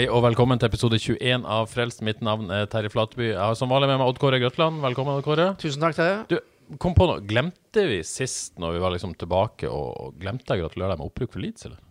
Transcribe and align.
Hei 0.00 0.06
og 0.08 0.22
velkommen 0.24 0.56
til 0.56 0.64
episode 0.70 0.96
21 0.96 1.42
av 1.44 1.66
Frelst. 1.68 1.98
Mitt 2.00 2.22
navn 2.24 2.46
er 2.56 2.62
Terje 2.72 2.88
Flatby. 2.88 3.26
Jeg 3.34 3.36
har 3.36 3.56
som 3.58 3.68
vanlig 3.68 3.90
med 3.90 3.98
meg 4.00 4.08
Odd 4.08 4.20
Kåre 4.22 4.38
Grøtland. 4.40 4.78
Velkommen, 4.80 5.18
Odd 5.18 5.26
Kåre. 5.26 5.50
Tusen 5.60 5.82
takk, 5.84 5.92
Terje. 5.98 6.14
Du, 6.30 6.38
kom 6.80 6.94
på 6.96 7.04
noe. 7.04 7.20
Glemte 7.28 7.84
vi 7.84 7.98
sist, 8.08 8.54
når 8.56 8.78
vi 8.78 8.80
var 8.80 8.94
liksom 8.94 9.12
tilbake, 9.20 9.68
og, 9.68 10.14
glemte 10.22 10.56
jeg 10.56 10.64
å 10.64 10.70
gratulere 10.70 10.94
deg 10.94 11.02
med 11.02 11.10
opprykk 11.10 11.34
for 11.34 11.44
Leeds, 11.44 11.68
eller? 11.68 11.82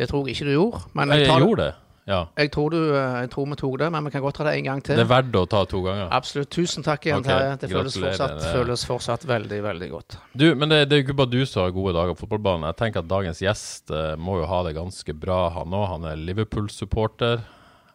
Det 0.00 0.06
tror 0.08 0.24
jeg 0.24 0.38
ikke 0.38 0.48
du 0.48 0.54
gjorde. 0.54 0.80
Men 0.96 1.12
Jeg, 1.12 1.26
jeg, 1.26 1.28
tar, 1.28 1.44
gjorde 1.44 1.66
det, 1.66 1.74
ja. 2.14 2.22
jeg, 2.40 2.52
tror 2.56 2.72
du, 2.72 2.78
eh, 2.86 3.18
jeg 3.26 3.30
tror 3.34 3.50
vi 3.52 3.60
tok 3.60 3.76
det, 3.84 3.92
men 3.98 4.08
vi 4.08 4.14
kan 4.16 4.24
godt 4.24 4.40
ta 4.40 4.48
det 4.48 4.56
en 4.62 4.70
gang 4.70 4.82
til. 4.88 4.96
Det 5.02 5.04
er 5.04 5.12
verdt 5.12 5.38
å 5.42 5.44
ta 5.58 5.62
to 5.74 5.82
ganger. 5.90 6.08
Absolutt. 6.22 6.50
Tusen 6.56 6.88
takk 6.88 7.04
igjen, 7.04 7.20
okay, 7.20 7.34
Terje. 7.34 7.60
Det 7.66 7.72
føles 7.74 8.00
fortsatt, 8.06 8.48
føles 8.48 8.86
fortsatt 8.94 9.28
veldig, 9.28 9.60
veldig 9.68 9.90
godt. 9.92 10.18
Du, 10.32 10.48
men 10.54 10.72
det, 10.72 10.86
det 10.88 10.96
er 10.96 11.04
jo 11.04 11.10
ikke 11.10 11.20
bare 11.20 11.34
du 11.36 11.44
som 11.44 11.66
har 11.66 11.76
gode 11.76 11.92
dager 12.00 12.16
på 12.16 12.24
fotballbanen. 12.24 12.70
Jeg 12.72 12.80
tenker 12.80 13.04
at 13.04 13.12
dagens 13.12 13.44
gjest 13.44 13.92
eh, 13.92 14.16
må 14.16 14.40
jo 14.40 14.48
ha 14.48 14.64
det 14.64 14.72
ganske 14.80 15.18
bra, 15.20 15.42
han 15.60 15.76
òg. 15.82 15.88
Han 15.92 16.10
er 16.14 16.26
Liverpool-supporter. 16.32 17.44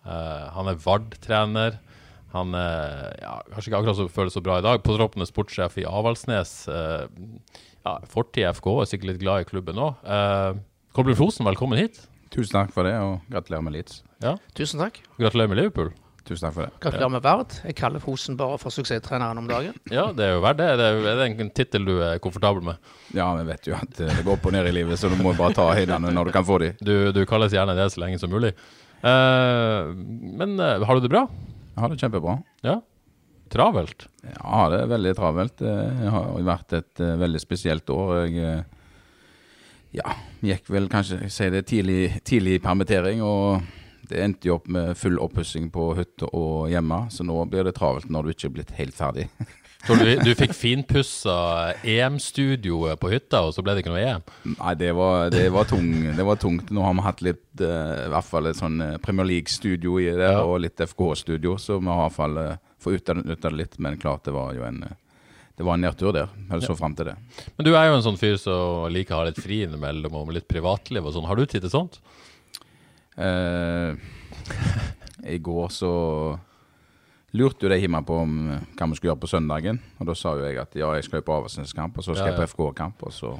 Eh, 0.06 0.46
han 0.56 0.70
er 0.72 0.80
Vard-trener. 0.84 1.80
Han 2.34 2.56
er 2.58 3.14
ja, 3.22 3.34
kanskje 3.52 3.70
ikke 3.70 3.82
akkurat 3.84 4.00
så 4.00 4.08
føles 4.10 4.36
så 4.38 4.42
bra 4.44 4.58
i 4.60 4.66
dag. 4.66 4.82
Påtroppende 4.86 5.28
sportssjef 5.30 5.78
i 5.84 5.86
Avaldsnes. 5.86 6.54
Uh, 6.66 7.06
ja, 7.86 8.00
Fortid 8.10 8.48
FK, 8.58 8.70
er 8.82 8.90
sikkert 8.90 9.12
litt 9.12 9.22
glad 9.22 9.44
i 9.44 9.50
klubben 9.52 9.78
òg. 9.78 10.02
Uh, 10.02 10.58
Kolbjørn 10.98 11.20
Fosen, 11.20 11.46
velkommen 11.46 11.78
hit. 11.78 12.02
Tusen 12.34 12.58
takk 12.58 12.74
for 12.74 12.90
det, 12.90 12.96
og 12.98 13.22
gratulerer 13.30 13.68
med 13.68 13.76
Leeds. 13.78 14.02
Ja, 14.26 14.34
Tusen 14.58 14.82
takk. 14.82 14.98
Gratulerer 15.20 15.52
med 15.52 15.62
Liverpool. 15.62 15.94
Tusen 16.26 16.48
takk 16.48 16.56
for 16.56 16.66
det. 16.66 16.72
Gratulerer 16.82 17.12
med 17.12 17.24
Vard. 17.26 17.56
Jeg 17.68 17.76
kaller 17.78 18.02
Fosen 18.02 18.38
bare 18.40 18.58
for 18.62 18.74
suksesstreneren 18.74 19.38
om 19.42 19.50
dagen. 19.50 19.76
Ja, 19.94 20.08
det 20.16 20.26
er 20.26 20.38
jo 20.38 20.44
verdt 20.46 20.62
det. 20.62 20.70
Det 20.80 20.86
er, 20.90 21.00
er 21.12 21.20
det 21.20 21.28
en 21.46 21.52
tittel 21.54 21.86
du 21.86 21.98
er 22.00 22.22
komfortabel 22.24 22.64
med? 22.66 22.94
Ja, 23.14 23.28
vi 23.38 23.44
vet 23.52 23.68
jo 23.68 23.76
at 23.78 24.00
eh, 24.00 24.10
det 24.10 24.24
går 24.24 24.40
opp 24.40 24.48
og 24.48 24.56
ned 24.56 24.70
i 24.72 24.78
livet, 24.80 24.98
så 24.98 25.12
du 25.12 25.18
må 25.20 25.36
bare 25.38 25.54
ta 25.58 25.68
høydene 25.70 26.14
når 26.16 26.32
du 26.32 26.34
kan 26.34 26.48
få 26.48 26.62
dem. 26.64 26.80
Du, 26.82 27.12
du 27.14 27.22
kalles 27.30 27.54
gjerne 27.54 27.76
det 27.78 27.90
så 27.94 28.02
lenge 28.06 28.22
som 28.22 28.32
mulig. 28.34 28.56
Eh, 29.04 29.92
men 30.40 30.60
eh, 30.60 30.84
har 30.84 30.96
du 30.96 31.04
det 31.04 31.12
bra? 31.12 31.28
Jeg 31.74 31.84
har 31.84 31.92
det 31.92 32.00
kjempebra. 32.00 32.38
Ja? 32.64 32.80
Travelt? 33.52 34.08
Ja, 34.24 34.70
det 34.72 34.80
er 34.80 34.92
veldig 34.94 35.14
travelt. 35.18 35.60
Det 35.60 36.12
har 36.14 36.32
vært 36.48 36.78
et 36.80 37.04
eh, 37.04 37.18
veldig 37.20 37.42
spesielt 37.44 37.92
år. 37.94 38.16
Jeg 38.32 38.64
ja, 39.94 40.16
gikk 40.42 40.72
vel 40.74 40.88
kanskje 40.90 41.20
jeg 41.26 41.34
sier 41.36 41.52
det 41.54 41.68
tidlig, 41.70 42.24
tidlig 42.26 42.58
permittering, 42.64 43.22
og 43.22 43.62
det 44.10 44.24
endte 44.24 44.50
jo 44.50 44.56
opp 44.58 44.66
med 44.72 44.96
full 44.98 45.20
oppussing 45.22 45.68
på 45.74 45.92
hytta 46.00 46.32
og 46.34 46.72
hjemme, 46.72 47.04
så 47.14 47.26
nå 47.28 47.36
blir 47.52 47.68
det 47.68 47.76
travelt 47.78 48.10
når 48.10 48.26
du 48.26 48.34
ikke 48.34 48.50
er 48.50 48.56
blitt 48.56 48.74
helt 48.80 48.98
ferdig. 48.98 49.28
Tror 49.84 50.00
du 50.00 50.12
du 50.24 50.32
fikk 50.40 50.54
finpussa 50.56 51.34
EM-studioet 51.84 53.00
på 53.02 53.10
hytta, 53.12 53.42
og 53.44 53.52
så 53.56 53.64
ble 53.66 53.76
det 53.76 53.84
ikke 53.84 53.92
noe 53.92 54.04
EM? 54.04 54.22
Nei, 54.54 54.74
det 54.80 54.92
var, 54.96 55.28
det 55.34 55.44
var, 55.52 55.68
tung, 55.68 55.90
det 56.16 56.24
var 56.24 56.40
tungt. 56.40 56.72
Nå 56.72 56.86
har 56.86 56.96
vi 56.96 57.04
hatt 57.04 57.24
litt, 57.26 57.44
uh, 57.60 58.06
i 58.06 58.12
hvert 58.14 58.30
fall 58.30 58.48
et 58.48 58.60
sånn 58.60 58.80
eh, 58.86 58.94
Premier 59.04 59.28
League-studio 59.28 59.98
i 60.00 60.08
det, 60.16 60.30
Ja. 60.32 60.46
og 60.48 60.62
litt 60.64 60.80
FK-studio, 60.80 61.58
så 61.60 61.82
vi 61.82 61.92
har 61.92 62.00
i 62.00 62.06
hvert 62.08 62.16
fall 62.16 62.40
uh, 62.40 62.54
fått 62.80 63.02
utnytta 63.12 63.50
det 63.52 63.60
litt. 63.60 63.76
Men 63.84 64.00
klart 64.00 64.24
det 64.30 64.36
var 64.36 64.56
jo 64.56 64.64
en 64.68 64.84
eh, 64.88 64.96
det 65.54 65.68
var 65.68 65.76
en 65.78 65.84
nedtur 65.86 66.10
der. 66.16 66.32
Jeg 66.50 66.64
så 66.66 66.74
frem 66.74 66.96
til 66.98 67.12
det. 67.12 67.14
Men 67.60 67.68
du 67.68 67.76
er 67.76 67.86
jo 67.86 67.98
en 68.00 68.06
sånn 68.08 68.18
fyr 68.18 68.40
som 68.42 68.88
liker 68.90 69.14
å 69.14 69.20
ha 69.20 69.28
litt 69.28 69.38
fri 69.44 69.60
innimellom, 69.68 70.16
og 70.24 70.32
litt 70.34 70.48
privatliv 70.50 71.06
og 71.06 71.14
sånn. 71.14 71.28
Har 71.30 71.38
du 71.38 71.44
tid 71.46 71.62
til 71.68 71.70
sånt? 71.76 72.00
Eh, 73.22 73.94
I 75.36 75.38
går 75.44 75.70
så 75.76 75.92
lurte 77.34 77.66
jo 77.66 77.72
de 77.72 77.80
hjemme 77.82 78.04
på 78.06 78.20
om 78.24 78.36
eh, 78.54 78.62
hva 78.78 78.88
vi 78.90 78.98
skulle 79.00 79.12
gjøre 79.14 79.24
på 79.24 79.32
søndagen. 79.32 79.80
Og 80.00 80.10
da 80.10 80.16
sa 80.18 80.36
jo 80.38 80.46
jeg 80.46 80.60
at 80.62 80.78
ja, 80.78 80.92
jeg 80.98 81.08
skal 81.08 81.22
jo 81.22 81.28
på 81.30 81.36
Avaldsnes-kamp, 81.40 81.98
og 81.98 82.06
så 82.06 82.16
skal 82.16 82.32
Ja, 82.32 82.38
jeg 82.38 82.42
på. 82.44 82.70
FK-kamp. 82.70 83.04
Og 83.08 83.14
så 83.16 83.34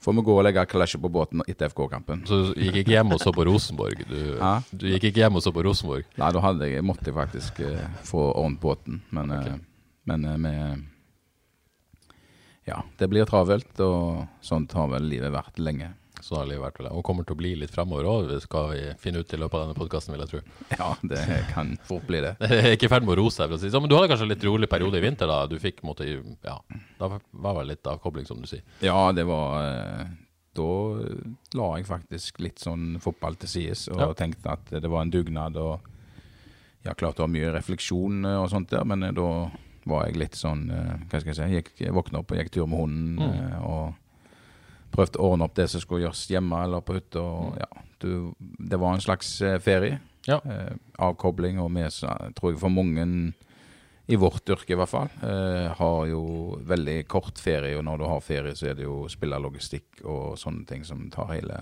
får 0.00 0.16
vi 0.16 0.24
gå 0.24 0.36
og 0.38 0.44
legge 0.46 0.64
kalesjet 0.66 1.02
på 1.02 1.10
båten 1.12 1.42
etter 1.46 1.68
FK-kampen. 1.68 2.22
Så 2.28 2.38
du 2.54 2.60
gikk 2.64 2.80
ikke 2.82 2.94
hjem 2.96 3.12
og 3.12 3.20
så 3.20 3.32
på 3.36 3.44
Rosenborg? 3.44 4.00
Du, 4.08 4.20
du 4.72 4.86
gikk 4.94 5.10
ikke 5.10 5.24
hjem 5.26 5.36
og 5.36 5.44
så 5.44 5.52
på 5.52 5.64
Rosenborg? 5.66 6.06
Nei, 6.16 6.30
da 6.32 6.40
hadde 6.46 6.70
jeg, 6.70 6.84
måtte 6.86 7.10
jeg 7.10 7.18
faktisk 7.18 7.60
uh, 7.60 7.82
få 8.08 8.30
ordnet 8.32 8.62
båten. 8.62 9.02
Men, 9.12 9.34
eh, 9.36 9.58
men 10.08 10.24
uh, 10.24 10.38
med 10.40 10.86
Ja, 12.68 12.82
det 13.00 13.08
blir 13.10 13.26
travelt, 13.28 13.72
og 13.82 14.26
sånt 14.44 14.72
har 14.76 14.88
vel 14.92 15.08
livet 15.10 15.32
vært 15.34 15.58
lenge. 15.60 15.92
Sånn 16.22 16.38
har 16.38 16.46
livet 16.50 16.62
vært 16.66 16.78
vel. 16.80 16.88
Og 16.92 17.04
kommer 17.06 17.24
til 17.26 17.34
å 17.34 17.38
bli 17.40 17.54
litt 17.56 17.70
fremover 17.74 18.04
òg, 18.10 18.28
det 18.30 18.40
skal 18.44 18.70
vi 18.74 18.80
finne 19.00 19.22
ut 19.22 19.32
i 19.32 19.38
løpet 19.40 19.54
av 19.58 19.62
denne 19.66 19.78
podkasten, 19.78 20.12
vil 20.14 20.24
jeg 20.26 20.30
tro. 20.30 20.40
Ja, 20.78 20.88
det 21.02 21.22
kan 21.54 21.74
fort 21.88 22.06
bli 22.08 22.20
det. 22.24 22.34
Jeg 22.50 22.64
er 22.64 22.76
ikke 22.76 22.88
i 22.90 22.92
ferd 22.92 23.06
med 23.08 23.14
å 23.16 23.20
rose 23.22 23.40
deg, 23.42 23.48
for 23.50 23.56
å 23.56 23.60
si 23.62 23.66
det 23.68 23.74
sånn. 23.74 23.84
Men 23.86 23.92
du 23.92 23.96
hadde 23.98 24.10
kanskje 24.12 24.26
en 24.28 24.32
litt 24.34 24.44
rolig 24.48 24.68
periode 24.70 24.98
i 25.00 25.04
vinter, 25.04 25.30
da? 25.30 25.38
Du 25.50 25.56
fikk 25.62 25.82
måtte, 25.86 26.06
Ja, 26.44 26.58
da 27.00 27.08
var 27.14 27.54
vel 27.60 27.70
litt 27.72 27.86
avkobling, 27.88 28.26
som 28.28 28.40
du 28.42 28.46
sier. 28.50 28.62
Ja, 28.84 28.98
det 29.16 29.24
var 29.28 29.64
eh, 29.64 30.04
Da 30.60 30.66
la 31.54 31.70
jeg 31.78 31.86
faktisk 31.86 32.40
litt 32.42 32.58
sånn 32.60 32.98
fotball 33.00 33.36
til 33.40 33.48
sides 33.48 33.86
og 33.92 34.00
Ja. 34.02 34.08
tenkte 34.18 34.50
at 34.56 34.70
det 34.82 34.90
var 34.90 35.02
en 35.06 35.10
dugnad. 35.14 35.56
Og 35.56 35.80
ja, 36.84 36.92
klart 36.94 37.20
å 37.20 37.26
ha 37.26 37.30
mye 37.30 37.52
refleksjon 37.54 38.24
eh, 38.26 38.38
og 38.42 38.50
sånt 38.50 38.70
der, 38.72 38.84
men 38.84 39.02
eh, 39.08 39.12
da 39.16 39.28
var 39.88 40.06
jeg 40.08 40.18
litt 40.20 40.34
sånn 40.36 40.66
Hva 41.08 41.20
skal 41.22 41.30
jeg 41.30 41.36
si? 41.38 41.42
Jeg 41.54 41.64
gikk, 41.64 41.92
våkna 41.96 42.20
opp 42.20 42.32
og 42.34 42.38
gikk 42.42 42.50
tur 42.52 42.66
med 42.68 42.82
hunden 42.82 43.16
Mm. 43.16 43.62
og 43.64 43.94
prøvde 44.90 45.20
å 45.20 45.32
ordne 45.32 45.46
opp 45.46 45.56
det 45.58 45.68
som 45.70 45.82
skulle 45.82 46.06
gjøres 46.06 46.24
hjemme 46.30 46.64
eller 46.66 46.84
på 46.84 46.96
hytta. 46.98 47.22
Mm. 47.22 47.58
Ja, 47.60 47.84
du, 48.02 48.10
det 48.38 48.80
var 48.80 48.96
en 48.96 49.04
slags 49.04 49.32
eh, 49.46 49.58
ferie. 49.62 50.00
Ja. 50.28 50.40
Eh, 50.44 50.74
avkobling, 51.00 51.60
og 51.62 51.72
vi 51.74 51.86
tror 52.36 52.52
jeg 52.52 52.60
for 52.60 52.72
mange 52.72 53.06
i 54.10 54.16
vårt 54.18 54.48
yrke 54.50 54.74
i 54.74 54.78
hvert 54.78 54.90
fall, 54.90 55.10
eh, 55.22 55.70
har 55.78 56.06
jo 56.10 56.22
veldig 56.66 56.96
kort 57.08 57.38
ferie, 57.38 57.76
og 57.78 57.84
når 57.86 58.00
du 58.00 58.04
har 58.10 58.24
ferie, 58.24 58.56
så 58.58 58.70
er 58.70 58.78
det 58.78 58.88
jo 58.88 59.04
spillerlogistikk 59.10 60.02
og 60.02 60.38
sånne 60.40 60.66
ting 60.66 60.84
som 60.84 61.06
tar 61.14 61.30
hele 61.36 61.60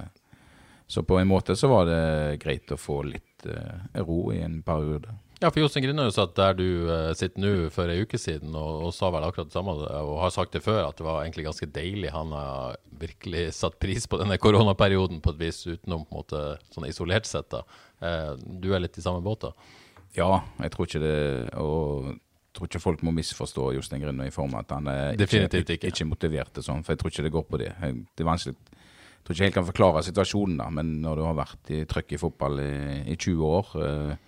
Så 0.89 1.03
på 1.05 1.19
en 1.21 1.28
måte 1.28 1.53
så 1.56 1.69
var 1.69 1.84
det 1.84 2.39
greit 2.41 2.71
å 2.72 2.78
få 2.81 3.03
litt 3.05 3.45
eh, 3.45 4.00
ro 4.00 4.33
i 4.33 4.41
en 4.41 4.62
periode. 4.62 5.12
Ja, 5.38 5.53
for 5.54 5.62
Jostein 5.62 5.84
Grinaud 5.84 6.10
satt 6.10 6.32
der 6.34 6.56
du 6.59 6.65
eh, 6.91 7.12
sitter 7.15 7.38
nå 7.38 7.50
for 7.71 7.91
ei 7.93 8.00
uke 8.03 8.19
siden, 8.19 8.56
og, 8.59 8.88
og 8.88 8.94
sa 8.94 9.06
vel 9.15 9.22
akkurat 9.22 9.47
det 9.47 9.54
samme, 9.54 9.75
og 9.78 10.16
har 10.25 10.32
sagt 10.34 10.56
det 10.56 10.65
før, 10.65 10.81
at 10.88 10.99
det 10.99 11.06
var 11.06 11.21
egentlig 11.22 11.44
ganske 11.47 11.69
deilig. 11.71 12.10
Han 12.10 12.32
har 12.34 12.78
virkelig 12.99 13.44
satt 13.60 13.78
pris 13.78 14.09
på 14.10 14.19
denne 14.19 14.38
koronaperioden 14.43 15.21
på 15.22 15.37
et 15.37 15.43
vis, 15.44 15.60
utenom 15.69 16.03
på 16.09 16.10
en 16.10 16.22
måte 16.25 16.41
sånn 16.75 16.88
isolert 16.91 17.28
sett. 17.31 17.53
da. 17.54 17.62
Eh, 18.03 18.32
du 18.59 18.72
er 18.75 18.82
litt 18.82 18.98
i 18.98 19.04
samme 19.04 19.22
båt, 19.22 19.47
da? 19.47 19.77
Ja, 20.16 20.41
jeg 20.65 20.72
tror 20.72 20.87
ikke 20.88 21.00
det 21.03 21.16
Og 21.60 22.06
jeg 22.09 22.56
tror 22.56 22.69
ikke 22.71 22.81
folk 22.81 23.03
må 23.06 23.12
misforstå 23.15 23.66
Jostein 23.77 24.00
Grindøy 24.03 24.31
i 24.31 24.34
form 24.34 24.54
av 24.56 24.65
at 24.65 24.72
han 24.75 24.88
er 24.91 25.19
Definitivt 25.21 25.69
ikke, 25.77 25.93
ikke. 25.93 26.06
motivert 26.09 26.50
til 26.56 26.65
sånn, 26.65 26.81
for 26.82 26.94
jeg 26.97 27.03
tror 27.03 27.12
ikke 27.12 27.25
det 27.27 27.32
går 27.34 27.44
på 27.47 27.60
det. 27.60 27.69
Det 27.78 28.25
er 28.25 28.27
vanskelig 28.27 28.56
Jeg 28.56 29.21
tror 29.22 29.37
ikke 29.37 29.47
helt 29.47 29.59
kan 29.60 29.69
forklare 29.69 30.03
situasjonen, 30.09 30.56
da, 30.59 30.66
men 30.75 30.97
når 31.04 31.21
du 31.21 31.22
har 31.28 31.37
vært 31.38 31.71
i 31.77 31.84
trøkk 31.87 32.16
i 32.16 32.21
fotball 32.25 32.59
i, 32.65 32.72
i 33.12 33.19
20 33.21 33.44
år, 33.53 33.71
eh, 33.84 34.28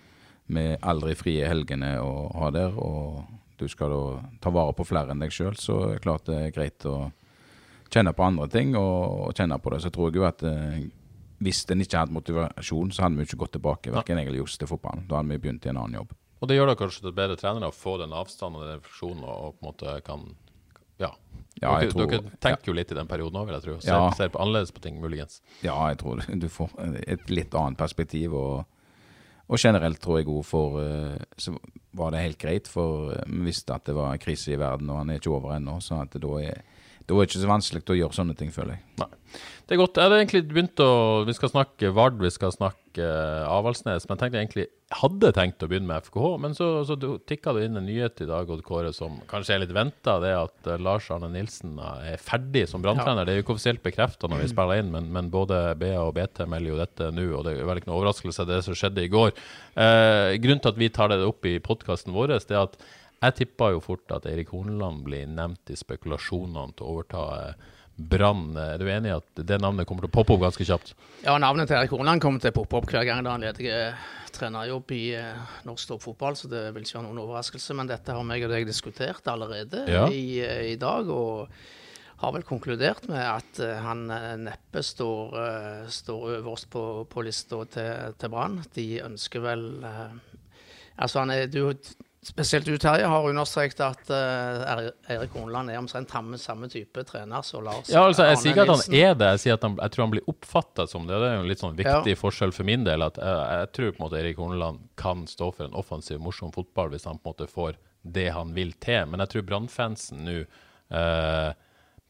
med 0.51 0.79
aldri 0.83 1.15
frie 1.19 1.47
helgene 1.49 1.95
å 2.03 2.11
ha 2.41 2.51
der, 2.55 2.75
og 2.77 3.25
du 3.61 3.67
skal 3.69 3.93
da 3.93 4.03
ta 4.43 4.51
vare 4.55 4.73
på 4.77 4.87
flere 4.89 5.13
enn 5.15 5.21
deg 5.23 5.33
sjøl, 5.35 5.55
så 5.61 5.77
er 5.89 5.99
det 5.99 6.05
klart 6.07 6.27
det 6.31 6.39
er 6.47 6.55
greit 6.55 6.87
å 6.89 7.11
kjenne 7.93 8.13
på 8.17 8.25
andre 8.25 8.47
ting 8.53 8.73
og, 8.79 9.29
og 9.29 9.35
kjenne 9.37 9.59
på 9.61 9.73
det. 9.75 9.81
Så 9.85 9.91
tror 9.95 10.09
jeg 10.11 10.21
jo 10.21 10.27
at 10.29 10.43
eh, 10.49 10.81
hvis 11.45 11.63
en 11.73 11.81
ikke 11.85 11.99
hadde 12.03 12.15
motivasjon, 12.17 12.93
så 12.95 13.05
hadde 13.07 13.21
vi 13.21 13.27
ikke 13.29 13.41
gått 13.45 13.55
tilbake, 13.59 13.93
verken 13.95 14.21
jeg 14.21 14.29
eller 14.31 14.43
Johs, 14.43 14.57
til 14.61 14.69
fotballen. 14.71 15.07
Da 15.11 15.19
hadde 15.21 15.33
vi 15.35 15.41
begynt 15.45 15.67
i 15.67 15.73
en 15.73 15.81
annen 15.83 15.99
jobb. 16.03 16.15
Og 16.41 16.49
det 16.49 16.57
gjør 16.57 16.71
deg 16.73 16.79
kanskje 16.81 17.03
til 17.05 17.13
bedre 17.17 17.37
trenere 17.37 17.69
å 17.69 17.75
få 17.77 17.99
den 18.01 18.15
avstanden 18.17 18.63
og 18.63 18.65
den 18.69 18.79
refleksjonen, 18.79 19.25
og, 19.29 19.59
på 19.59 19.65
en 19.67 19.71
måte 19.73 19.97
kan 20.07 20.29
Ja. 21.01 21.11
Ja, 21.61 21.75
jeg 21.81 21.91
dere, 21.91 21.93
tror- 21.93 22.11
dere 22.13 22.39
tenker 22.41 22.71
jo 22.71 22.75
litt 22.77 22.93
i 22.93 22.97
den 22.97 23.09
perioden 23.09 23.37
òg, 23.41 23.47
vil 23.49 23.57
jeg 23.59 23.65
tro. 23.67 23.75
Ser, 23.81 23.93
Ja. 23.93 24.11
ser 24.17 24.29
på 24.33 24.41
annerledes 24.41 24.71
på 24.73 24.81
ting, 24.81 25.01
muligens. 25.01 25.41
Ja, 25.65 25.77
jeg 25.89 25.99
tror 26.01 26.21
du 26.41 26.49
får 26.49 26.71
et 27.09 27.29
litt 27.29 27.53
annet 27.57 27.77
perspektiv. 27.81 28.33
Og, 28.37 28.65
og 29.51 29.59
generelt 29.59 29.99
tror 30.03 30.21
jeg 30.21 30.31
òg 30.31 30.45
for 30.47 30.81
eh, 30.83 31.23
Så 31.37 31.57
var 31.99 32.13
det 32.15 32.23
helt 32.23 32.39
greit, 32.39 32.69
for 32.71 33.11
eh, 33.15 33.27
vi 33.27 33.49
visste 33.49 33.75
at 33.75 33.89
det 33.89 33.97
var 33.97 34.21
krise 34.23 34.55
i 34.55 34.61
verden, 34.61 34.91
og 34.91 35.03
han 35.03 35.11
er 35.11 35.19
ikke 35.19 35.35
over 35.35 35.57
ennå. 35.57 35.81
Så 35.83 35.99
at 36.01 36.15
det 36.15 36.23
da 36.23 36.37
er 36.39 36.63
da 37.07 37.17
er 37.17 37.25
det 37.25 37.31
ikke 37.31 37.43
så 37.43 37.51
vanskelig 37.51 37.83
å 37.87 37.99
gjøre 38.05 38.17
sånne 38.17 38.37
ting, 38.39 38.53
føler 38.55 38.77
jeg. 38.77 38.85
Nei. 39.01 39.11
Det 39.71 39.77
er 39.77 39.79
godt. 39.79 39.99
Jeg 40.01 40.09
hadde 40.09 40.17
egentlig 40.19 40.41
begynt 40.51 40.81
å 40.83 40.91
Vi 41.29 41.35
skal 41.37 41.53
snakke 41.53 41.93
Vard, 41.95 42.17
vi 42.19 42.31
skal 42.35 42.51
snakke 42.51 43.07
uh, 43.07 43.47
Avaldsnes, 43.47 44.09
men 44.11 44.19
tenkte 44.19 44.41
egentlig 44.41 44.65
hadde 44.99 45.31
tenkt 45.37 45.63
å 45.63 45.69
begynne 45.71 45.87
med 45.87 46.09
FKH. 46.09 46.31
Men 46.43 46.57
så, 46.59 46.67
så 46.89 46.97
tikka 46.99 47.53
det 47.55 47.69
inn 47.69 47.79
en 47.79 47.87
nyhet 47.87 48.19
i 48.25 48.27
dag 48.27 48.51
Odd 48.51 48.65
Kåre, 48.67 48.91
som 48.91 49.21
kanskje 49.31 49.55
er 49.55 49.63
litt 49.63 49.75
venta. 49.77 50.17
Det 50.25 50.33
at 50.35 50.71
uh, 50.73 50.75
Lars 50.83 51.07
Arne 51.15 51.31
Nilsen 51.31 51.79
er 51.79 52.19
ferdig 52.19 52.65
som 52.73 52.83
branntrener. 52.83 53.23
Ja. 53.23 53.29
Det 53.29 53.37
er 53.37 53.39
jo 53.39 53.47
ikke 53.47 53.55
offisielt 53.55 53.85
bekrefta 53.87 54.27
når 54.27 54.43
vi 54.43 54.49
mm. 54.49 54.55
spiller 54.57 54.83
inn, 54.83 54.91
men, 54.97 55.07
men, 55.15 55.31
både 55.31 55.63
BA 55.79 55.95
og 56.03 56.17
BT 56.19 56.43
melder 56.51 56.73
jo 56.73 56.81
dette 56.83 57.11
nå. 57.15 57.29
Og 57.39 57.47
det 57.47 57.55
er 57.55 57.71
vel 57.71 57.79
ikke 57.79 57.93
noe 57.93 58.01
overraskelse, 58.01 58.49
det 58.51 58.59
som 58.67 58.79
skjedde 58.79 59.07
i 59.07 59.13
går. 59.13 59.31
Eh, 59.79 60.35
grunnen 60.43 60.65
til 60.67 60.75
at 60.75 60.83
vi 60.83 60.91
tar 60.91 61.15
det 61.15 61.23
opp 61.23 61.47
i 61.47 61.61
podkasten 61.63 62.17
vår, 62.17 62.35
det 62.35 62.59
er 62.59 62.67
at 62.67 62.75
jeg 63.21 63.37
tippa 63.37 63.71
jo 63.75 63.83
fort 63.85 64.13
at 64.17 64.27
Eirik 64.31 64.55
Horneland 64.55 65.05
blir 65.05 65.29
nevnt 65.29 65.73
i 65.73 65.77
spekulasjonene 65.79 66.77
til 66.77 66.87
å 66.87 66.97
overta. 66.97 67.27
Uh, 67.29 67.77
Brann. 68.01 68.55
Er 68.57 68.79
du 68.81 68.89
enig 68.89 69.11
i 69.11 69.17
at 69.17 69.43
det 69.47 69.59
navnet 69.61 69.89
kommer 69.89 70.07
til 70.07 70.11
å 70.11 70.15
poppe 70.15 70.33
opp 70.37 70.45
ganske 70.47 70.65
kjapt? 70.65 70.95
Ja, 71.25 71.35
navnet 71.43 71.69
til 71.69 71.77
Erik 71.77 71.93
Horneland 71.93 72.23
kommer 72.23 72.41
til 72.43 72.53
å 72.53 72.57
poppe 72.57 72.79
opp 72.81 72.89
hver 72.89 73.05
gang 73.05 73.21
det 73.25 73.29
er 73.29 73.37
en 73.37 73.45
ledig 73.45 73.75
trenerjobb 74.33 74.95
i 74.95 75.03
eh, 75.19 75.51
norsk 75.67 75.91
toppfotball, 75.91 76.39
så 76.39 76.49
det 76.49 76.63
vil 76.73 76.87
ikke 76.87 76.97
være 76.97 77.09
noen 77.09 77.21
overraskelse. 77.25 77.77
Men 77.77 77.91
dette 77.91 78.17
har 78.17 78.25
meg 78.27 78.47
og 78.47 78.55
deg 78.55 78.69
diskutert 78.69 79.29
allerede 79.29 79.85
ja. 79.91 80.07
i, 80.09 80.41
eh, 80.41 80.71
i, 80.71 80.79
dag, 80.81 81.11
og 81.13 81.51
har 82.23 82.35
vel 82.37 82.45
konkludert 82.49 83.09
med 83.11 83.21
at 83.21 83.61
han 83.81 84.05
neppe 84.45 84.83
står, 84.85 85.37
står 85.89 86.35
øverst 86.39 86.69
på, 86.73 86.83
på 87.09 87.25
lista 87.25 87.63
til, 87.73 88.17
til 88.21 88.33
Brann. 88.33 88.59
De 88.77 88.87
ønsker 89.07 89.45
vel 89.45 89.65
Altså, 91.01 91.23
han 91.23 91.31
er, 91.33 91.47
du 91.49 91.63
Spesielt 92.23 92.67
du, 92.67 92.75
Terje, 92.77 93.07
har 93.09 93.29
understreket 93.29 93.79
at 93.81 94.11
uh, 94.13 94.89
Eirik 95.09 95.33
Horneland 95.33 95.73
er 95.73 95.79
omtrent 95.81 96.11
samme, 96.13 96.37
samme 96.37 96.69
type 96.69 97.01
trener 97.09 97.41
som 97.47 97.65
Lars 97.65 97.89
Ja, 97.89 98.03
altså, 98.11 98.27
Jeg 98.29 98.43
sier 98.43 98.53
ikke 98.53 98.67
at 98.67 98.73
han 98.75 98.97
er 98.99 99.15
det, 99.17 99.31
jeg 99.31 99.43
sier 99.45 99.57
at 99.57 99.65
han, 99.65 99.79
jeg 99.81 99.95
tror 99.95 100.05
han 100.05 100.13
blir 100.13 100.29
oppfatta 100.29 100.85
som 100.91 101.07
det. 101.09 101.17
Det 101.17 101.31
er 101.31 101.39
jo 101.39 101.47
en 101.47 101.49
litt 101.49 101.63
sånn 101.65 101.79
viktig 101.79 102.13
ja. 102.13 102.19
forskjell 102.21 102.53
for 102.53 102.69
min 102.69 102.85
del. 102.85 103.07
at 103.07 103.17
uh, 103.25 103.63
Jeg 103.63 103.71
tror 103.79 103.95
på 103.95 104.03
en 104.03 104.05
måte 104.05 104.21
Eirik 104.21 104.43
Horneland 104.43 104.85
kan 105.01 105.25
stå 105.31 105.49
for 105.49 105.71
en 105.71 105.79
offensiv, 105.81 106.21
morsom 106.21 106.53
fotball 106.53 106.93
hvis 106.93 107.09
han 107.09 107.17
på 107.17 107.31
en 107.31 107.33
måte 107.33 107.49
får 107.49 107.81
det 108.05 108.29
han 108.37 108.53
vil 108.53 108.77
til. 108.85 109.09
Men 109.09 109.25
jeg 109.25 109.33
tror 109.33 109.49
Brannfansen 109.49 110.21
nå 110.29 110.37
uh, 110.45 111.57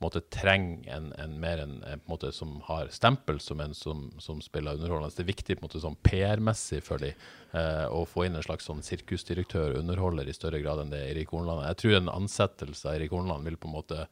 måte 0.04 0.22
trenger 0.32 0.94
en, 0.96 1.10
en 1.20 1.34
mer 1.40 1.62
en, 1.64 1.74
en, 1.84 2.02
måte, 2.08 2.32
som 2.32 2.58
har 2.66 2.88
stempel 2.94 3.40
som 3.40 3.60
en 3.60 3.74
som, 3.74 4.06
som 4.18 4.40
spiller 4.44 4.78
underholdende. 4.78 5.12
Det 5.16 5.24
er 5.24 5.32
viktig 5.32 5.56
på 5.58 5.64
en 5.64 5.68
måte 5.68 5.82
sånn 5.82 5.98
PR-messig 6.06 6.80
for 6.86 7.02
dem 7.02 7.12
eh, 7.52 7.86
å 7.90 8.06
få 8.08 8.26
inn 8.26 8.38
en 8.38 8.46
slags 8.46 8.68
sånn 8.70 8.82
sirkusdirektør 8.86 9.78
underholder 9.80 10.28
i 10.28 10.36
større 10.36 10.62
grad 10.64 10.82
enn 10.84 10.94
det 10.94 11.02
Erik 11.10 11.34
Hornland 11.34 11.66
Jeg 11.68 11.80
tror 11.82 11.98
en 11.98 12.12
ansettelse 12.14 12.88
av 12.88 12.98
Erik 12.98 13.14
Hornland 13.14 13.48
vil 13.48 13.60
på 13.60 13.70
en 13.70 13.76
måte 13.76 14.06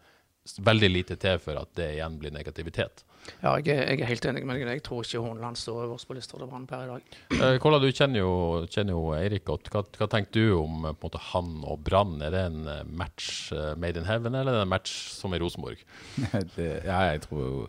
veldig 0.56 0.90
lite 0.90 1.18
til 1.20 1.38
for 1.42 1.60
at 1.60 1.70
det 1.78 1.92
igjen 1.96 2.18
blir 2.20 2.34
negativitet. 2.34 3.04
Ja, 3.42 3.54
jeg 3.58 3.74
er, 3.74 3.82
jeg 3.92 4.02
er 4.02 4.08
helt 4.08 4.26
enig 4.30 4.44
med 4.46 4.58
deg. 4.58 4.70
Jeg 4.78 4.84
tror 4.86 5.04
ikke 5.04 5.22
Horneland 5.22 5.58
står 5.60 5.82
øverst 5.84 6.08
på 6.08 6.16
lista 6.16 6.38
til 6.38 6.48
Brann 6.48 6.66
per 6.68 6.84
i 6.84 6.88
dag. 6.90 7.18
Eh, 7.36 7.56
Kolla, 7.62 7.80
du 7.82 7.88
kjenner 7.90 8.22
jo, 8.22 8.32
kjenner 8.72 8.96
jo 8.96 9.02
Eirik 9.16 9.44
godt. 9.48 9.68
Hva, 9.72 9.82
hva, 9.98 10.08
tenker 10.10 10.38
du 10.38 10.54
om 10.62 10.86
på 10.88 11.08
måte, 11.08 11.20
han 11.32 11.58
og 11.62 11.82
Brann? 11.84 12.16
Er 12.24 12.34
det 12.34 12.44
en 12.48 12.62
eh, 12.72 12.86
match 12.88 13.50
uh, 13.52 13.74
made 13.76 14.00
in 14.00 14.08
heaven, 14.08 14.34
eller 14.34 14.54
er 14.54 14.62
det 14.62 14.68
en 14.68 14.72
match 14.72 14.94
som 15.12 15.34
i 15.36 15.42
Rosenborg? 15.42 15.82
ja, 16.56 17.02
jeg 17.12 17.26
tror 17.26 17.44
jo 17.44 17.68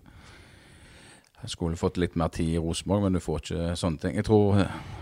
jeg 1.40 1.54
skulle 1.54 1.80
fått 1.80 1.96
litt 2.02 2.18
mer 2.20 2.32
tid 2.36 2.58
i 2.58 2.60
Rosenborg, 2.60 3.06
men 3.06 3.16
du 3.16 3.22
får 3.24 3.44
ikke 3.44 3.76
sånne 3.80 4.02
ting. 4.02 4.16
Jeg 4.20 4.28
tror, 4.28 4.58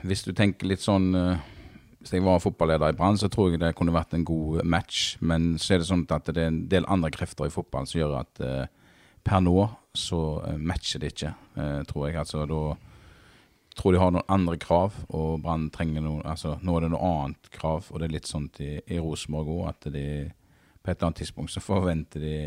hvis 0.06 0.22
du 0.28 0.36
tenker 0.38 0.70
litt 0.70 0.84
sånn 0.84 1.10
uh, 1.18 1.54
hvis 2.08 2.22
jeg 2.22 2.24
var 2.24 2.40
fotballeder 2.40 2.94
i 2.94 2.96
Brann, 2.96 3.18
så 3.20 3.28
tror 3.28 3.52
jeg 3.52 3.60
det 3.60 3.74
kunne 3.76 3.96
vært 3.96 4.14
en 4.16 4.26
god 4.26 4.64
match. 4.64 5.18
Men 5.20 5.58
så 5.60 5.76
er 5.76 5.82
det 5.82 5.90
sånn 5.90 6.06
at 6.08 6.30
det 6.32 6.40
er 6.40 6.52
en 6.54 6.62
del 6.72 6.88
andre 6.88 7.12
krefter 7.12 7.50
i 7.50 7.52
fotball 7.52 7.88
som 7.90 8.00
gjør 8.00 8.14
at 8.22 8.40
eh, 8.44 8.70
per 9.28 9.44
nå 9.44 9.58
så 9.98 10.22
eh, 10.48 10.56
matcher 10.56 11.04
det 11.04 11.12
ikke, 11.12 11.34
eh, 11.60 11.82
tror 11.90 12.08
jeg. 12.08 12.16
Altså 12.22 12.46
da 12.48 12.62
tror 13.78 13.94
de 13.94 14.02
har 14.02 14.16
noen 14.16 14.32
andre 14.32 14.56
krav, 14.58 14.96
og 15.14 15.44
Brann 15.44 15.68
trenger 15.74 16.02
noe 16.02 16.24
Altså 16.26 16.56
nå 16.66 16.78
er 16.78 16.88
det 16.88 16.94
noe 16.96 17.12
annet 17.12 17.52
krav, 17.54 17.92
og 17.92 18.00
det 18.00 18.08
er 18.08 18.16
litt 18.16 18.30
sånn 18.32 18.48
i, 18.64 18.78
i 18.88 18.98
Rosenborg 19.04 19.52
òg, 19.54 19.66
at 19.74 19.90
de 19.94 20.08
på 20.82 20.90
et 20.90 20.96
eller 20.96 21.10
annet 21.10 21.20
tidspunkt 21.20 21.52
så 21.52 21.62
forventer 21.62 22.24
de 22.24 22.38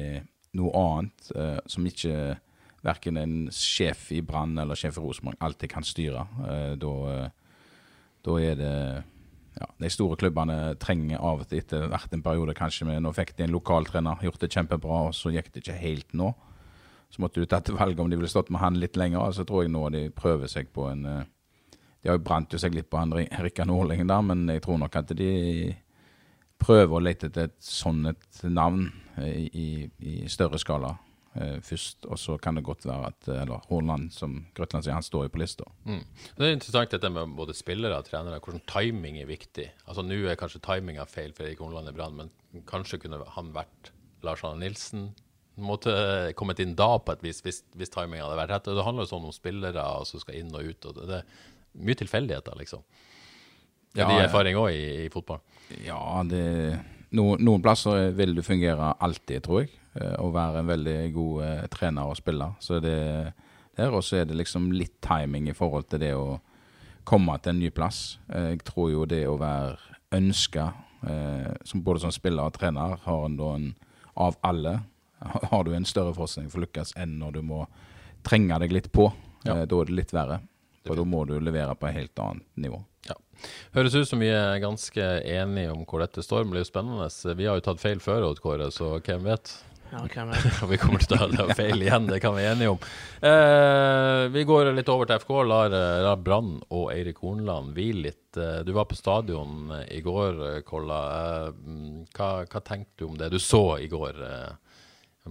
noe 0.56 0.72
annet 0.80 1.30
eh, 1.36 1.58
som 1.68 1.86
ikke 1.86 2.16
verken 2.80 3.20
en 3.20 3.36
sjef 3.52 4.08
i 4.16 4.22
Brann 4.24 4.56
eller 4.58 4.78
sjef 4.78 4.96
i 4.96 5.04
Rosenborg 5.04 5.36
alltid 5.44 5.70
kan 5.70 5.86
styre. 5.86 6.24
Eh, 6.48 6.74
da, 6.80 6.94
eh, 7.12 7.66
da 8.24 8.38
er 8.40 8.56
det 8.58 8.76
ja, 9.58 9.66
de 9.82 9.90
store 9.90 10.18
klubbene 10.20 10.76
trenger 10.80 11.18
av 11.18 11.42
og 11.42 11.50
til 11.50 11.60
etter 11.62 11.88
hvert 11.90 12.14
en 12.14 12.22
periode 12.22 12.54
kanskje 12.56 12.86
med 12.88 13.02
Nå 13.02 13.12
fikk 13.16 13.34
de 13.36 13.46
en 13.46 13.54
lokaltrener, 13.54 14.22
gjort 14.22 14.40
det 14.44 14.52
kjempebra, 14.54 15.02
og 15.08 15.16
så 15.16 15.32
gikk 15.34 15.50
det 15.52 15.64
ikke 15.64 15.80
helt 15.80 16.14
nå. 16.16 16.30
Så 17.10 17.22
måtte 17.24 17.42
du 17.42 17.50
tatt 17.50 17.72
valget 17.74 18.00
om 18.04 18.10
de 18.10 18.18
ville 18.20 18.30
stått 18.30 18.52
med 18.54 18.62
han 18.62 18.78
litt 18.78 18.98
lenger. 19.00 19.32
Så 19.34 19.44
tror 19.46 19.64
jeg 19.64 19.74
nå 19.74 19.88
de 19.90 20.04
prøver 20.14 20.50
seg 20.50 20.70
på 20.74 20.86
en 20.92 21.04
eh, 21.04 21.28
De 22.00 22.08
har 22.08 22.16
jo 22.16 22.24
brant 22.24 22.52
jo 22.52 22.58
seg 22.58 22.74
litt 22.74 22.88
på 22.88 22.96
han 22.96 23.12
Rikard 23.12 23.68
Nordlingen 23.68 24.08
der, 24.08 24.22
men 24.24 24.46
jeg 24.48 24.62
tror 24.64 24.78
nok 24.80 24.94
at 24.96 25.10
de 25.18 25.74
prøver 26.60 26.96
å 26.96 27.02
lete 27.02 27.28
etter 27.28 27.50
et 27.50 27.58
sånt 27.64 28.42
navn 28.44 28.86
i, 29.20 29.48
i, 29.48 29.68
i 30.00 30.14
større 30.28 30.60
skala 30.60 30.94
eh, 30.94 31.09
først. 31.62 32.06
Og 32.10 32.18
så 32.18 32.36
kan 32.42 32.58
det 32.58 32.64
godt 32.66 32.86
være 32.88 33.12
at 33.12 33.28
eh, 33.30 33.42
eller 33.44 33.62
Hornland, 33.70 34.10
som 34.14 34.36
Grøtland 34.56 34.84
sier, 34.84 34.96
han 34.96 35.06
står 35.06 35.28
jo 35.28 35.32
på 35.34 35.42
lista. 35.42 35.66
Mm. 35.86 36.02
Det 36.36 36.46
er 36.46 36.56
interessant 36.56 36.94
dette 36.96 37.12
med 37.14 37.36
både 37.38 37.56
spillere 37.56 38.00
og 38.00 38.08
trenere, 38.08 38.40
hvordan 38.42 38.64
timing 38.70 39.20
er 39.20 39.30
viktig. 39.30 39.68
Altså 39.86 40.04
Nå 40.06 40.20
er 40.26 40.38
kanskje 40.40 40.62
timinga 40.64 41.06
feil 41.10 41.34
for 41.36 41.46
Erik 41.46 41.62
Hornland 41.62 41.92
i 41.92 41.96
Brann, 41.96 42.18
men 42.18 42.64
kanskje 42.70 43.00
kunne 43.04 43.22
han 43.36 43.52
vært 43.56 43.92
Lars 44.26 44.42
Arne 44.44 44.64
Nilsen. 44.64 45.10
Måtte 45.60 45.92
kommet 46.38 46.60
inn 46.62 46.76
da 46.78 46.94
på 46.98 47.14
et 47.14 47.22
vis, 47.24 47.42
hvis, 47.44 47.62
hvis 47.76 47.92
timinga 47.92 48.26
hadde 48.26 48.40
vært 48.40 48.54
rett. 48.56 48.72
Det 48.74 48.86
handler 48.86 49.06
jo 49.06 49.12
sånn 49.14 49.30
om 49.30 49.34
spillere 49.34 49.86
som 50.08 50.22
skal 50.22 50.40
inn 50.40 50.54
og 50.54 50.66
ut. 50.66 50.90
og 50.90 51.02
det, 51.04 51.22
er 51.22 51.48
Mye 51.70 51.94
tilfeldigheter, 51.94 52.56
liksom. 52.58 52.82
Det 53.94 54.02
er 54.02 54.10
ja, 54.10 54.24
erfaring 54.26 54.56
òg 54.58 54.72
i, 54.74 55.04
i, 55.04 55.10
fotball? 55.10 55.38
Ja, 55.84 55.98
det, 56.26 56.42
no, 57.14 57.34
noen 57.38 57.62
plasser 57.62 58.10
vil 58.14 58.34
det 58.36 58.42
fungere 58.46 58.92
alltid, 59.02 59.42
tror 59.46 59.62
jeg. 59.62 59.70
Eh, 59.98 60.16
å 60.22 60.30
være 60.30 60.62
en 60.62 60.70
veldig 60.70 60.98
god 61.14 61.44
eh, 61.46 61.64
trener 61.72 62.10
og 62.10 62.18
spiller. 62.18 62.54
Så 62.62 62.78
det 62.82 62.98
der, 63.76 63.94
også 63.96 64.20
er 64.20 64.28
det 64.28 64.36
liksom 64.38 64.70
litt 64.74 64.98
timing 65.02 65.48
i 65.50 65.56
forhold 65.56 65.88
til 65.90 66.02
det 66.02 66.12
å 66.14 66.38
komme 67.08 67.36
til 67.40 67.54
en 67.54 67.62
ny 67.62 67.70
plass. 67.74 68.18
Eh, 68.28 68.52
jeg 68.54 68.64
tror 68.68 68.90
jo 68.92 69.06
det 69.08 69.24
å 69.28 69.38
være 69.40 69.78
ønska, 70.14 70.68
eh, 71.08 71.50
som 71.64 71.82
både 71.86 72.04
som 72.04 72.14
spiller 72.14 72.46
og 72.46 72.54
trener, 72.58 72.98
har 73.06 73.24
en 73.26 73.38
da 73.40 73.54
en 73.56 73.72
av 74.20 74.36
alle 74.44 74.80
har 75.50 75.64
du 75.64 75.74
en 75.74 75.88
større 75.88 76.14
forskning 76.16 76.50
for 76.50 76.60
å 76.60 76.66
lykkes 76.66 76.94
enn 77.00 77.18
når 77.20 77.38
du 77.38 77.42
må 77.46 77.64
trenge 78.26 78.58
deg 78.62 78.72
litt 78.72 78.92
på. 78.92 79.10
Ja. 79.44 79.64
Da 79.64 79.80
er 79.80 79.88
det 79.88 79.96
litt 79.96 80.14
verre. 80.14 80.40
Og 80.88 80.96
da 80.96 81.04
må 81.04 81.24
du 81.28 81.34
levere 81.40 81.74
på 81.76 81.88
et 81.88 81.96
helt 81.98 82.22
annet 82.22 82.46
nivå. 82.60 82.78
Ja. 83.08 83.16
Høres 83.76 83.96
ut 83.96 84.08
som 84.08 84.20
vi 84.20 84.30
er 84.32 84.60
ganske 84.62 85.08
enige 85.28 85.72
om 85.72 85.84
hvor 85.88 86.00
dette 86.04 86.24
står. 86.24 86.44
Det 86.44 86.52
blir 86.52 86.64
jo 86.64 86.68
spennende. 86.68 87.08
Vi 87.36 87.48
har 87.48 87.58
jo 87.58 87.64
tatt 87.64 87.82
feil 87.82 88.00
før, 88.00 88.30
Odd 88.30 88.40
Kåre, 88.44 88.70
så 88.72 88.94
hvem 88.96 89.28
vet? 89.28 89.52
Ja, 90.60 90.66
vi 90.70 90.78
kommer 90.78 91.02
til 91.02 91.18
å 91.18 91.28
ta 91.34 91.46
feil 91.56 91.82
igjen, 91.82 92.06
det 92.06 92.20
kan 92.22 92.36
vi 92.36 92.44
være 92.44 92.54
enige 92.54 92.74
om. 92.76 92.84
Eh, 93.26 94.28
vi 94.30 94.44
går 94.46 94.70
litt 94.76 94.90
over 94.92 95.08
til 95.08 95.18
FK. 95.22 95.32
Lar, 95.50 95.74
lar 96.04 96.20
Brann 96.22 96.60
og 96.68 96.92
Eirik 96.94 97.18
Hornland 97.24 97.74
hvile 97.74 98.04
litt. 98.06 98.38
Eh, 98.38 98.60
du 98.66 98.70
var 98.76 98.86
på 98.90 98.98
stadion 98.98 99.72
i 99.88 99.98
går, 100.04 100.62
Kolla. 100.68 101.00
Eh, 101.16 101.50
hva, 102.14 102.30
hva, 102.44 102.62
tenkte 102.62 103.02
du 103.02 103.08
om 103.10 103.18
det 103.18 103.32
du 103.34 103.38
så 103.42 103.80
i 103.82 103.90
går 103.90 104.22
eh, 104.28 104.80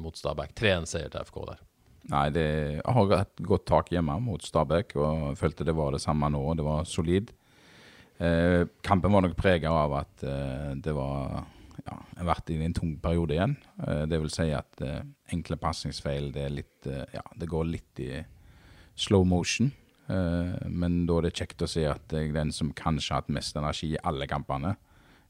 mot 0.01 0.17
Stabæk? 0.17 0.51
3-1-seier 0.59 1.11
til 1.13 1.29
FK 1.29 1.41
der. 1.53 1.63
Nei, 2.09 2.25
det, 2.33 2.47
jeg 2.79 2.95
har 2.95 3.13
et 3.19 3.45
godt 3.45 3.67
tak 3.69 3.91
hjemme 3.93 4.15
mot 4.23 4.43
Stabæk 4.43 4.95
og 4.99 5.37
følte 5.39 5.67
det 5.67 5.77
var 5.77 5.95
det 5.95 6.03
samme 6.03 6.31
nå. 6.33 6.41
Det 6.57 6.65
var 6.67 6.87
solid. 6.89 7.31
Eh, 8.19 8.65
kampen 8.83 9.15
var 9.15 9.23
nok 9.23 9.37
prega 9.39 9.71
av 9.71 9.95
at 10.01 10.27
eh, 10.27 10.71
det 10.83 10.91
var 10.97 11.45
ja, 11.85 11.97
jeg 12.13 12.19
har 12.21 12.29
vært 12.29 12.51
i 12.53 12.57
en 12.63 12.75
tung 12.75 12.95
periode 13.01 13.35
igjen. 13.35 13.55
Uh, 13.81 14.05
det 14.09 14.19
vil 14.21 14.31
si 14.33 14.49
at 14.55 14.83
uh, 14.85 15.01
enkle 15.33 15.59
pasningsfeil 15.61 16.31
det, 16.35 16.47
uh, 16.87 17.03
ja, 17.13 17.23
det, 17.35 17.49
går 17.49 17.69
litt 17.69 18.03
i 18.03 18.23
slow 18.99 19.25
motion. 19.27 19.71
men 20.09 21.03
da 21.05 21.19
er 21.19 21.27
det 21.27 21.37
kjekt 21.37 21.61
å 21.61 21.67
se 21.69 21.83
at 21.85 22.13
jeg 22.15 22.31
er 22.31 22.33
den 22.33 22.49
som 22.51 22.71
kanskje 22.73 23.13
har 23.13 23.21
hatt 23.21 23.27
mest 23.29 23.55
energi 23.59 23.91
i 23.91 23.99
alle 24.09 24.25
kampene. 24.25 24.71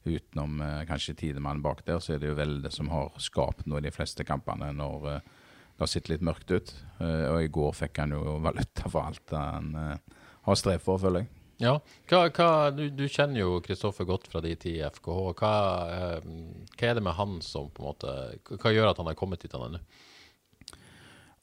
Utenom 0.08 0.62
kanskje 0.88 1.18
Tidemann 1.20 1.60
bak 1.62 1.82
der, 1.86 2.00
så 2.00 2.14
er 2.16 2.22
det 2.22 2.30
jo 2.30 2.38
Velde 2.38 2.72
som 2.72 2.88
har 2.88 3.12
skapt 3.20 3.68
noe 3.68 3.82
i 3.82 3.84
de 3.84 3.92
fleste 3.92 4.24
kampene 4.24 4.72
når 4.72 5.04
det 5.10 5.84
har 5.84 5.92
sett 5.92 6.08
litt 6.08 6.24
mørkt 6.24 6.56
ut. 6.56 6.72
og 7.04 7.42
i 7.44 7.52
går 7.52 7.76
fikk 7.76 8.00
han 8.00 8.16
jo 8.16 8.38
valuta 8.40 8.88
for 8.88 9.12
alt 9.12 9.36
han 9.36 9.76
har 9.76 10.62
strevd 10.64 10.88
for, 10.88 11.04
føler 11.04 11.26
jeg. 11.26 11.39
Ja, 11.60 11.74
hva, 12.08 12.22
hva, 12.32 12.50
du, 12.72 12.86
du, 12.96 13.04
kjenner 13.12 13.42
jo 13.42 13.58
Kristoffer 13.64 14.08
godt 14.08 14.30
fra 14.32 14.40
de 14.44 14.54
tid 14.56 14.78
i 14.80 14.86
FKH. 14.88 15.18
Hva, 15.42 15.56
eh, 15.92 16.30
hva, 16.72 16.86
er 16.88 16.96
det 16.96 17.04
med 17.04 17.18
han 17.18 17.40
som 17.44 17.68
på 17.74 17.84
en 17.84 17.90
måte 17.90 18.14
Hva 18.62 18.72
gjør 18.72 18.94
at 18.94 19.02
han 19.02 19.10
har 19.12 19.18
kommet 19.20 19.44
dit 19.44 19.56
han 19.56 19.66
er 19.68 19.74
nå? 19.76 19.82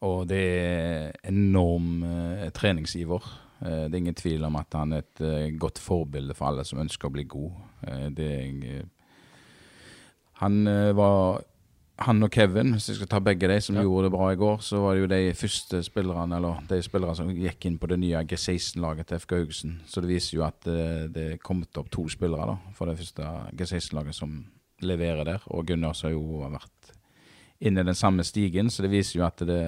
Og 0.06 0.24
det 0.28 0.40
er 0.40 1.18
enorm 1.28 2.00
eh, 2.04 2.48
treningsiver. 2.56 3.28
Eh, 3.60 3.84
det 3.86 3.92
er 3.92 4.02
ingen 4.06 4.16
tvil 4.16 4.44
om 4.48 4.56
at 4.60 4.76
han 4.76 4.96
er 4.96 5.04
et 5.04 5.24
eh, 5.24 5.52
godt 5.60 5.80
forbilde 5.82 6.36
for 6.36 6.48
alle 6.48 6.64
som 6.68 6.80
ønsker 6.80 7.08
å 7.08 7.14
bli 7.16 7.26
god. 7.36 7.60
Eh, 7.84 8.08
det, 8.16 8.30
han 10.40 10.58
eh, 10.68 10.92
var 10.96 11.44
han 11.98 12.22
og 12.22 12.30
Kevin, 12.32 12.74
hvis 12.76 12.90
jeg 12.90 12.98
skal 12.98 13.08
ta 13.08 13.18
begge 13.24 13.48
de 13.48 13.56
som 13.64 13.78
ja. 13.78 13.84
gjorde 13.86 14.10
det 14.10 14.12
bra 14.12 14.28
i 14.32 14.36
går, 14.36 14.58
så 14.64 14.82
var 14.82 14.94
det 14.94 15.04
jo 15.04 15.08
de 15.12 15.20
første 15.38 15.80
spillerne 15.86 16.36
eller 16.36 16.58
de 16.68 16.80
spillerne 16.84 17.16
som 17.16 17.30
gikk 17.32 17.64
inn 17.68 17.78
på 17.80 17.88
det 17.88 17.96
nye 18.02 18.20
G16-laget 18.28 19.08
til 19.08 19.22
FK 19.22 19.32
Haugesund. 19.38 19.78
Så 19.88 20.02
det 20.04 20.10
viser 20.10 20.36
jo 20.36 20.44
at 20.44 20.58
det, 20.66 20.76
eh, 20.76 21.06
det 21.14 21.24
er 21.30 21.40
kommet 21.40 21.80
opp 21.80 21.88
to 21.94 22.04
spillere 22.12 22.50
da, 22.52 22.58
for 22.76 22.90
det 22.90 22.98
første 23.00 23.30
G16-laget 23.56 24.18
som 24.18 24.36
leverer 24.84 25.24
der. 25.24 25.48
Og 25.56 25.64
Gunnars 25.70 26.04
har 26.04 26.12
jo 26.12 26.42
vært 26.44 26.92
inne 27.64 27.80
i 27.80 27.88
den 27.88 27.96
samme 27.96 28.26
stigen, 28.28 28.68
så 28.68 28.84
det 28.84 28.92
viser 28.92 29.22
jo 29.22 29.24
at 29.24 29.40
det 29.48 29.62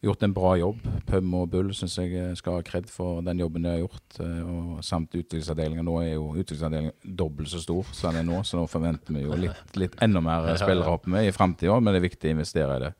gjort 0.00 0.22
en 0.22 0.34
bra 0.34 0.52
jobb. 0.58 0.84
Pøm 1.08 1.32
og 1.40 1.48
Bull 1.52 1.70
syns 1.74 1.96
jeg 1.98 2.36
skal 2.38 2.58
ha 2.58 2.64
kred 2.66 2.86
for 2.90 3.22
den 3.26 3.40
jobben 3.42 3.64
de 3.64 3.72
har 3.72 3.80
gjort. 3.82 4.20
Eh, 4.22 4.40
og 4.46 4.84
samt 4.86 5.14
utviklingsavdelinga. 5.14 5.84
Nå 5.86 5.96
er 6.02 6.12
jo 6.12 6.28
utviklingsavdelinga 6.36 7.16
dobbelt 7.18 7.50
så 7.52 7.62
stor 7.62 7.90
som 7.92 8.14
den 8.14 8.22
er 8.22 8.28
nå, 8.28 8.42
så 8.46 8.60
nå 8.60 8.66
forventer 8.70 9.16
vi 9.16 9.24
jo 9.26 9.38
litt, 9.38 9.64
litt 9.78 9.96
enda 10.04 10.22
mer 10.24 10.52
spillere 10.60 10.94
opp 10.94 11.08
med 11.10 11.28
i 11.28 11.34
framtida, 11.34 11.80
men 11.80 11.94
det 11.94 12.02
er 12.02 12.08
viktig 12.08 12.30
å 12.30 12.36
investere 12.36 12.78
i 12.78 12.84
det. 12.86 12.92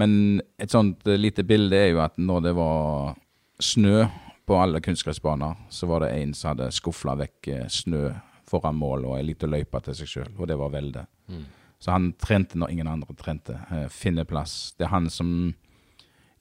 Men 0.00 0.12
et 0.60 0.72
sånt 0.72 1.08
eh, 1.08 1.20
lite 1.20 1.46
bilde 1.48 1.80
er 1.80 1.94
jo 1.94 2.04
at 2.04 2.20
når 2.20 2.44
det 2.48 2.54
var 2.60 3.16
snø 3.62 4.04
på 4.48 4.58
alle 4.58 4.82
kunstgressbaner, 4.84 5.64
så 5.72 5.88
var 5.88 6.04
det 6.04 6.12
en 6.18 6.36
som 6.36 6.52
hadde 6.52 6.72
skufla 6.74 7.16
vekk 7.22 7.50
eh, 7.54 7.66
snø 7.72 8.10
foran 8.52 8.76
mål 8.76 9.06
og 9.08 9.16
ei 9.16 9.24
lita 9.24 9.48
løype 9.48 9.80
til 9.80 9.96
seg 9.96 10.10
sjøl, 10.10 10.32
og 10.36 10.48
det 10.50 10.58
var 10.60 10.72
Velde. 10.74 11.06
Mm. 11.32 11.44
Så 11.80 11.90
han 11.90 12.10
trente 12.20 12.58
når 12.60 12.70
ingen 12.70 12.86
andre 12.90 13.14
trente. 13.18 13.56
Finne 13.90 14.22
plass. 14.28 14.74
Det 14.78 14.84
er 14.86 14.92
han 14.92 15.08
som 15.10 15.30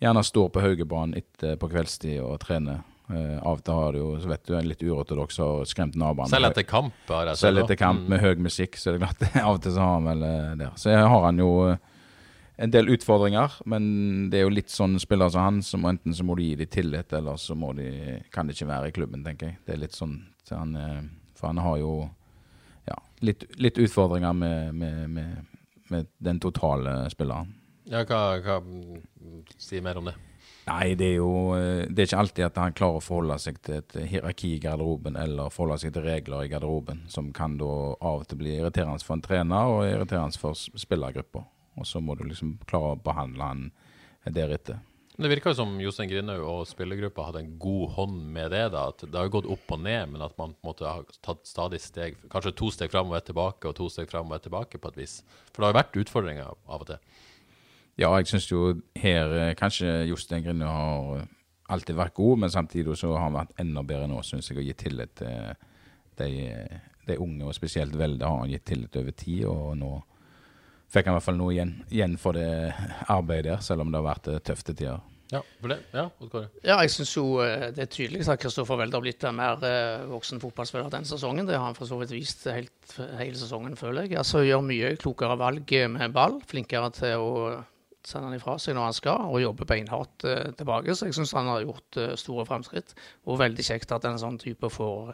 gjerne 0.01 0.23
står 0.23 0.49
på 0.49 0.63
Haugebanen 0.63 1.17
etter 1.19 1.59
på 1.61 1.69
kveldstid 1.71 2.19
og 2.23 2.39
trener. 2.41 2.81
Uh, 3.11 3.37
av 3.43 3.57
og 3.59 3.63
til 3.65 3.75
har 3.75 3.93
du 3.93 3.99
jo, 3.99 4.09
så 4.23 4.29
vet 4.31 4.43
du, 4.47 4.53
en 4.55 4.67
litt 4.69 4.83
uortodoks 4.87 5.39
og 5.43 5.63
skremt 5.67 5.97
naboene. 5.99 6.31
Selv 6.31 6.47
etter 6.47 6.63
kamp? 6.67 6.95
Har 7.09 7.31
jeg 7.31 7.41
Selv 7.41 7.63
etter 7.63 7.79
kamp 7.79 8.05
mm. 8.05 8.11
med 8.13 8.21
høy 8.23 8.43
musikk, 8.45 8.77
så 8.79 8.91
er 8.91 8.97
det 8.97 9.01
klart 9.03 9.25
av 9.45 9.57
og 9.57 9.63
til 9.63 9.75
så 9.75 9.83
har 9.83 9.97
han 9.97 10.07
vel 10.07 10.23
uh, 10.23 10.53
der. 10.61 10.77
Så 10.79 10.95
har 10.95 11.25
han 11.25 11.41
jo 11.41 11.49
uh, 11.67 11.75
en 12.61 12.71
del 12.71 12.93
utfordringer, 12.93 13.57
men 13.69 13.83
det 14.31 14.39
er 14.39 14.45
jo 14.45 14.55
litt 14.55 14.71
sånn 14.71 14.95
spillere 15.01 15.33
som 15.33 15.43
han, 15.43 15.59
som 15.65 15.87
enten 15.89 16.15
så 16.15 16.23
må 16.27 16.37
du 16.39 16.45
gi 16.45 16.55
dem 16.61 16.71
tillit, 16.71 17.11
eller 17.17 17.39
så 17.41 17.57
må 17.57 17.73
de, 17.75 17.89
kan 18.31 18.47
de 18.47 18.55
ikke 18.55 18.69
være 18.69 18.91
i 18.91 18.95
klubben, 18.95 19.25
tenker 19.27 19.49
jeg. 19.51 19.59
Det 19.65 19.75
er 19.75 19.83
litt 19.83 19.97
sånn 19.97 20.19
han, 20.51 20.75
For 21.39 21.47
han 21.47 21.61
har 21.63 21.77
jo 21.79 21.93
ja, 22.89 22.97
litt, 23.23 23.45
litt 23.55 23.79
utfordringer 23.79 24.35
med, 24.35 24.75
med, 24.75 25.09
med, 25.09 25.61
med 25.89 26.11
den 26.19 26.41
totale 26.43 27.05
spilleren. 27.13 27.53
Ja, 27.89 28.03
hva, 28.05 28.37
hva 28.43 28.59
Si 29.57 29.81
mer 29.81 29.97
om 29.97 30.09
det. 30.09 30.17
Nei, 30.67 30.93
det 30.93 31.07
er 31.07 31.15
jo 31.17 31.55
eh, 31.57 31.87
Det 31.89 32.03
er 32.03 32.09
ikke 32.09 32.19
alltid 32.21 32.45
at 32.45 32.59
han 32.61 32.75
klarer 32.77 32.99
å 32.99 33.03
forholde 33.03 33.37
seg 33.41 33.57
til 33.65 33.79
et 33.79 33.95
hierarki 34.11 34.55
i 34.55 34.61
garderoben, 34.61 35.17
eller 35.17 35.53
forholde 35.53 35.79
seg 35.81 35.95
til 35.95 36.05
regler 36.05 36.45
i 36.45 36.51
garderoben, 36.51 37.05
som 37.09 37.31
kan 37.33 37.57
da 37.57 37.71
av 37.97 38.21
og 38.21 38.27
til 38.29 38.41
bli 38.43 38.59
irriterende 38.59 39.01
for 39.05 39.17
en 39.17 39.25
trener 39.25 39.73
og 39.73 39.87
irriterende 39.87 40.37
for 40.41 40.57
spillergruppa. 40.57 41.43
Og 41.79 41.87
så 41.87 42.01
må 42.03 42.17
du 42.19 42.27
liksom 42.27 42.59
klare 42.69 42.93
å 42.93 43.01
behandle 43.01 43.47
han 43.47 43.67
deretter. 44.27 44.81
Det 45.21 45.29
virker 45.29 45.51
jo 45.51 45.57
som 45.59 45.73
Jostein 45.81 46.09
Grinaud 46.09 46.43
og 46.47 46.61
spillergruppa 46.69 47.27
hadde 47.27 47.41
en 47.43 47.57
god 47.61 47.91
hånd 47.97 48.21
med 48.33 48.53
det. 48.53 48.63
da, 48.73 48.87
at 48.89 49.03
Det 49.03 49.17
har 49.17 49.33
gått 49.33 49.49
opp 49.49 49.73
og 49.75 49.81
ned, 49.83 50.13
men 50.13 50.23
at 50.23 50.37
man 50.37 50.53
på 50.53 50.61
en 50.63 50.69
måte 50.71 50.87
har 50.87 51.03
tatt 51.21 51.43
stadig 51.45 51.81
steg, 51.83 52.15
kanskje 52.31 52.55
to 52.57 52.71
steg 52.71 52.93
fram 52.93 53.11
og 53.11 53.17
ett 53.19 53.27
tilbake, 53.29 53.67
og 53.67 53.75
to 53.77 53.89
steg 53.91 54.09
fram 54.09 54.31
og 54.31 54.37
ett 54.37 54.47
tilbake 54.47 54.79
på 54.81 54.93
et 54.93 54.97
vis. 55.03 55.19
For 55.51 55.61
det 55.61 55.67
har 55.67 55.73
jo 55.73 55.79
vært 55.81 55.99
utfordringer 56.05 56.49
av 56.49 56.79
og 56.79 56.87
til. 56.89 57.27
Ja, 58.01 58.09
jeg 58.17 58.31
syns 58.31 58.47
jo 58.49 58.71
her 58.97 59.33
eh, 59.37 59.55
kanskje 59.57 60.07
Jostein 60.09 60.45
Grinde 60.45 60.69
har 60.69 61.19
eh, 61.19 61.27
alltid 61.71 61.99
vært 61.99 62.15
god, 62.17 62.39
men 62.43 62.53
samtidig 62.53 62.95
så 62.97 63.11
har 63.13 63.27
han 63.27 63.35
vært 63.35 63.59
enda 63.61 63.83
bedre 63.85 64.07
nå, 64.09 64.23
syns 64.25 64.49
jeg, 64.49 64.57
og 64.57 64.65
gitt 64.65 64.81
tillit 64.81 65.13
til 65.21 65.51
de, 66.17 66.31
de, 67.05 67.19
unge, 67.21 67.45
og 67.45 67.55
spesielt 67.55 67.93
Velde 67.97 68.25
har 68.25 68.41
han 68.41 68.49
gitt 68.51 68.65
tillit 68.71 68.97
over 68.97 69.15
tid. 69.15 69.45
Og 69.51 69.77
nå 69.77 69.93
fikk 70.91 71.07
han 71.07 71.13
i 71.13 71.19
hvert 71.19 71.27
fall 71.27 71.39
noe 71.39 71.53
igjen, 71.53 71.77
igjen 71.93 72.17
for 72.19 72.37
det 72.37 72.49
arbeidet 73.05 73.51
der, 73.51 73.63
selv 73.65 73.85
om 73.85 73.93
det 73.93 74.01
har 74.01 74.09
vært 74.09 74.29
eh, 74.33 74.43
tøfte 74.49 74.73
tider. 74.73 75.07
Ja, 75.31 75.39
for 75.61 75.71
det. 75.71 75.77
Ja, 75.95 76.07
ja 76.65 76.75
jeg 76.81 76.91
syns 76.91 77.13
jo 77.15 77.25
det 77.39 77.85
er 77.85 77.91
tydelig 77.93 78.25
at 78.27 78.41
Kristoffer 78.41 78.81
Welde 78.81 78.97
har 78.97 79.05
blitt 79.05 79.23
en 79.23 79.37
mer 79.37 79.61
voksen 80.09 80.41
fotballspiller 80.41 80.89
denne 80.91 81.07
sesongen. 81.07 81.45
Det 81.47 81.55
har 81.55 81.69
han 81.69 81.77
for 81.77 81.87
så 81.87 82.01
vidt 82.01 82.11
vist 82.17 82.49
helt, 82.51 82.97
hele 83.15 83.37
sesongen, 83.39 83.77
føler 83.79 84.09
jeg. 84.09 84.17
Altså 84.19 84.41
Gjør 84.43 84.65
mye 84.67 84.89
klokere 84.99 85.37
valg 85.39 85.71
med 85.93 86.17
ball. 86.17 86.41
Flinkere 86.49 86.91
til 86.97 87.23
å 87.23 87.29
sender 88.07 88.29
han 88.29 88.37
ifra 88.37 88.57
seg 88.59 88.77
når 88.77 88.89
han 88.89 88.97
skal, 88.97 89.27
og 89.29 89.43
jobber 89.43 89.69
beinhardt 89.69 90.25
uh, 90.27 90.49
tilbake. 90.57 90.95
Så 90.95 91.09
jeg 91.09 91.17
syns 91.17 91.35
han 91.37 91.49
har 91.51 91.65
gjort 91.65 91.99
uh, 92.01 92.13
store 92.19 92.47
fremskritt. 92.49 92.95
Og 93.29 93.41
veldig 93.41 93.65
kjekt 93.65 93.93
at 93.95 94.07
en 94.07 94.19
sånn 94.21 94.39
type 94.41 94.69
får, 94.73 95.13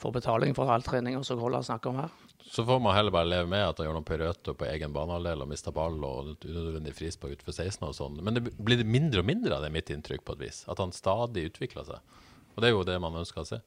får 0.00 0.14
betaling 0.18 0.56
for 0.56 0.72
all 0.72 0.84
trening, 0.86 1.18
som 1.26 1.40
Kolla 1.40 1.62
snakker 1.64 1.92
om 1.92 2.02
her. 2.04 2.14
Så 2.44 2.64
får 2.64 2.80
man 2.80 2.94
heller 2.94 3.10
bare 3.10 3.28
leve 3.28 3.48
med 3.48 3.64
at 3.66 3.78
han 3.80 3.88
gjør 3.88 3.96
noen 3.96 4.06
piruetter 4.06 4.56
på 4.58 4.66
egen 4.68 4.92
banehalvdel 4.94 5.42
og 5.42 5.48
mister 5.50 5.72
ball 5.74 5.96
og 6.04 6.34
unødvendig 6.44 6.92
frispark 6.94 7.38
utenfor 7.38 7.56
16 7.56 7.86
og 7.88 7.94
sånn. 7.96 8.18
Men 8.22 8.36
det 8.36 8.44
blir 8.52 8.84
mindre 8.84 9.24
og 9.24 9.28
mindre 9.30 9.56
av 9.56 9.64
det, 9.64 9.72
mitt 9.74 9.90
inntrykk, 9.90 10.26
på 10.26 10.36
et 10.36 10.44
vis. 10.44 10.60
At 10.70 10.82
han 10.82 10.92
stadig 10.94 11.48
utvikler 11.48 11.88
seg. 11.88 12.20
Og 12.54 12.62
det 12.62 12.68
er 12.68 12.76
jo 12.76 12.84
det 12.86 12.98
man 13.02 13.16
ønsker 13.18 13.42
å 13.42 13.48
se. 13.48 13.60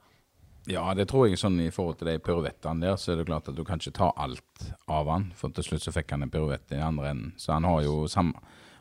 Ja, 0.68 0.84
det 0.98 1.06
tror 1.08 1.30
jeg 1.30 1.40
sånn 1.40 1.62
i 1.64 1.70
forhold 1.72 2.02
til 2.02 2.10
de 2.10 2.18
piruettene 2.20 2.84
der, 2.84 2.98
så 3.00 3.14
er 3.14 3.22
det 3.22 3.28
klart 3.30 3.48
at 3.48 3.56
du 3.56 3.64
kan 3.68 3.80
ikke 3.80 3.96
ta 3.96 4.10
alt 4.20 4.66
av 4.92 5.08
han. 5.08 5.30
For 5.40 5.54
til 5.56 5.64
slutt 5.64 5.86
så 5.86 5.94
fikk 5.96 6.12
han 6.12 6.26
en 6.26 6.32
piruett 6.34 6.74
i 6.76 6.82
andre 6.84 7.14
enden. 7.14 7.30
Så 7.40 7.54
han 7.56 7.68
har 7.68 7.84
jo 7.86 8.06
samme 8.12 8.36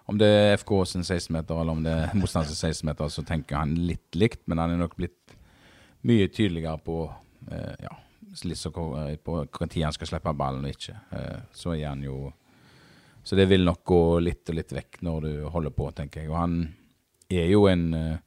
Om 0.06 0.18
det 0.20 0.26
er 0.30 0.52
FK 0.54 0.70
sin 0.86 1.02
16-meter, 1.02 1.58
eller 1.58 1.74
om 1.74 1.80
det 1.82 1.90
er 1.90 2.12
motstanders 2.14 2.60
16-meter, 2.62 3.08
så 3.10 3.24
tenker 3.26 3.56
han 3.58 3.72
litt 3.74 4.14
likt, 4.14 4.44
men 4.46 4.60
han 4.62 4.70
er 4.70 4.78
nok 4.78 4.92
blitt 4.94 5.34
mye 6.06 6.28
tydeligere 6.30 6.78
på 6.78 7.00
eh, 7.50 7.72
ja, 7.82 7.90
litt 8.46 8.60
så 8.60 8.70
på 8.70 8.84
når 8.94 9.74
han 9.82 9.96
skal 9.96 10.10
slippe 10.12 10.34
ballen 10.38 10.62
og 10.62 10.76
ikke. 10.76 10.94
Eh, 11.10 11.40
så 11.50 11.74
er 11.74 11.88
han 11.88 12.04
jo 12.06 12.32
Så 13.26 13.34
det 13.34 13.48
vil 13.50 13.64
nok 13.66 13.82
gå 13.82 14.20
litt 14.22 14.46
og 14.46 14.54
litt 14.54 14.70
vekk 14.70 15.00
når 15.02 15.24
du 15.26 15.32
holder 15.50 15.74
på, 15.74 15.90
tenker 15.90 16.22
jeg. 16.22 16.30
Og 16.30 16.38
han 16.38 16.54
er 17.26 17.50
jo 17.50 17.66
en 17.66 17.88
eh, 17.94 18.22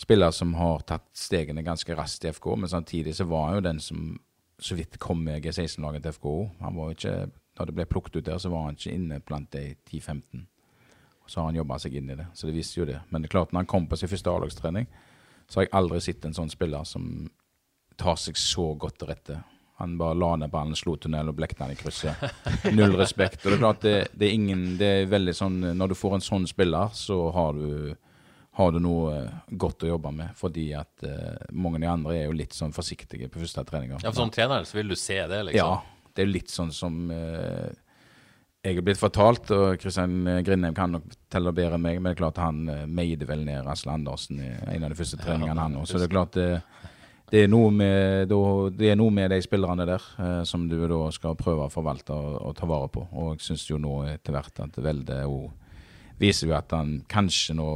spiller 0.00 0.32
som 0.32 0.54
har 0.56 0.80
tatt 0.88 1.08
stegene 1.16 1.64
ganske 1.66 1.94
raskt 1.96 2.24
i 2.24 2.32
FK, 2.32 2.54
men 2.56 2.72
samtidig 2.72 3.14
så 3.18 3.26
var 3.28 3.48
han 3.48 3.58
jo 3.58 3.66
den 3.68 3.80
som 3.84 4.14
så 4.60 4.76
vidt 4.76 4.98
kom 5.00 5.22
med 5.24 5.44
G16-laget 5.44 6.04
til 6.04 6.16
FKO. 6.16 6.34
Han 6.60 6.76
var 6.76 6.96
ikke, 6.96 7.30
Da 7.58 7.64
det 7.66 7.74
ble 7.74 7.84
plukket 7.84 8.16
ut 8.16 8.24
der, 8.24 8.38
så 8.38 8.48
var 8.48 8.62
han 8.64 8.76
ikke 8.78 8.94
inne 8.94 9.20
blant 9.20 9.50
de 9.52 9.74
10-15. 9.90 10.46
Så 11.26 11.40
har 11.40 11.50
han 11.50 11.58
jobba 11.58 11.76
seg 11.78 11.94
inn 11.98 12.08
i 12.10 12.16
det, 12.16 12.26
så 12.32 12.46
det 12.46 12.54
viser 12.54 12.80
jo 12.80 12.86
det. 12.88 13.00
Men 13.10 13.22
det 13.22 13.28
er 13.28 13.34
klart, 13.34 13.52
når 13.52 13.64
han 13.64 13.68
kom 13.72 13.88
på 13.90 13.96
sin 13.96 14.08
første 14.08 14.30
A-lagstrening, 14.30 14.86
så 15.48 15.58
har 15.58 15.66
jeg 15.66 15.74
aldri 15.76 16.00
sett 16.00 16.24
en 16.24 16.36
sånn 16.36 16.50
spiller 16.50 16.86
som 16.88 17.28
tar 18.00 18.16
seg 18.16 18.38
så 18.40 18.70
godt 18.80 18.96
til 19.02 19.10
rette. 19.10 19.36
Han 19.80 19.98
bare 20.00 20.16
la 20.16 20.30
ned 20.36 20.52
ballen, 20.52 20.76
slo 20.76 20.96
tunnel 20.96 21.32
og 21.32 21.36
blekna 21.36 21.66
den 21.66 21.76
i 21.76 21.80
krysset. 21.80 22.24
Null 22.78 22.96
respekt. 23.00 23.42
Og 23.44 23.50
det 23.50 23.58
er 23.58 23.62
klart, 23.64 23.82
det, 23.84 23.94
det, 24.14 24.28
er 24.28 24.36
ingen 24.36 24.64
Det 24.80 24.88
er 24.88 25.10
veldig 25.10 25.34
sånn 25.36 25.58
Når 25.76 25.92
du 25.92 25.96
får 25.96 26.16
en 26.16 26.24
sånn 26.24 26.46
spiller, 26.48 26.92
så 26.96 27.16
har 27.34 27.56
du 27.56 27.96
har 28.60 28.72
du 28.74 28.80
noe 28.82 29.12
eh, 29.16 29.36
godt 29.60 29.86
å 29.86 29.92
jobbe 29.94 30.12
med. 30.14 30.32
Fordi 30.38 30.70
at 30.76 31.04
uh, 31.06 31.36
mange 31.52 31.80
av 31.80 31.84
de 31.84 31.90
andre 31.92 32.16
er 32.18 32.26
jo 32.28 32.36
litt 32.36 32.56
sånn 32.56 32.74
forsiktige 32.76 33.30
på 33.32 33.42
første 33.42 33.64
treninger. 33.68 34.02
Ja, 34.02 34.12
for 34.12 34.22
Som 34.22 34.32
trener 34.34 34.66
så 34.68 34.80
vil 34.80 34.92
du 34.92 34.96
se 34.98 35.18
det, 35.30 35.44
liksom? 35.48 35.56
Ja, 35.60 36.10
det 36.16 36.24
er 36.24 36.30
litt 36.30 36.52
sånn 36.52 36.72
som 36.74 37.00
uh, 37.12 37.70
jeg 38.60 38.76
er 38.76 38.84
blitt 38.84 39.00
fortalt, 39.00 39.48
og 39.56 39.80
Kristian 39.80 40.18
Grindheim 40.44 40.76
kan 40.76 40.92
nok 40.92 41.06
telle 41.32 41.52
bedre 41.56 41.78
enn 41.78 41.84
meg, 41.84 41.96
men 41.96 42.10
det 42.10 42.18
er 42.18 42.20
klart 42.20 42.40
han 42.42 42.58
meide 42.92 43.24
vel 43.24 43.46
ned 43.46 43.68
Asle 43.72 43.94
Andersen 43.94 44.42
i 44.44 44.50
en 44.50 44.84
av 44.84 44.92
de 44.92 44.98
første 44.98 45.16
treningene, 45.16 45.56
han 45.56 45.78
òg. 45.80 45.86
Så 45.88 45.96
det 45.96 46.10
er 46.10 46.12
klart 46.12 46.36
det, 46.36 46.48
det, 47.32 47.46
er 47.46 47.48
med, 47.72 48.34
det 48.76 48.90
er 48.90 48.98
noe 49.00 49.14
med 49.16 49.32
de 49.32 49.38
spillerne 49.40 49.86
der 49.88 50.04
som 50.44 50.66
du 50.68 50.76
da 50.92 51.00
skal 51.16 51.38
prøve 51.40 51.70
å 51.70 51.72
forvalte 51.72 52.12
og, 52.12 52.52
ta 52.58 52.68
vare 52.68 52.92
på. 52.92 53.06
Og 53.16 53.32
jeg 53.38 53.46
syns 53.46 53.64
jo 53.70 53.80
nå 53.80 53.94
etter 54.10 54.36
hvert 54.36 54.60
at 54.66 54.76
Velde 54.84 55.22
viser 56.20 56.50
jo 56.52 56.58
at 56.58 56.76
han 56.76 56.98
kanskje 57.08 57.56
nå 57.56 57.70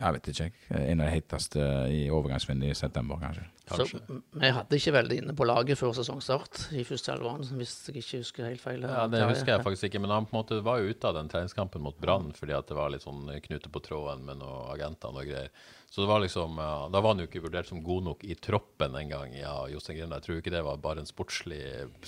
jeg 0.00 0.16
vet 0.16 0.28
ikke, 0.32 0.50
en 0.80 1.02
av 1.02 1.08
de 1.10 1.12
heteste 1.12 1.64
i 1.92 2.04
overgangsvinduet 2.08 2.72
i 2.72 2.78
september, 2.78 3.18
kanskje. 3.20 3.42
kanskje. 3.68 3.98
Så 4.00 4.20
vi 4.40 4.52
hadde 4.56 4.78
ikke 4.78 4.94
veldig 4.96 5.18
inne 5.20 5.34
på 5.36 5.46
laget 5.48 5.76
før 5.76 5.92
sesongstart 5.98 6.62
i 6.72 6.84
første 6.88 7.12
halvår, 7.12 7.42
hvis 7.58 7.74
jeg 7.90 8.00
ikke 8.00 8.22
husker 8.22 8.48
helt 8.48 8.64
feil. 8.64 8.86
Ja, 8.88 9.04
Det 9.12 9.20
husker 9.28 9.54
jeg 9.54 9.66
faktisk 9.66 9.90
ikke, 9.90 10.00
men 10.00 10.14
han 10.14 10.24
på 10.24 10.34
en 10.34 10.40
måte 10.40 10.62
var 10.64 10.80
jo 10.80 10.88
ute 10.88 11.10
av 11.10 11.18
den 11.18 11.28
treningskampen 11.28 11.84
mot 11.84 12.00
Brann 12.00 12.32
fordi 12.36 12.56
at 12.56 12.70
det 12.70 12.78
var 12.78 12.94
litt 12.94 13.04
sånn 13.04 13.28
knute 13.44 13.68
på 13.68 13.84
tråden 13.84 14.24
med 14.24 14.40
noen 14.40 14.72
agenter 14.72 15.12
og 15.12 15.28
greier. 15.28 15.52
Så 15.90 16.04
det 16.04 16.08
var 16.08 16.20
liksom, 16.22 16.56
ja, 16.56 16.88
Da 16.88 17.00
var 17.02 17.16
han 17.16 17.20
jo 17.20 17.26
ikke 17.26 17.42
vurdert 17.42 17.66
som 17.66 17.82
god 17.82 18.04
nok 18.06 18.20
i 18.24 18.36
troppen 18.38 18.94
engang. 18.96 19.32
Ja, 19.34 19.56
Jostein 19.68 19.98
Grinde. 19.98 20.20
Jeg 20.20 20.26
tror 20.28 20.36
ikke 20.38 20.52
det 20.54 20.62
var 20.62 20.78
bare 20.80 21.02
en 21.02 21.08
sportslig, 21.08 21.64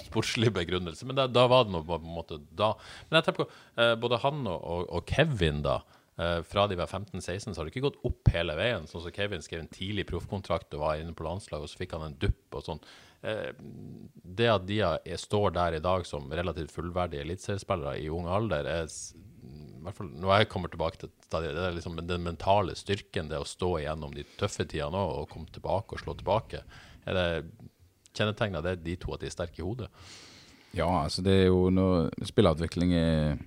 sportslig 0.07 0.53
begrunnelse, 0.55 1.05
men 1.05 1.19
da, 1.19 1.27
da, 1.27 1.49
var 1.51 1.67
det 1.67 1.75
noe 1.75 1.85
på 1.89 1.99
en 1.99 2.15
måte 2.15 2.39
da. 2.55 2.73
Men 3.09 3.19
jeg 3.19 3.27
tenker 3.27 3.45
på 3.45 3.83
eh, 3.83 3.97
både 3.99 4.23
han 4.23 4.47
og, 4.47 4.87
og 4.87 5.11
Kevin, 5.11 5.65
da. 5.67 5.83
Uh, 6.21 6.43
fra 6.45 6.67
de 6.69 6.77
var 6.77 6.91
15-16, 6.91 7.53
så 7.53 7.55
har 7.57 7.65
det 7.65 7.73
ikke 7.73 7.87
gått 7.87 8.03
opp 8.05 8.29
hele 8.35 8.57
veien. 8.59 8.85
Sånn 8.89 9.05
som 9.05 9.15
Kevin 9.15 9.45
skrev 9.45 9.63
en 9.63 9.73
tidlig 9.73 10.05
proffkontrakt 10.11 10.75
og 10.77 10.85
var 10.85 11.01
inne 11.01 11.15
på 11.17 11.25
landslaget, 11.25 11.65
og 11.65 11.73
så 11.73 11.81
fikk 11.81 11.97
han 11.97 12.11
en 12.11 12.19
dupp 12.21 12.59
og 12.59 12.67
sånn. 12.67 12.83
Uh, 13.25 13.51
det 14.41 14.51
at 14.53 14.67
de 14.69 14.83
står 15.21 15.55
der 15.57 15.79
i 15.79 15.85
dag 15.85 16.05
som 16.09 16.29
relativt 16.33 16.75
fullverdige 16.75 17.25
eliteseriespillere 17.25 18.01
i 18.03 18.11
ung 18.13 18.29
alder, 18.29 18.69
er 18.69 18.91
i 19.43 19.85
hvert 19.87 19.99
fall 19.99 20.11
når 20.15 20.37
jeg 20.37 20.49
kommer 20.53 20.71
tilbake 20.71 21.01
til 21.01 21.11
stadiet, 21.25 21.57
det 21.57 21.63
er 21.67 21.75
liksom 21.75 21.97
den 21.99 22.27
mentale 22.27 22.77
styrken, 22.79 23.31
det 23.31 23.41
å 23.41 23.49
stå 23.49 23.73
igjennom 23.81 24.13
de 24.15 24.23
tøffe 24.39 24.67
tidene 24.69 25.01
og 25.17 25.31
komme 25.33 25.51
tilbake 25.51 25.97
og 25.97 26.03
slå 26.05 26.15
tilbake. 26.19 26.61
Er 27.09 27.19
det 27.19 27.27
kjennetegna 28.15 28.63
det 28.63 28.77
de 28.85 28.95
to 29.01 29.15
at 29.17 29.25
de 29.25 29.31
er 29.31 29.35
sterke 29.35 29.59
i 29.59 29.67
hodet? 29.67 29.89
Ja, 30.77 30.87
altså 31.03 31.25
det 31.25 31.35
er 31.41 31.49
jo 31.51 31.67
når 31.75 32.13
Spillerutvikling 32.29 32.95
er 32.97 33.43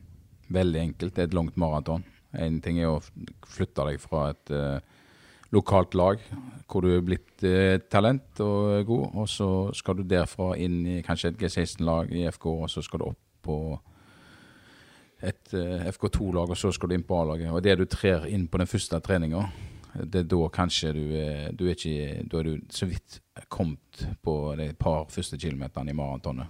veldig 0.53 0.81
enkelt. 0.89 1.15
Det 1.15 1.23
er 1.23 1.29
et 1.29 1.37
langt 1.37 1.55
maraton. 1.57 2.03
Én 2.41 2.59
ting 2.63 2.79
er 2.81 2.91
å 2.91 3.01
flytte 3.47 3.85
deg 3.89 3.99
fra 4.01 4.29
et 4.33 4.53
uh, 4.53 4.77
lokalt 5.55 5.95
lag 5.97 6.21
hvor 6.69 6.85
du 6.85 6.91
er 6.95 7.03
blitt 7.05 7.45
uh, 7.45 7.77
talent 7.91 8.41
og 8.43 8.85
god, 8.87 9.05
og 9.21 9.29
så 9.31 9.49
skal 9.77 9.99
du 9.99 10.05
derfra 10.09 10.53
inn 10.61 10.81
i 10.95 11.01
kanskje 11.05 11.33
et 11.33 11.41
G16-lag 11.41 12.11
i 12.15 12.25
FK, 12.31 12.49
og 12.65 12.71
så 12.71 12.83
skal 12.85 13.01
du 13.01 13.09
opp 13.11 13.21
på 13.45 13.59
et 15.25 15.55
uh, 15.55 15.87
FK2-lag, 15.93 16.51
og 16.51 16.59
så 16.59 16.73
skal 16.75 16.91
du 16.91 16.97
inn 16.97 17.07
på 17.07 17.21
A-laget. 17.21 17.53
Og 17.53 17.63
det 17.63 17.77
du 17.79 17.85
trer 17.89 18.27
inn 18.31 18.49
på 18.51 18.61
den 18.61 18.69
første 18.69 18.99
treninga, 19.03 19.45
det 19.95 20.25
er 20.25 20.27
da 20.27 20.47
kanskje 20.51 20.89
du, 20.91 21.03
du 21.55 21.61
er 21.69 21.71
ikke 21.71 22.23
Da 22.27 22.39
er 22.41 22.47
du 22.49 22.63
så 22.67 22.83
vidt 22.89 23.21
kommet 23.47 24.01
på 24.19 24.33
de 24.59 24.73
par 24.75 25.05
første 25.07 25.39
kilometerne 25.39 25.93
i 25.93 25.95
maratonet. 25.95 26.49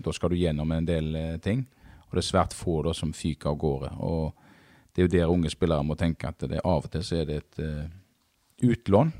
Da 0.00 0.14
skal 0.16 0.32
du 0.32 0.38
gjennom 0.40 0.72
en 0.72 0.88
del 0.88 1.10
ting. 1.44 1.66
Og 2.06 2.16
det 2.16 2.22
er 2.22 2.28
svært 2.30 2.54
få 2.56 2.78
da 2.86 2.94
som 2.96 3.12
fyker 3.12 3.52
av 3.52 3.58
gårde. 3.60 3.90
Og 4.06 4.45
det 4.96 5.02
er 5.02 5.08
jo 5.08 5.12
der 5.12 5.28
unge 5.30 5.50
spillere 5.52 5.84
må 5.84 5.94
tenke 6.00 6.28
at 6.30 6.40
det 6.48 6.62
av 6.64 6.86
og 6.86 6.92
til 6.92 7.02
så 7.04 7.18
er 7.20 7.26
det 7.28 7.36
et 7.42 7.58
uh, 7.60 7.88
utlån 8.64 9.10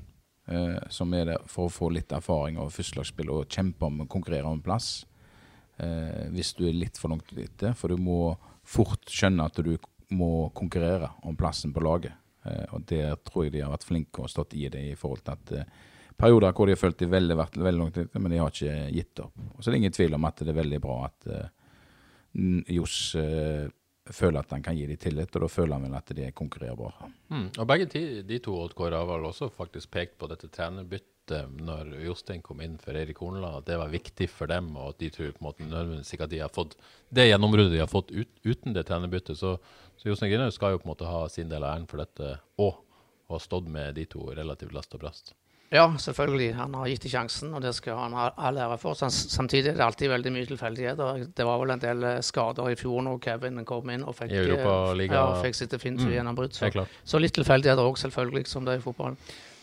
uh, 0.48 0.78
som 0.88 1.12
er 1.12 1.28
der 1.28 1.42
for 1.52 1.68
å 1.68 1.74
få 1.74 1.90
litt 1.92 2.14
erfaring 2.16 2.56
av 2.62 2.72
førstelagsspill 2.72 3.32
og 3.34 3.50
kjempe 3.52 3.84
om 3.84 4.00
å 4.00 4.08
konkurrere 4.08 4.48
om 4.48 4.56
en 4.56 4.64
plass. 4.64 5.04
Uh, 5.76 6.32
hvis 6.32 6.54
du 6.56 6.64
er 6.64 6.78
litt 6.78 6.96
for 6.96 7.12
langt 7.12 7.28
ute, 7.28 7.74
for 7.76 7.92
du 7.92 8.00
må 8.00 8.32
fort 8.64 9.04
skjønne 9.12 9.50
at 9.50 9.60
du 9.60 9.74
må 10.16 10.48
konkurrere 10.56 11.12
om 11.28 11.36
plassen 11.36 11.74
på 11.76 11.84
laget. 11.84 12.14
og 12.72 12.84
der 12.86 13.16
tror 13.26 13.44
jeg 13.44 13.52
de 13.52 13.60
har 13.64 13.72
vært 13.72 13.84
flinke 13.84 14.22
og 14.22 14.30
stått 14.30 14.54
i 14.54 14.68
det 14.70 14.82
i 14.92 14.94
forhold 14.94 15.24
til 15.26 15.34
at 15.34 15.66
perioder 16.16 16.52
hvor 16.54 16.66
de 16.66 16.76
har 16.76 16.78
følt 16.78 16.98
de 16.98 17.08
veldig, 17.10 17.36
vært 17.36 17.56
veldig 17.58 17.80
langt 17.80 17.98
ute, 17.98 18.20
men 18.22 18.30
de 18.30 18.38
har 18.38 18.52
ikke 18.54 18.92
gitt 18.94 19.22
opp. 19.24 19.34
Og 19.50 19.58
så 19.58 19.68
er 19.68 19.74
det 19.74 19.80
ingen 19.80 19.96
tvil 19.96 20.14
om 20.14 20.28
at 20.28 20.38
det 20.38 20.52
er 20.52 20.60
veldig 20.60 20.80
bra 20.80 21.00
at 21.08 21.26
Johs 22.70 23.00
føler 24.14 24.40
at 24.40 24.54
han 24.54 24.62
kan 24.62 24.76
gi 24.76 24.86
dem 24.86 25.00
tillit, 25.00 25.34
og 25.34 25.44
da 25.44 25.50
føler 25.50 25.76
han 25.76 25.86
vel 25.86 25.98
at 25.98 26.14
de 26.14 26.24
er 26.26 26.36
konkurrerbare. 26.36 27.10
Mm. 27.32 27.48
Og 27.58 27.68
begge 27.68 27.88
de, 27.92 28.02
de 28.26 28.38
to 28.42 28.54
Oddkåre 28.60 28.98
har 29.00 29.08
vel 29.08 29.28
også 29.28 29.50
faktisk 29.52 29.90
pekt 29.94 30.18
på 30.20 30.28
dette 30.30 30.50
trenerbyttet 30.52 31.12
når 31.66 31.90
Jostein 32.04 32.42
kom 32.44 32.60
inn 32.62 32.76
for 32.78 32.94
Eirik 32.94 33.18
Horneland, 33.18 33.58
at 33.58 33.70
det 33.70 33.78
var 33.80 33.90
viktig 33.90 34.28
for 34.30 34.50
dem, 34.50 34.70
og 34.78 34.92
at 34.94 35.00
de 35.02 35.10
tror 35.14 35.32
på 35.34 35.42
en 35.42 35.48
måte 35.48 35.66
nødvendigvis 35.66 36.14
ikke 36.14 36.28
at 36.28 36.34
de 36.34 36.42
har 36.44 36.52
fått 36.54 36.76
det 37.10 37.26
gjennombruddet 37.26 37.74
de 37.74 37.82
har 37.82 37.90
fått 37.90 38.12
ut, 38.14 38.30
uten 38.46 38.76
det 38.76 38.86
trenerbyttet. 38.86 39.38
Så, 39.38 39.56
så 39.98 40.10
Jostein 40.12 40.30
Grinhaug 40.30 40.54
skal 40.54 40.76
jo 40.76 40.82
på 40.82 40.88
en 40.88 40.94
måte 40.94 41.10
ha 41.10 41.24
sin 41.32 41.50
del 41.50 41.66
av 41.66 41.74
æren 41.74 41.88
for 41.90 42.02
dette, 42.02 42.36
og 42.62 42.78
ha 43.32 43.42
stått 43.42 43.66
med 43.66 43.98
de 43.98 44.06
to 44.06 44.28
relativt 44.30 44.74
last 44.76 44.94
og 44.94 45.02
brast. 45.02 45.34
Ja, 45.70 45.86
selvfølgelig. 45.98 46.54
Han 46.54 46.74
har 46.78 46.86
gitt 46.86 47.02
dem 47.02 47.10
sjansen, 47.10 47.54
og 47.54 47.62
det 47.64 47.72
skal 47.74 47.98
han 47.98 48.14
ha 48.14 48.28
all 48.48 48.58
ære 48.62 48.78
for. 48.78 48.94
Samtidig 48.94 49.72
er 49.72 49.80
det 49.80 49.84
alltid 49.86 50.12
veldig 50.12 50.32
mye 50.36 50.46
tilfeldigheter. 50.46 51.26
Det 51.36 51.46
var 51.46 51.58
vel 51.62 51.74
en 51.74 51.82
del 51.82 52.06
eh, 52.06 52.20
skader 52.22 52.70
i 52.70 52.78
fjor 52.78 53.02
når 53.02 53.18
Kevin 53.24 53.64
kom 53.66 53.90
inn 53.90 54.06
og 54.06 54.14
fikk, 54.14 54.36
eh, 54.36 55.02
ja, 55.10 55.26
fikk 55.42 55.58
sitt 55.58 55.74
definitive 55.74 56.12
mm, 56.12 56.16
gjennombrudd. 56.20 56.54
Så, 56.54 56.86
så 57.04 57.22
litt 57.22 57.34
tilfeldigheter 57.34 57.82
òg, 57.82 57.98
selvfølgelig, 57.98 58.46
som 58.50 58.68
det 58.68 58.76
er 58.76 58.82
i 58.82 58.86
fotballen. 58.86 59.18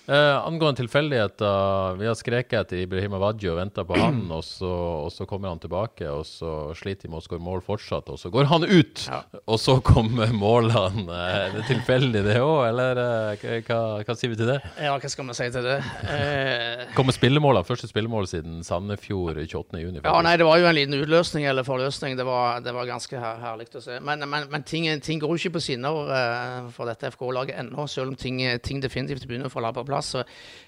Eh, 0.07 0.45
angående 0.45 0.81
tilfeldigheter, 0.81 1.95
vi 1.95 2.07
har 2.09 2.15
skreket 2.19 2.57
etter 2.59 2.81
Ibrahim 2.83 3.13
Awadji 3.15 3.47
og 3.47 3.55
venta 3.55 3.85
på 3.87 3.95
han, 3.95 4.17
og 4.35 4.41
så, 4.43 4.67
og 5.05 5.11
så, 5.15 5.23
kommer 5.23 5.53
han 5.53 5.61
tilbake, 5.63 6.09
og 6.11 6.25
så 6.27 6.73
sliter 6.75 7.07
de 7.07 7.13
med 7.13 7.21
å 7.21 7.23
skåre 7.23 7.39
mål 7.39 7.61
fortsatt, 7.63 8.11
og 8.11 8.19
så 8.19 8.27
går 8.33 8.49
han 8.51 8.67
ut! 8.67 9.05
Ja. 9.07 9.21
Og 9.47 9.61
så 9.63 9.77
kommer 9.79 10.33
målene. 10.35 11.07
Er 11.07 11.55
det 11.55 11.63
tilfeldig, 11.69 12.23
det 12.25 12.35
òg, 12.43 12.65
eller 12.67 12.99
eh, 12.99 13.61
hva, 13.63 13.77
hva, 14.03 14.15
sier 14.19 14.33
vi 14.33 14.39
til 14.41 14.51
det? 14.51 14.57
Ja, 14.75 14.97
hva 14.99 15.11
skal 15.13 15.29
vi 15.29 15.37
si 15.39 15.47
til 15.55 15.69
det? 15.69 15.77
Eh... 16.03 16.83
Kommer 16.97 17.15
spillemålene, 17.15 17.63
første 17.71 17.87
spillemål 17.87 18.27
siden 18.33 18.59
Sandefjord 18.67 19.39
28.6? 19.39 20.03
Ja, 20.03 20.17
nei, 20.27 20.35
det 20.41 20.49
var 20.49 20.59
jo 20.59 20.67
en 20.67 20.77
liten 20.81 20.99
utløsning 20.99 21.47
eller 21.47 21.63
forløsning. 21.63 22.19
Det 22.19 22.27
var, 22.27 22.59
det 22.65 22.75
var 22.75 22.91
ganske 22.91 23.23
her, 23.23 23.39
herlig 23.45 23.69
å 23.79 23.85
se. 23.87 24.01
Men, 24.03 24.27
men, 24.27 24.51
men 24.51 24.67
ting, 24.67 24.91
ting, 24.99 25.23
går 25.23 25.31
jo 25.31 25.39
ikke 25.45 25.55
på 25.61 25.63
skinner 25.69 26.11
uh, 26.11 26.69
for 26.75 26.91
dette 26.91 27.15
FK-laget 27.15 27.63
ennå, 27.63 27.87
selv 27.87 28.11
om 28.11 28.19
ting, 28.19 28.43
ting 28.59 28.83
definitivt 28.83 29.23
begynner 29.31 29.47
å 29.47 29.55
falle 29.55 29.71
på 29.71 29.87
plass 29.87 29.92
plass. 29.93 30.13
Så 30.15 30.23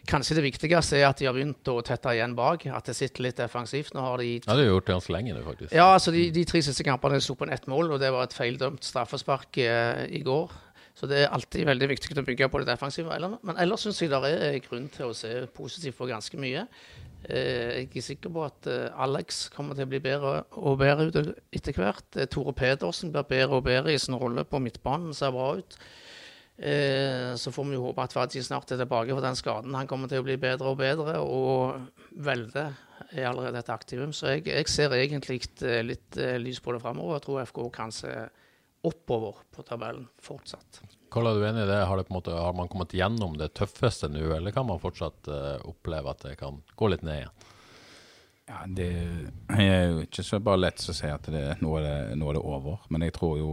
kanskje 0.10 0.38
det 0.40 0.46
viktigste 0.46 1.00
er 1.00 1.10
at 1.10 1.20
de 1.20 1.28
har 1.30 1.36
begynt 1.36 1.72
å 1.72 1.80
tette 1.86 2.14
igjen 2.16 2.36
bak. 2.38 2.68
At 2.70 2.90
det 2.90 2.98
sitter 2.98 3.26
litt 3.28 3.42
defensivt. 3.42 3.96
Nå 3.98 4.06
har 4.06 4.22
de 4.22 4.36
Ja, 4.38 4.54
det 4.54 4.68
har 4.68 4.76
gjort 4.76 4.88
det 4.88 4.98
ganske 5.00 5.16
lenge 5.16 5.36
nå, 5.36 5.44
faktisk. 5.46 5.74
Ja, 5.76 5.90
altså 5.94 6.14
de, 6.16 6.28
de 6.36 6.46
tre 6.48 6.62
siste 6.66 6.86
kampene 6.88 7.22
sto 7.24 7.38
på 7.40 7.50
ett 7.52 7.68
mål, 7.72 7.96
og 7.96 8.04
det 8.04 8.14
var 8.14 8.28
et 8.28 8.38
feildømt 8.38 8.86
straffespark 8.86 9.60
eh, 9.64 10.06
i 10.16 10.22
går. 10.26 10.54
Så 10.96 11.10
det 11.12 11.26
er 11.26 11.34
alltid 11.36 11.68
veldig 11.68 11.90
viktig 11.92 12.16
å 12.16 12.24
bygge 12.24 12.48
på 12.52 12.62
det 12.62 12.70
defensive. 12.70 13.18
Men 13.44 13.58
ellers 13.60 13.84
syns 13.84 14.00
jeg 14.00 14.14
det 14.14 14.32
er 14.32 14.62
grunn 14.64 14.88
til 14.94 15.10
å 15.10 15.18
se 15.18 15.34
positivt 15.56 15.98
på 15.98 16.08
ganske 16.08 16.40
mye. 16.40 16.64
Eh, 17.26 17.82
jeg 17.82 17.90
er 17.90 18.06
sikker 18.06 18.32
på 18.32 18.46
at 18.46 18.70
eh, 18.70 19.02
Alex 19.02 19.50
kommer 19.56 19.76
til 19.76 19.88
å 19.88 19.92
bli 19.92 20.00
bedre 20.04 20.46
og 20.62 20.80
bedre 20.80 21.10
etter 21.52 21.76
hvert. 21.76 22.20
Tore 22.32 22.54
Pedersen 22.56 23.12
blir 23.12 23.28
bedre 23.28 23.60
og 23.60 23.68
bedre 23.68 23.96
i 23.96 24.00
sin 24.00 24.16
rolle 24.20 24.46
på 24.48 24.62
midtbanen, 24.64 25.14
ser 25.18 25.36
bra 25.36 25.56
ut. 25.60 25.78
Eh, 26.58 27.36
så 27.36 27.52
får 27.52 27.66
vi 27.68 27.76
jo 27.76 27.84
håpe 27.90 28.04
at 28.06 28.14
Fadji 28.16 28.44
snart 28.44 28.72
er 28.72 28.80
tilbake 28.80 29.12
for 29.12 29.24
den 29.26 29.36
skaden. 29.36 29.76
Han 29.76 29.90
kommer 29.90 30.12
til 30.12 30.24
å 30.24 30.26
bli 30.28 30.38
bedre 30.40 30.72
og 30.72 30.80
bedre, 30.80 31.18
og 31.20 32.16
Velde 32.24 32.70
er 33.12 33.28
allerede 33.28 33.60
et 33.60 33.72
aktivum. 33.74 34.14
Så 34.16 34.36
jeg, 34.36 34.46
jeg 34.48 34.72
ser 34.72 34.96
egentlig 34.96 35.42
eh, 35.66 35.82
litt 35.84 36.20
eh, 36.22 36.38
lys 36.40 36.62
på 36.64 36.76
det 36.76 36.84
framover. 36.84 37.18
Jeg 37.18 37.26
tror 37.28 37.42
FK 37.52 37.64
kan 37.76 37.96
se 37.96 38.14
oppover 38.86 39.42
på 39.52 39.66
tabellen 39.66 40.06
fortsatt. 40.22 40.80
Karl, 41.12 41.28
er 41.32 41.40
du 41.40 41.48
enig 41.48 41.66
i 41.66 41.72
det? 41.74 41.82
Har, 41.90 42.00
det 42.00 42.14
måte, 42.14 42.32
har, 42.38 42.54
man 42.56 42.70
kommet 42.72 42.94
gjennom 42.96 43.36
det 43.40 43.52
tøffeste 43.58 44.12
nå, 44.12 44.24
eller 44.38 44.54
kan 44.56 44.68
man 44.68 44.82
fortsatt 44.84 45.28
oppleve 45.66 46.12
at 46.12 46.26
det 46.28 46.36
kan 46.38 46.60
gå 46.78 46.90
litt 46.92 47.06
ned 47.08 47.24
igjen? 47.24 47.52
Ja, 48.46 48.60
Det 48.70 48.90
er 49.58 49.88
jo 49.90 50.04
ikke 50.06 50.24
så 50.24 50.38
bare 50.44 50.68
lett 50.68 50.84
å 50.86 50.94
si 50.94 51.10
at 51.10 51.26
det, 51.34 51.48
nå, 51.66 51.72
er 51.80 51.86
det, 51.88 52.18
nå 52.20 52.30
er 52.30 52.38
det 52.38 52.44
over. 52.46 52.84
Men 52.94 53.08
jeg 53.08 53.16
tror 53.18 53.40
jo 53.40 53.50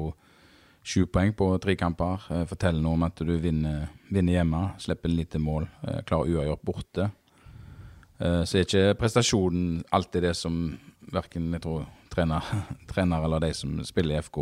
Sju 0.83 1.07
poeng 1.07 1.31
på 1.33 1.47
tre 1.63 1.77
kamper. 1.79 2.25
Eh, 2.31 2.45
forteller 2.51 2.83
noe 2.83 2.99
om 2.99 3.05
at 3.07 3.21
du 3.23 3.33
vinner, 3.39 3.87
vinner 4.11 4.41
hjemme, 4.41 4.63
slipper 4.83 5.13
lite 5.13 5.39
mål, 5.39 5.69
eh, 5.87 6.01
klarer 6.03 6.33
uavgjort 6.35 6.63
borte. 6.67 7.11
Eh, 8.19 8.43
så 8.43 8.59
er 8.59 8.67
ikke 8.67 8.97
prestasjonen 8.99 9.85
alltid 9.91 10.27
det 10.27 10.35
som 10.37 10.57
verken 11.13 11.53
jeg 11.53 11.63
tror 11.63 11.87
trener, 12.11 12.43
trener 12.91 13.23
eller 13.23 13.41
de 13.47 13.53
som 13.55 13.79
spiller 13.87 14.19
i 14.19 14.23
FK, 14.23 14.41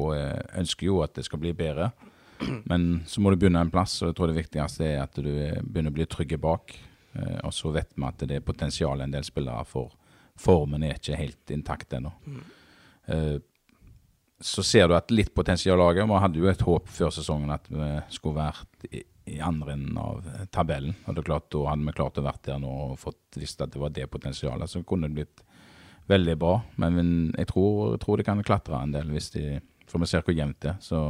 ønsker 0.62 0.86
jo 0.86 1.02
at 1.04 1.14
det 1.14 1.26
skal 1.28 1.42
bli 1.42 1.52
bedre. 1.52 1.92
Men 2.64 3.02
så 3.06 3.20
må 3.20 3.30
du 3.30 3.36
begynne 3.36 3.60
en 3.60 3.70
plass, 3.70 3.98
og 4.00 4.08
jeg 4.08 4.16
tror 4.16 4.30
det 4.30 4.40
viktigste 4.40 4.86
er 4.86 5.02
at 5.02 5.12
du 5.12 5.28
begynner 5.60 5.92
å 5.92 5.98
bli 5.98 6.06
trygge 6.08 6.38
bak. 6.40 6.72
Og 7.44 7.52
så 7.52 7.68
vet 7.74 7.90
vi 7.92 8.06
at 8.06 8.22
det 8.24 8.38
er 8.38 8.46
potensial 8.46 9.02
en 9.04 9.12
del 9.12 9.26
spillere 9.26 9.60
for. 9.68 9.92
Formen 10.40 10.86
er 10.86 10.96
ikke 10.96 11.18
helt 11.20 11.52
intakt 11.52 11.92
ennå. 11.92 12.14
Mm 12.24 13.40
så 14.40 14.62
ser 14.64 14.88
du 14.88 14.96
at 14.96 15.12
litt 15.12 15.34
potensial 15.36 15.78
laget. 15.78 16.08
Vi 16.08 16.20
hadde 16.24 16.40
jo 16.40 16.48
et 16.50 16.64
håp 16.64 16.88
før 16.88 17.12
sesongen 17.12 17.52
at 17.52 17.66
vi 17.68 17.88
skulle 18.14 18.40
vært 18.40 18.86
i, 18.88 19.02
i 19.30 19.38
andre 19.44 19.74
enden 19.76 19.98
av 20.00 20.24
tabellen. 20.54 20.94
og 21.04 21.14
det 21.14 21.22
er 21.22 21.28
klart 21.28 21.50
Da 21.52 21.64
hadde 21.68 21.86
vi 21.86 21.96
klart 21.98 22.20
å 22.20 22.24
vært 22.24 22.46
der 22.48 22.62
nå 22.62 22.70
og 22.86 22.98
fått 23.02 23.40
visst 23.40 23.60
at 23.60 23.74
det 23.74 23.82
var 23.82 23.92
det 23.92 24.08
potensialet. 24.10 24.70
Så 24.70 24.82
kunne 24.88 25.10
det 25.10 25.18
blitt 25.20 25.44
veldig 26.10 26.36
bra. 26.40 26.54
Men 26.80 27.34
jeg 27.36 27.50
tror, 27.52 27.92
jeg 27.94 28.02
tror 28.04 28.20
det 28.20 28.28
kan 28.30 28.42
klatre 28.46 28.80
en 28.80 28.96
del, 28.96 29.12
hvis 29.12 29.30
de, 29.36 29.44
for 29.90 30.02
vi 30.02 30.08
ser 30.10 30.24
hvor 30.24 30.36
jevnt 30.36 30.60
det 30.64 30.72
er. 30.72 30.80
Så 30.84 31.02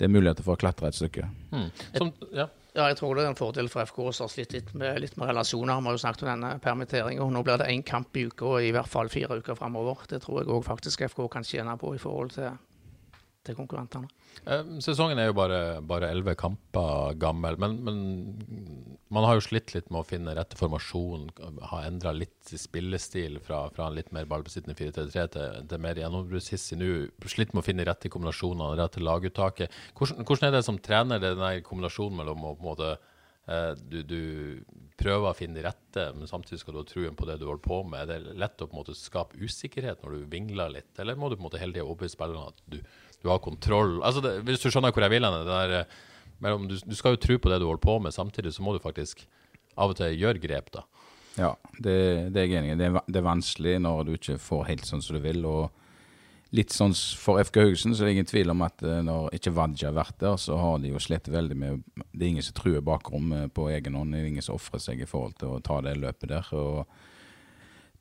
det 0.00 0.08
er 0.08 0.14
muligheter 0.16 0.46
for 0.46 0.56
å 0.56 0.62
klatre 0.62 0.88
et 0.88 0.98
stykke. 0.98 1.28
Mm. 1.52 1.68
Som, 1.98 2.12
ja. 2.34 2.48
Ja, 2.72 2.86
jeg 2.88 2.96
tror 2.96 3.18
det 3.18 3.26
er 3.26 3.28
en 3.28 3.36
fordel 3.36 3.66
for 3.68 3.84
FK 3.84 3.98
å 4.08 4.28
slitt 4.32 4.54
litt 4.56 4.70
med, 4.72 4.96
litt 5.04 5.16
med 5.20 5.28
relasjoner. 5.28 5.76
Vi 5.76 5.90
har 5.90 5.96
jo 5.98 6.00
snakket 6.00 6.22
om 6.24 6.30
denne 6.30 6.52
permitteringen. 6.64 7.34
Nå 7.34 7.42
blir 7.44 7.60
det 7.60 7.68
én 7.68 7.84
kamp 7.84 8.16
i 8.16 8.24
uka, 8.30 8.46
og 8.48 8.64
i 8.64 8.72
hvert 8.72 8.88
fall 8.88 9.12
fire 9.12 9.36
uker 9.42 9.58
framover. 9.58 10.06
Det 10.08 10.22
tror 10.24 10.40
jeg 10.40 10.48
òg 10.48 10.64
faktisk 10.64 11.04
FK 11.10 11.26
kan 11.34 11.44
tjene 11.44 11.76
på 11.76 11.92
i 11.92 12.00
forhold 12.00 12.32
til 12.38 12.48
til 13.46 13.56
konkurrentene. 13.58 14.08
Eh, 14.46 14.72
sesongen 14.84 15.18
er 15.20 15.28
jo 15.28 15.36
bare 15.36 16.08
elleve 16.08 16.34
kamper 16.38 17.16
gammel, 17.20 17.58
men, 17.60 17.76
men, 17.84 18.00
man 19.12 19.26
har 19.28 19.36
jo 19.36 19.44
slitt 19.44 19.74
litt 19.74 19.90
med 19.90 20.02
å 20.02 20.08
finne 20.08 20.34
rette 20.38 20.58
formasjon. 20.58 21.28
Har 21.70 21.86
endra 21.88 22.14
litt 22.16 22.52
spillestil 22.58 23.40
fra, 23.44 23.64
fra, 23.74 23.88
en 23.88 23.98
litt 23.98 24.12
mer 24.14 24.28
ballbesittende 24.30 24.76
4-3-3 24.78 25.26
til, 25.36 25.56
til 25.70 25.82
mer 25.84 26.00
gjennombruddshissig 26.00 26.78
nå. 26.80 26.92
Slitt 27.32 27.54
med 27.54 27.64
å 27.64 27.66
finne 27.66 27.86
rette 27.88 28.12
kombinasjoner, 28.12 28.76
rette 28.80 29.02
laguttaket. 29.02 29.74
Hvordan, 29.98 30.24
hvordan, 30.24 30.48
er 30.48 30.58
det 30.58 30.66
som 30.68 30.80
trener, 30.82 31.22
den 31.22 31.66
kombinasjonen 31.66 32.22
mellom 32.22 32.46
å 32.46 32.54
på 32.56 32.64
en 32.64 32.70
måte 32.70 32.94
eh, 32.94 33.72
du, 33.82 34.00
du, 34.06 34.22
prøver 35.02 35.32
å 35.32 35.36
finne 35.36 35.58
de 35.58 35.66
rette, 35.66 36.08
men 36.14 36.30
samtidig 36.30 36.60
skal 36.62 36.76
du 36.76 36.82
ha 36.82 36.88
truen 36.88 37.16
på 37.18 37.26
det 37.26 37.40
du 37.40 37.46
holder 37.48 37.64
på 37.64 37.82
med. 37.84 38.06
Er 38.06 38.26
det 38.26 38.36
lett 38.38 38.60
å 38.62 38.68
på 38.68 38.76
en 38.76 38.84
måte 38.84 38.96
skape 38.96 39.38
usikkerhet 39.40 40.04
når 40.04 40.14
du 40.14 40.28
vingler 40.30 40.72
litt, 40.76 40.92
eller 41.02 41.18
må 41.18 41.28
du 41.28 41.36
på 41.36 41.42
en 41.42 41.48
måte 41.50 41.62
hele 41.62 41.74
tida 41.74 41.86
overbevise 41.88 42.14
spillerne 42.14 42.52
at 42.52 42.62
du 42.70 42.78
du 43.22 43.30
har 43.30 43.42
kontroll. 43.42 44.00
Altså 44.02 44.22
det, 44.24 44.38
hvis 44.46 44.62
du 44.62 44.70
skjønner 44.70 44.94
hvor 44.94 45.04
jeg 45.06 45.14
vil 45.14 45.26
hen 45.26 45.52
eh, 45.52 46.00
du, 46.68 46.74
du, 46.74 46.96
skal 46.98 47.14
jo 47.14 47.22
tro 47.22 47.38
på 47.38 47.52
det 47.52 47.60
du 47.62 47.68
holder 47.68 47.84
på 47.84 47.98
med, 48.02 48.14
samtidig 48.14 48.54
så 48.54 48.64
må 48.66 48.74
du 48.74 48.82
faktisk 48.82 49.26
av 49.78 49.92
og 49.92 49.98
til 49.98 50.18
gjøre 50.18 50.42
grep, 50.42 50.72
da. 50.74 50.82
Ja, 51.38 51.54
det, 51.78 52.32
det 52.34 52.42
er 52.42 52.48
jeg 52.48 52.58
enig 52.60 52.74
i. 52.74 52.80
Det, 52.80 52.90
det, 53.06 53.20
er 53.20 53.24
vanskelig 53.24 53.78
når 53.80 54.02
du 54.04 54.10
ikke 54.18 54.36
får 54.42 54.66
helt 54.68 54.88
sånn 54.88 55.04
som 55.04 55.16
du 55.16 55.22
vil. 55.24 55.46
og 55.48 55.70
Litt 56.52 56.74
sånn 56.74 56.92
For 56.92 57.40
FK 57.40 57.62
Haugesund 57.62 57.96
så 57.96 58.04
er 58.04 58.10
det 58.10 58.16
ingen 58.18 58.28
tvil 58.28 58.52
om 58.52 58.64
at 58.66 58.82
eh, 58.84 59.00
når 59.06 59.30
ikke 59.38 59.54
Vadja 59.56 59.88
har 59.88 59.96
vært 59.96 60.18
der, 60.20 60.36
så 60.36 60.58
har 60.60 60.82
de 60.82 60.90
jo 60.92 61.00
slitt 61.00 61.30
veldig 61.32 61.56
med 61.56 61.86
Det 62.02 62.26
er 62.26 62.28
ingen 62.34 62.44
som 62.44 62.58
truer 62.58 62.84
bakrommet 62.84 63.54
på 63.56 63.70
egen 63.72 63.96
hånd. 63.96 64.12
Det 64.12 64.20
er 64.20 64.28
ingen 64.34 64.44
som 64.44 64.58
ofrer 64.58 64.82
seg 64.82 65.00
i 65.00 65.08
forhold 65.08 65.38
til 65.40 65.54
å 65.54 65.62
ta 65.64 65.80
det 65.86 65.96
løpet 66.02 66.34
der. 66.34 66.52
og 66.52 66.84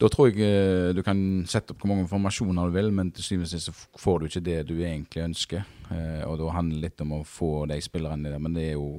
Da 0.02 0.10
tror 0.10 0.32
jeg 0.32 0.42
eh, 0.42 0.92
du 0.98 1.04
kan 1.06 1.20
sette 1.50 1.76
opp 1.76 1.84
hvor 1.84 1.92
mange 1.92 2.08
informasjoner 2.08 2.70
du 2.70 2.74
vil, 2.74 2.90
men 2.96 3.12
til 3.14 3.26
syvende 3.26 3.46
og 3.46 3.52
sist 3.52 3.70
så 3.70 4.02
får 4.02 4.20
du 4.20 4.28
ikke 4.28 4.46
det 4.48 4.60
du 4.72 4.76
egentlig 4.80 5.26
ønsker. 5.28 5.66
Eh, 5.94 6.24
og 6.26 6.40
da 6.42 6.54
handler 6.56 6.80
det 6.80 6.88
litt 6.88 7.04
om 7.06 7.20
å 7.20 7.26
få 7.28 7.68
de 7.70 7.78
spillerne 7.86 8.32
der. 8.32 8.40
Men 8.42 8.56
det 8.58 8.72
er 8.72 8.80
jo 8.80 8.96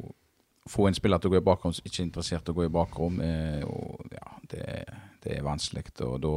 få 0.71 0.87
en 0.87 0.95
spiller 0.95 1.19
til 1.19 1.33
å 1.33 1.35
gå 1.35 1.41
i 1.41 1.49
bakrom 1.49 1.75
som 1.75 1.89
ikke 1.89 2.05
er 2.05 2.07
interessert 2.07 2.47
i 2.47 2.53
å 2.53 2.55
gå 2.55 2.67
i 2.69 2.75
bakrom, 2.77 3.17
eh, 3.25 3.65
og, 3.67 4.05
ja, 4.15 4.29
det, 4.53 4.67
det, 5.25 5.33
er 5.35 5.47
vanskelig. 5.47 5.89
Og 6.07 6.21
da 6.23 6.35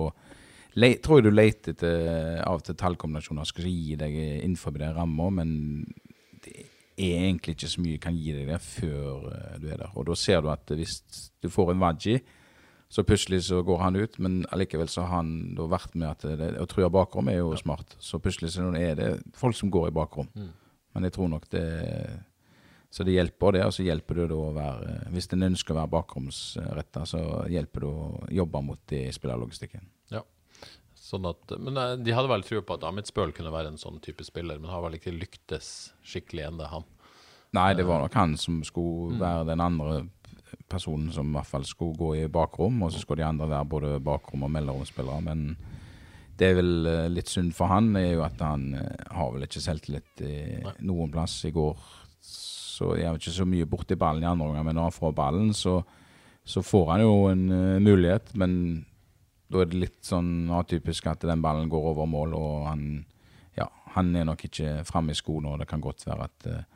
tror 1.06 1.21
jeg 1.21 1.28
du 1.28 1.36
leter 1.36 1.75
etter 1.75 2.08
av 2.41 2.58
og 2.58 2.65
til 2.65 2.80
tallkombinasjoner 2.80 3.45
som 3.45 3.54
skal 3.54 3.69
gi 3.69 3.99
deg 4.01 4.17
innenfor 4.17 4.73
den 4.80 4.95
ramma, 4.97 5.30
men 5.43 5.51
det 6.41 6.56
er 6.97 7.28
egentlig 7.28 7.54
ikke 7.54 7.69
så 7.69 7.86
mye 7.86 8.01
kan 8.01 8.17
gi 8.17 8.34
deg 8.34 8.49
det 8.49 8.58
før 8.65 9.30
du 9.62 9.69
er 9.69 9.78
der. 9.78 9.93
Og 9.93 10.10
da 10.10 10.17
ser 10.17 10.41
du 10.41 10.49
at 10.49 10.73
hvis 10.73 11.04
du 11.38 11.51
får 11.54 11.75
en 11.75 11.86
Waji 11.86 12.17
så 12.95 13.03
plutselig 13.03 13.43
så 13.43 13.58
går 13.62 13.77
han 13.77 13.95
ut, 13.95 14.13
men 14.23 14.45
allikevel 14.55 14.88
så 14.88 15.03
har 15.03 15.17
han 15.17 15.31
da 15.58 15.65
vært 15.67 15.97
med 15.99 16.08
at 16.13 16.21
det, 16.39 16.53
å 16.63 16.67
true 16.71 16.88
bakrom 16.88 17.27
er 17.27 17.41
jo 17.41 17.49
ja. 17.51 17.58
smart. 17.60 17.97
Så 17.99 18.21
plutselig 18.23 18.53
så 18.53 18.69
er 18.79 18.93
det 18.95 19.10
folk 19.36 19.58
som 19.58 19.71
går 19.73 19.89
i 19.89 19.95
bakrom. 19.97 20.29
Mm. 20.31 20.53
Men 20.95 21.08
jeg 21.10 21.15
tror 21.17 21.27
nok 21.34 21.49
det 21.51 21.65
Så 22.95 23.03
det 23.03 23.17
hjelper 23.17 23.51
det, 23.51 23.65
og 23.67 23.73
så 23.75 23.84
hjelper 23.84 24.21
det 24.21 24.29
da 24.31 24.38
å 24.39 24.53
være 24.55 24.93
Hvis 25.12 25.27
en 25.36 25.43
ønsker 25.49 25.75
å 25.75 25.79
være 25.81 25.91
bakromsretta, 25.91 27.03
så 27.03 27.19
hjelper 27.51 27.84
det 27.84 27.89
å 27.91 28.31
jobbe 28.39 28.62
mot 28.63 28.79
det 28.88 29.01
i 29.10 29.12
spillerlogistikken. 29.12 29.84
Ja. 30.15 30.23
Sånn 30.95 31.27
at, 31.27 31.51
men 31.60 31.75
eh, 31.75 31.97
De 31.99 32.15
hadde 32.15 32.31
vel 32.31 32.47
tro 32.47 32.63
på 32.63 32.79
at 32.79 32.88
Amit 32.88 33.12
Spøl 33.12 33.36
kunne 33.36 33.51
være 33.51 33.73
en 33.73 33.81
sånn 33.81 33.99
type 33.99 34.23
spiller, 34.23 34.55
men 34.62 34.71
har 34.71 34.88
vel 34.88 34.95
ikke 35.01 35.12
lyktes 35.12 35.91
skikkelig 35.99 36.47
ennå, 36.47 36.71
han? 36.71 36.88
Nei, 37.60 37.73
det 37.75 37.84
var 37.91 37.99
nok 38.08 38.15
han 38.15 38.39
som 38.39 38.63
skulle 38.63 39.17
mm. 39.17 39.19
være 39.19 39.49
den 39.51 39.67
andre 39.67 40.05
personen 40.69 41.12
som 41.13 41.30
i 41.30 41.38
hvert 41.38 41.49
fall 41.49 41.65
skulle 41.67 41.97
gå 41.97 42.12
i 42.19 42.28
bakrom, 42.32 42.82
og 42.84 42.93
så 42.93 43.01
skulle 43.01 43.23
de 43.23 43.30
andre 43.30 43.49
være 43.49 43.71
både 43.71 43.97
bakrom- 44.04 44.45
og 44.47 44.54
mellomromsspillere. 44.54 45.21
Men 45.25 45.45
det 46.36 46.49
er 46.49 46.58
vel 46.58 46.89
eh, 46.89 47.12
litt 47.12 47.32
synd 47.32 47.54
for 47.56 47.71
han, 47.71 47.93
er 47.99 48.15
jo 48.15 48.25
at 48.25 48.41
han 48.43 48.73
eh, 48.75 49.06
har 49.15 49.32
vel 49.36 49.45
ikke 49.45 49.63
selvtillit 49.63 50.25
i 50.25 50.36
noen 50.88 51.13
plass. 51.13 51.38
I 51.47 51.54
går 51.56 51.78
så 52.75 52.91
er 52.97 53.08
han 53.08 53.19
ikke 53.19 53.36
så 53.38 53.47
mye 53.47 53.67
borti 53.69 53.95
ballen 53.99 54.25
i 54.25 54.30
andre 54.30 54.49
omgang, 54.49 54.65
men 54.67 54.75
når 54.75 54.89
han 54.89 54.97
får 54.97 55.15
ballen, 55.15 55.54
så, 55.56 55.78
så 56.43 56.63
får 56.65 56.91
han 56.91 57.06
jo 57.06 57.13
en 57.30 57.45
uh, 57.47 57.80
mulighet. 57.80 58.34
Men 58.36 58.58
da 59.47 59.62
er 59.62 59.69
det 59.71 59.80
litt 59.80 60.01
sånn 60.04 60.49
atypisk 60.51 61.08
at 61.08 61.23
den 61.23 61.43
ballen 61.45 61.71
går 61.71 61.91
over 61.93 62.10
mål, 62.10 62.36
og 62.36 62.65
han, 62.67 62.84
ja, 63.56 63.69
han 63.95 64.12
er 64.19 64.28
nok 64.28 64.43
ikke 64.49 64.82
framme 64.88 65.15
i 65.15 65.19
skoene, 65.19 65.54
og 65.54 65.63
det 65.63 65.69
kan 65.71 65.84
godt 65.84 66.04
være 66.10 66.28
at 66.28 66.49
uh, 66.51 66.74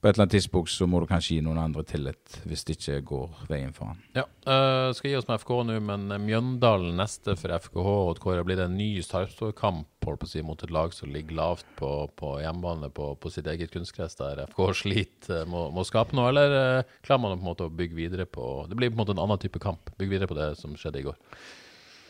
på 0.00 0.08
et 0.08 0.14
eller 0.14 0.24
annet 0.24 0.32
tidspunkt 0.38 0.72
så 0.72 0.86
må 0.88 1.02
du 1.02 1.06
kanskje 1.10 1.34
gi 1.36 1.42
noen 1.44 1.58
andre 1.60 1.82
tillit, 1.84 2.38
hvis 2.48 2.62
det 2.64 2.78
ikke 2.78 3.00
går 3.10 3.42
veien 3.50 3.74
for 3.76 3.90
han. 3.90 3.98
Ja, 4.16 4.24
uh, 4.48 4.94
Skal 4.96 5.12
gi 5.12 5.18
oss 5.18 5.28
med 5.28 5.42
FK 5.42 5.52
nå, 5.68 5.76
men 5.84 6.06
Mjøndalen 6.24 6.96
neste 6.96 7.36
for 7.36 7.52
FKH. 7.52 7.90
og 8.08 8.22
Kåre, 8.22 8.44
Blir 8.48 8.56
det 8.56 8.70
en 8.70 8.78
ny 8.78 8.88
Sarpsborg-kamp 9.04 9.86
si, 10.24 10.40
mot 10.40 10.62
et 10.64 10.72
lag 10.72 10.96
som 10.96 11.12
ligger 11.12 11.36
lavt 11.36 11.68
på, 11.76 11.90
på 12.16 12.32
hjemmebane 12.40 12.88
på, 12.96 13.12
på, 13.20 13.30
sitt 13.30 13.46
eget 13.52 13.72
kunstgress, 13.74 14.16
der 14.16 14.46
FK 14.48 14.62
sliter 14.72 15.44
med, 15.44 15.74
med, 15.74 15.84
å 15.84 15.88
skape 15.88 16.16
noe? 16.16 16.32
Eller 16.32 16.56
uh, 16.80 16.98
klarer 17.04 17.26
man 17.26 17.36
på 17.36 17.42
en 17.44 17.50
måte 17.52 17.68
å 17.68 17.74
bygge 17.82 17.98
videre 17.98 18.24
på 18.24 18.64
Det 18.70 18.80
blir 18.80 18.88
på 18.88 18.96
en 18.96 19.04
måte 19.04 19.18
en 19.18 19.24
annen 19.26 19.42
type 19.42 19.60
kamp. 19.60 19.92
Bygge 20.00 20.16
videre 20.16 20.30
på 20.32 20.40
det 20.40 20.54
som 20.62 20.72
skjedde 20.80 21.04
i 21.04 21.10
går. 21.10 21.20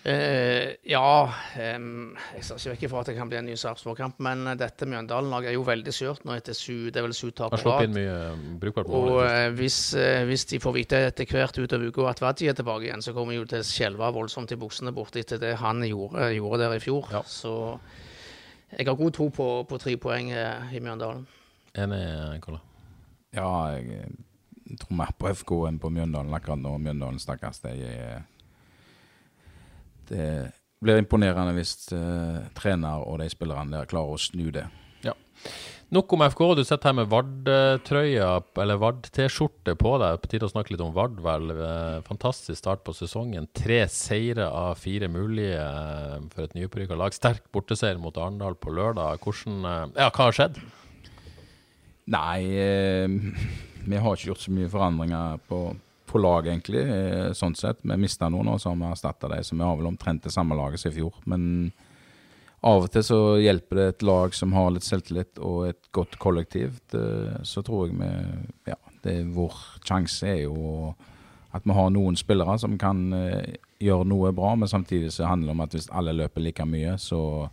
Uh, 0.01 0.79
ja 0.89 1.29
um, 1.77 2.15
Jeg 2.33 2.45
ser 2.47 2.57
ikke 2.57 2.71
vekk 2.73 2.85
ifra 2.87 3.01
at 3.03 3.09
det 3.11 3.15
kan 3.19 3.29
bli 3.29 3.37
en 3.37 3.51
ny 3.51 3.57
Sarpsborg-kamp, 3.61 4.17
men 4.25 4.49
dette 4.57 4.87
Mjøndalen-laget 4.89 5.51
er 5.51 5.57
jo 5.59 5.67
veldig 5.67 5.93
skjørt 5.93 6.25
nå 6.25 6.33
etter 6.39 6.57
su, 6.57 6.89
det 6.89 7.03
er 7.03 7.05
vel 7.05 7.13
sju-tap 7.17 7.53
på 7.53 7.61
rad. 7.67 7.99
Og 8.89 9.11
uh, 9.21 9.51
hvis, 9.59 9.81
uh, 9.99 10.23
hvis, 10.31 10.47
de 10.55 10.63
får 10.65 10.77
vite 10.79 11.03
etter 11.11 11.29
hvert 11.29 11.61
utover 11.61 11.93
uka 11.93 12.09
at 12.15 12.25
Wadji 12.25 12.49
er 12.49 12.57
tilbake 12.57 12.89
igjen, 12.89 13.05
så 13.05 13.13
kommer 13.17 13.37
de 13.37 13.43
jo 13.43 13.51
til 13.53 13.61
å 13.61 13.69
skjelve 13.69 14.11
voldsomt 14.17 14.57
i 14.57 14.61
buksene 14.63 14.95
borte 14.97 15.21
etter 15.21 15.43
det 15.43 15.53
han 15.61 15.85
gjorde, 15.85 16.31
gjorde 16.39 16.63
der 16.65 16.79
i 16.79 16.81
fjor. 16.87 17.13
Ja. 17.13 17.23
Så 17.29 17.55
jeg 18.73 18.89
har 18.89 18.97
god 18.97 19.15
tro 19.21 19.29
på, 19.37 19.53
på 19.69 19.83
tre 19.85 19.99
poeng 20.01 20.33
i 20.33 20.81
Mjøndalen. 20.81 21.29
Enig, 21.77 22.03
Kolla? 22.41 22.65
Ja, 23.37 23.53
jeg 23.77 24.81
tror 24.81 24.97
mer 24.97 25.13
på 25.19 25.29
FK 25.37 25.57
enn 25.69 25.79
på 25.83 25.93
Mjøndalen 25.93 26.35
akkurat 26.35 26.65
nå. 26.65 26.79
Mjøndalen, 26.81 27.21
stakkars. 27.21 27.61
De 27.67 27.77
er 27.85 28.23
det 30.11 30.29
blir 30.81 31.01
imponerende 31.01 31.55
hvis 31.57 31.75
uh, 31.92 32.40
trener 32.57 33.05
og 33.05 33.20
de 33.20 33.29
spillerne 33.33 33.75
der 33.75 33.88
klarer 33.90 34.16
å 34.16 34.20
snu 34.20 34.49
det. 34.55 34.66
Ja. 35.05 35.14
Nok 35.90 36.12
om 36.14 36.23
FK. 36.23 36.40
Du 36.55 36.62
sitter 36.62 36.90
her 36.90 36.96
med 37.01 37.09
Vard-trøya, 37.11 38.29
eller 38.62 38.79
Vard-T-skjorte 38.79 39.75
på 39.75 39.94
deg. 39.99 40.20
På 40.23 40.31
tide 40.31 40.46
å 40.46 40.53
snakke 40.53 40.70
litt 40.70 40.85
om 40.85 40.92
Vard, 40.94 41.16
vel. 41.25 41.51
Eh, 41.51 41.96
fantastisk 42.07 42.61
start 42.61 42.85
på 42.87 42.94
sesongen. 42.94 43.49
Tre 43.59 43.81
seire 43.90 44.46
av 44.55 44.79
fire 44.79 45.09
mulige 45.11 45.59
eh, 45.59 46.20
for 46.31 46.46
et 46.46 46.55
nyopprykka 46.55 46.99
lag. 46.99 47.16
Sterk 47.16 47.49
borteseier 47.51 47.99
mot 47.99 48.14
Arendal 48.14 48.55
på 48.55 48.70
lørdag. 48.77 49.18
Hvordan 49.25 49.66
Ja, 49.99 50.12
hva 50.12 50.29
har 50.29 50.38
skjedd? 50.38 50.62
Nei, 52.14 52.38
eh, 52.55 53.11
vi 53.90 53.99
har 53.99 54.14
ikke 54.14 54.31
gjort 54.31 54.46
så 54.46 54.55
mye 54.55 54.70
forandringer 54.70 55.42
på 55.51 55.64
på 56.11 56.18
lag, 56.18 56.49
egentlig, 56.49 56.83
eh, 56.83 57.31
sånn 57.37 57.55
sett. 57.55 57.85
Vi 57.87 57.96
mista 57.96 58.29
noen, 58.29 58.51
og 58.51 58.61
så 58.61 58.73
har 58.73 58.81
vi 58.81 58.88
erstatta 58.90 59.31
dem. 59.31 59.44
Så 59.46 59.57
vi 59.57 59.62
har 59.62 59.77
vel 59.79 59.90
omtrent 59.92 60.27
det 60.27 60.35
samme 60.35 60.59
laget 60.59 60.83
som 60.83 60.90
i 60.90 60.96
fjor. 60.99 61.14
Men 61.31 61.44
av 62.66 62.85
og 62.85 62.90
til 62.92 63.05
så 63.07 63.20
hjelper 63.40 63.79
det 63.79 63.87
et 63.88 64.03
lag 64.03 64.35
som 64.37 64.53
har 64.53 64.73
litt 64.75 64.85
selvtillit 64.85 65.38
og 65.38 65.70
et 65.70 65.92
godt 65.96 66.18
kollektiv. 66.20 66.81
Så 67.46 67.62
tror 67.64 67.88
jeg 67.88 67.96
vi 68.01 68.11
Ja, 68.68 68.77
det 69.05 69.14
er 69.20 69.33
vår 69.33 69.55
sjanse 69.87 70.29
er 70.29 70.42
jo 70.42 70.94
at 71.53 71.64
vi 71.64 71.75
har 71.75 71.90
noen 71.90 72.16
spillere 72.18 72.59
som 72.62 72.77
kan 72.79 73.09
uh, 73.11 73.55
gjøre 73.83 74.07
noe 74.07 74.31
bra, 74.31 74.53
men 74.55 74.70
samtidig 74.70 75.11
så 75.11 75.27
handler 75.27 75.51
det 75.51 75.57
om 75.57 75.64
at 75.64 75.75
hvis 75.75 75.88
alle 75.90 76.14
løper 76.14 76.44
like 76.44 76.66
mye, 76.68 76.92
så, 76.99 77.49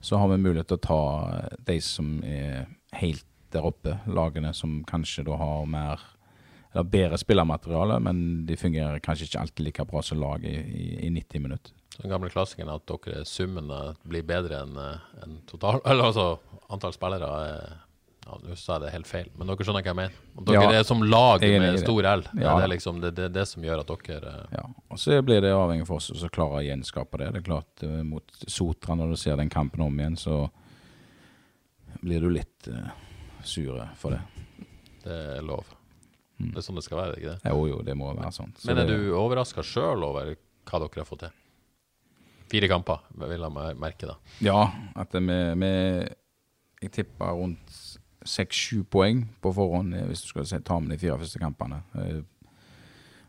så 0.00 0.18
har 0.18 0.32
vi 0.32 0.40
mulighet 0.42 0.72
til 0.72 0.80
å 0.80 0.86
ta 0.86 1.02
de 1.68 1.76
som 1.84 2.16
er 2.26 2.66
helt 2.98 3.26
der 3.54 3.68
oppe, 3.68 4.00
lagene 4.10 4.50
som 4.56 4.80
kanskje 4.88 5.24
da 5.28 5.36
har 5.38 5.68
mer 5.70 6.02
eller 6.76 6.90
bedre 6.92 7.18
spillermateriale, 7.18 7.96
men 8.04 8.46
de 8.46 8.56
fungerer 8.60 9.00
kanskje 9.00 9.30
ikke 9.30 9.40
alltid 9.40 9.64
like 9.64 9.84
bra 9.88 10.02
som 10.04 10.20
lag 10.20 10.44
i, 10.44 10.52
i, 10.52 11.06
i 11.06 11.10
90 11.10 11.40
minutter. 11.40 11.72
Den 11.96 12.12
gamle 12.12 12.28
klassikeren 12.28 12.68
er 12.68 12.82
at 12.82 12.90
dere 12.90 13.24
summene 13.24 13.80
blir 14.04 14.26
bedre 14.28 14.60
enn 14.66 14.76
en 14.76 15.38
total 15.48 15.80
Eller 15.88 16.10
altså 16.10 16.26
antall 16.68 16.92
spillere. 16.92 17.30
Er, 17.46 17.78
ja, 18.26 18.36
Nå 18.42 18.58
sa 18.58 18.76
jeg 18.76 18.84
det 18.84 18.92
helt 18.92 19.08
feil, 19.08 19.30
men 19.38 19.48
dere 19.48 19.64
skjønner 19.64 19.86
hva 19.86 19.92
jeg 19.94 19.98
mener? 20.02 20.18
At 20.36 20.50
dere 20.50 20.66
ja, 20.66 20.82
er 20.82 20.84
som 20.90 21.06
lag 21.06 21.46
med 21.46 21.80
stor 21.80 22.10
L. 22.12 22.26
Ja. 22.34 22.58
Det 22.58 22.66
er 22.66 22.72
liksom 22.74 23.00
det, 23.00 23.14
det, 23.16 23.30
det, 23.38 23.46
som 23.48 23.64
gjør 23.64 23.84
at 23.86 23.94
dere 24.10 24.34
Ja, 24.52 24.66
og 24.90 25.00
så 25.00 25.22
blir 25.24 25.40
det 25.46 25.54
avhengig 25.56 25.88
for 25.88 26.02
oss 26.02 26.12
å 26.12 26.32
klare 26.34 26.60
å 26.60 26.66
gjenskape 26.66 27.22
det. 27.22 27.32
Det 27.32 27.40
er 27.40 27.48
klart 27.48 27.88
mot 28.04 28.44
Sotra, 28.44 28.98
når 28.98 29.14
du 29.14 29.20
ser 29.24 29.40
den 29.40 29.52
kampen 29.52 29.86
om 29.86 29.96
igjen, 29.96 30.20
så 30.20 30.42
blir 32.02 32.20
du 32.20 32.28
litt 32.34 32.68
uh, 32.68 32.92
sure 33.46 33.88
for 33.96 34.18
det. 34.18 34.20
Det 35.06 35.16
er 35.38 35.46
lov. 35.46 35.75
Mm. 36.36 36.52
Det 36.52 36.60
er 36.60 36.66
sånn 36.66 36.78
det 36.78 36.84
skal 36.84 37.00
være, 37.00 37.16
ikke 37.16 37.34
det? 37.34 37.52
Jo, 37.52 37.66
jo, 37.70 37.80
det 37.86 37.96
må 37.96 38.12
være 38.12 38.32
sånn. 38.36 38.52
Så 38.60 38.68
Men 38.68 38.82
er 38.82 38.90
det... 38.90 38.96
du 39.00 39.16
overraska 39.16 39.64
sjøl 39.64 40.04
over 40.04 40.34
hva 40.36 40.80
dere 40.82 41.02
har 41.02 41.08
fått 41.08 41.24
til? 41.24 41.42
Fire 42.52 42.68
kamper, 42.70 43.02
vil 43.18 43.42
jeg 43.42 43.78
merke, 43.80 44.06
da. 44.06 44.16
Ja, 44.44 44.60
at 44.94 45.14
vi, 45.16 45.38
vi 45.58 45.70
Jeg 46.84 46.92
tippa 46.94 47.32
rundt 47.34 47.78
seks-sju 48.26 48.84
poeng 48.90 49.24
på 49.42 49.52
forhånd, 49.54 49.94
eh, 49.94 50.06
hvis 50.10 50.24
du 50.24 50.32
skal 50.32 50.46
si, 50.48 50.58
ta 50.64 50.78
med 50.80 50.92
de 50.92 50.98
fire 51.00 51.18
første 51.20 51.40
kampene. 51.42 51.80
Eh, 51.94 52.22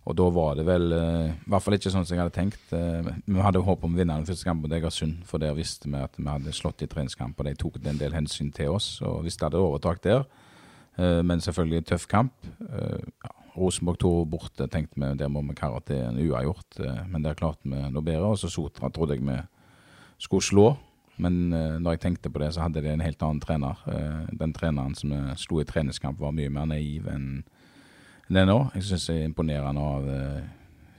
og 0.07 0.15
da 0.15 0.27
var 0.31 0.55
det 0.55 0.63
vel 0.63 0.93
eh, 0.95 1.33
I 1.35 1.51
hvert 1.51 1.63
fall 1.65 1.75
ikke 1.75 1.91
sånn 1.91 2.05
som 2.07 2.15
jeg 2.15 2.23
hadde 2.23 2.35
tenkt. 2.35 2.69
Vi 2.71 3.43
hadde 3.43 3.63
håp 3.63 3.83
om 3.83 3.95
å 3.95 3.99
vinne 3.99 4.15
den 4.15 4.27
første 4.27 4.47
kampen 4.47 4.67
mot 4.67 4.75
Egersund, 4.77 5.23
for 5.27 5.43
der 5.43 5.55
visste 5.57 5.89
vi 5.89 5.99
at 5.99 6.15
vi 6.17 6.27
hadde 6.27 6.55
slått 6.55 6.83
i 6.83 6.89
treningskamp, 6.91 7.39
og 7.39 7.47
de 7.47 7.55
tok 7.59 7.79
en 7.83 7.99
del 7.99 8.15
hensyn 8.15 8.53
til 8.55 8.75
oss. 8.77 8.97
Og 9.05 9.25
hvis 9.25 9.39
det 9.39 9.49
hadde 9.49 9.63
overtak 9.63 10.03
der, 10.05 10.25
men 10.97 11.41
selvfølgelig 11.41 11.77
en 11.77 11.89
tøff 11.91 12.07
kamp. 12.09 12.33
Eh, 12.69 13.03
ja, 13.23 13.33
Rosenborg 13.57 13.99
2 14.01 14.11
borte, 14.29 14.67
tenkte 14.69 14.97
vi 14.97 15.13
der 15.17 15.29
må 15.29 15.43
vi 15.45 15.55
karre 15.57 15.81
til 15.85 16.01
en 16.01 16.17
uavgjort. 16.17 16.79
Eh, 16.79 17.03
men 17.09 17.25
der 17.25 17.37
klarte 17.37 17.69
vi 17.69 17.81
noe 17.93 18.05
bedre. 18.05 18.33
Og 18.33 18.39
så 18.41 18.49
Sotra 18.49 18.89
trodde 18.89 19.17
jeg 19.17 19.25
vi 19.25 19.37
skulle 20.17 20.45
slå. 20.45 20.67
Men 21.17 21.49
når 21.49 21.95
jeg 21.95 21.99
tenkte 21.99 22.29
på 22.29 22.39
det, 22.39 22.51
så 22.53 22.61
hadde 22.61 22.81
de 22.85 22.91
en 22.93 23.01
helt 23.01 23.23
annen 23.25 23.39
trener. 23.41 23.79
Den 24.37 24.51
treneren 24.53 24.93
som 24.93 25.15
slo 25.33 25.63
i 25.63 25.65
treningskamp, 25.65 26.19
var 26.21 26.29
mye 26.29 26.51
mer 26.53 26.67
naiv 26.69 27.07
enn 27.09 27.41
det 28.29 28.43
nå. 28.45 28.57
Jeg 28.75 28.85
syns 28.85 29.07
det 29.09 29.15
er 29.15 29.25
imponerende 29.25 29.81
av 29.81 30.05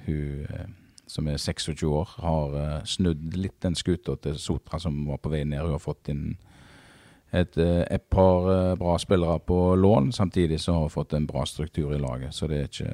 hun 0.09 0.75
som 1.07 1.31
er 1.31 1.39
26 1.39 1.87
år, 1.87 2.17
har 2.19 2.83
snudd 2.83 3.39
litt 3.39 3.61
den 3.63 3.79
skuta 3.79 4.17
til 4.19 4.35
Sotra 4.43 4.83
som 4.83 5.05
var 5.07 5.23
på 5.23 5.31
vei 5.31 5.45
ned. 5.45 5.63
Hun 5.63 5.77
har 5.77 5.87
fått 5.87 6.11
inn 6.11 6.35
et, 7.31 7.59
eh, 7.61 7.85
et, 7.91 8.05
par 8.11 8.49
eh, 8.53 8.75
bra 8.81 8.99
spillere 8.99 9.38
på 9.45 9.75
lån, 9.77 10.12
samtidig 10.12 10.61
som 10.61 10.83
har 10.83 10.93
fått 10.93 11.12
en 11.12 11.27
bra 11.29 11.45
struktur 11.47 11.95
i 11.95 12.01
laget. 12.01 12.35
Så 12.35 12.49
det 12.49 12.59
er 12.59 12.71
ikke, 12.71 12.93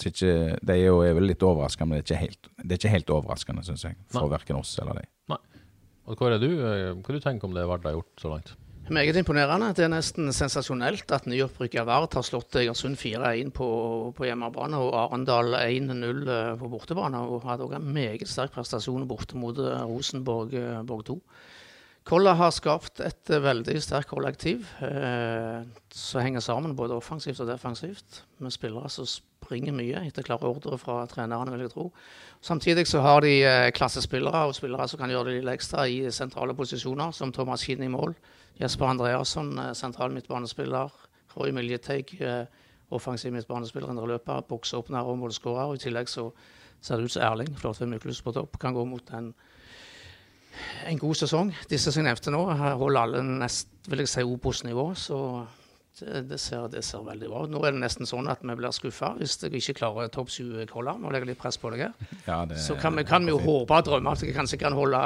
ikke 0.00 0.34
De 0.60 0.74
er 0.76 0.86
jo 0.86 1.00
er 1.04 1.14
vel 1.16 1.30
litt 1.30 1.42
overraskende, 1.42 1.88
men 1.88 2.00
det 2.00 2.04
er 2.04 2.08
ikke 2.08 2.24
helt, 2.26 2.50
det 2.62 2.72
er 2.72 2.82
ikke 2.82 2.96
helt 2.96 3.14
overraskende, 3.16 3.64
syns 3.64 3.86
jeg. 3.88 4.00
For 4.12 4.28
verken 4.28 4.60
oss 4.60 4.76
eller 4.82 5.00
de. 5.00 5.06
Nei. 5.32 5.40
Og 6.10 6.18
Kåre, 6.18 6.40
du, 6.42 6.50
eh, 6.58 6.90
hva 6.96 7.14
du 7.14 7.22
tenker 7.22 7.48
om 7.48 7.54
det 7.54 7.68
Vard 7.68 7.86
har 7.86 7.96
gjort 7.96 8.20
så 8.20 8.34
langt? 8.34 8.56
Meget 8.90 9.14
imponerende. 9.14 9.68
Det 9.76 9.84
er 9.84 9.92
nesten 9.92 10.32
sensasjonelt 10.34 11.12
at 11.14 11.28
nyopprykka 11.30 11.84
Vard 11.86 12.16
har 12.16 12.24
slått 12.26 12.56
Egersund 12.58 12.98
4-1 12.98 13.52
på, 13.54 13.68
på, 14.16 14.24
hjemmebane 14.26 14.80
og 14.82 14.96
Arendal 14.98 15.54
1-0 15.60 16.26
eh, 16.26 16.56
på 16.58 16.70
bortebane. 16.72 17.20
Og 17.22 17.46
hadde 17.46 17.68
også 17.68 17.78
en 17.78 17.92
meget 17.94 18.28
sterk 18.28 18.52
prestasjon 18.56 19.06
borte 19.08 19.38
mot 19.38 19.56
Rosenborg 19.56 20.52
2. 21.06 21.18
Kolla 22.08 22.32
har 22.34 22.50
skapt 22.50 23.02
et 23.04 23.28
veldig 23.28 23.76
sterkt 23.84 24.08
kollektiv 24.10 24.64
eh, 24.82 25.60
som 25.92 26.22
henger 26.24 26.42
sammen 26.42 26.72
både 26.76 26.96
offensivt 26.96 27.42
og 27.44 27.50
defensivt. 27.50 28.22
Med 28.40 28.54
spillere 28.54 28.88
som 28.90 29.06
springer 29.06 29.74
mye 29.76 30.00
etter 30.08 30.24
klare 30.24 30.48
ordre 30.48 30.78
fra 30.80 31.02
trenerne, 31.10 31.52
vil 31.52 31.66
jeg 31.66 31.74
tro. 31.74 31.86
Samtidig 32.40 32.86
så 32.88 33.02
har 33.04 33.20
de 33.26 33.34
eh, 33.44 33.68
klassespillere 33.76 34.46
og 34.48 34.56
spillere 34.56 34.88
som 34.88 35.02
kan 35.02 35.12
gjøre 35.12 35.28
det 35.28 35.42
litt 35.42 35.52
ekstra 35.58 35.84
i 35.90 36.00
sentrale 36.14 36.56
posisjoner, 36.56 37.12
som 37.12 37.34
Thomas 37.36 37.66
Kinn 37.68 37.84
i 37.84 37.92
mål. 37.92 38.16
Jesper 38.60 38.90
Andreasson, 38.94 39.52
eh, 39.58 39.72
sentral 39.76 40.16
midtbanespiller. 40.16 40.90
Roy 41.36 41.52
Miljeteig, 41.52 42.16
eh, 42.20 42.44
offensiv 42.90 43.32
midtbanespiller, 43.32 43.92
indre 43.92 44.08
løper, 44.14 44.42
bokseåpner 44.48 45.06
og 45.06 45.20
målskårer. 45.20 45.74
I 45.74 45.84
tillegg 45.84 46.08
så 46.08 46.30
ser 46.80 46.96
det 46.96 47.04
ut 47.04 47.12
som 47.12 47.22
Erling 47.22 47.54
Flåtvedt 47.56 47.90
Myklus 47.90 48.22
på 48.24 48.32
topp 48.34 48.58
kan 48.58 48.74
gå 48.74 48.84
mot 48.88 49.12
en, 49.12 49.34
en 50.86 50.98
god 51.00 51.18
sesong. 51.22 51.54
Disse 51.70 51.92
som 51.92 52.02
jeg 52.02 52.10
nevnte 52.10 52.32
nå, 52.34 52.42
holder 52.80 53.00
alle 53.00 53.24
nest 53.44 53.70
vil 53.90 54.04
jeg 54.04 54.12
si 54.12 54.24
Obos-nivå. 54.26 54.86
Så 54.98 55.18
det, 56.00 56.22
det, 56.30 56.38
ser, 56.40 56.66
det, 56.72 56.82
ser, 56.86 57.04
veldig 57.06 57.28
bra 57.30 57.44
ut. 57.44 57.52
Nå 57.52 57.62
er 57.64 57.74
det 57.74 57.82
nesten 57.82 58.08
sånn 58.08 58.30
at 58.30 58.42
vi 58.46 58.56
blir 58.56 58.74
skuffa 58.74 59.12
hvis 59.18 59.38
jeg 59.42 59.54
ikke 59.60 59.78
klarer 59.82 60.10
topp 60.12 60.32
sju 60.32 60.64
koller. 60.70 60.98
Nå 61.00 61.12
legger 61.12 61.32
litt 61.32 61.40
press 61.40 61.60
på 61.60 61.72
deg 61.74 61.88
her. 61.88 62.16
Ja, 62.26 62.42
så 62.56 62.78
kan 62.80 62.96
vi, 62.98 63.06
kan 63.08 63.26
vi 63.26 63.34
jo 63.34 63.40
håpe 63.42 63.80
og 63.80 63.88
drømme 63.88 64.14
at 64.14 64.24
jeg 64.24 64.36
kanskje 64.36 64.60
kan 64.62 64.76
holde 64.76 65.02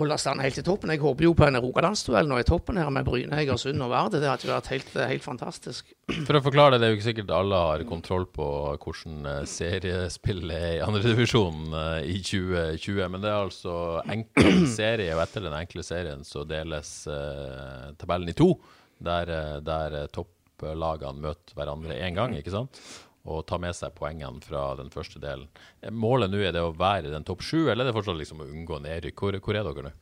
holde 0.00 0.16
stand 0.20 0.42
helt 0.42 0.58
i 0.58 0.64
toppen. 0.66 0.92
Jeg 0.94 1.02
håper 1.02 1.26
jo 1.26 1.34
på 1.36 1.46
en 1.46 1.58
rogalandsduell 1.60 2.28
nå 2.28 2.40
i 2.40 2.46
toppen 2.48 2.80
her 2.80 2.90
med 2.94 3.06
Bryne, 3.06 3.36
Egersund 3.42 3.84
og 3.84 3.92
Vard. 3.92 4.14
Det 4.16 4.24
hadde 4.26 4.50
vært 4.50 4.70
helt, 4.72 4.90
helt, 4.96 5.24
fantastisk. 5.24 5.92
For 6.28 6.38
å 6.38 6.42
forklare 6.44 6.76
det, 6.76 6.80
det 6.82 6.88
er 6.88 6.94
jo 6.94 6.98
ikke 6.98 7.08
sikkert 7.10 7.34
alle 7.36 7.60
har 7.66 7.84
kontroll 7.88 8.26
på 8.32 8.48
hvordan 8.80 9.30
eh, 9.30 9.42
seriespillet 9.50 10.56
er 10.56 10.74
i 10.78 10.82
andredivisjonen 10.86 11.76
i 12.14 12.18
2020. 12.24 13.04
Men 13.12 13.24
det 13.24 13.30
er 13.32 13.38
altså 13.38 13.76
enkel 14.16 14.64
serie, 14.80 15.12
og 15.14 15.24
etter 15.26 15.46
den 15.46 15.58
enkle 15.60 15.86
serien 15.86 16.26
så 16.26 16.46
deles 16.48 16.94
eh, 17.10 17.92
tabellen 18.00 18.32
i 18.32 18.36
to. 18.38 18.54
Der, 19.00 19.30
der 19.64 19.94
topplagene 20.12 21.24
møter 21.24 21.56
hverandre 21.56 21.96
én 22.04 22.18
gang, 22.18 22.34
ikke 22.36 22.52
sant? 22.52 22.82
Og 23.30 23.44
ta 23.48 23.58
med 23.62 23.76
seg 23.76 23.94
poengene 23.96 24.42
fra 24.44 24.70
den 24.78 24.90
første 24.92 25.22
delen. 25.22 25.48
Målet 25.92 26.32
nå 26.32 26.42
er 26.42 26.56
det 26.56 26.64
å 26.64 26.74
være 26.76 27.08
i 27.08 27.14
den 27.14 27.26
topp 27.26 27.44
sju, 27.46 27.68
eller 27.68 27.84
er 27.84 27.90
det 27.90 27.96
fortsatt 27.98 28.18
liksom 28.18 28.42
å 28.42 28.50
unngå 28.50 28.80
nedrykk? 28.84 29.22
Hvor, 29.22 29.38
hvor, 29.44 29.58
er 29.58 29.68
dere 29.68 29.90
nå? 29.90 29.94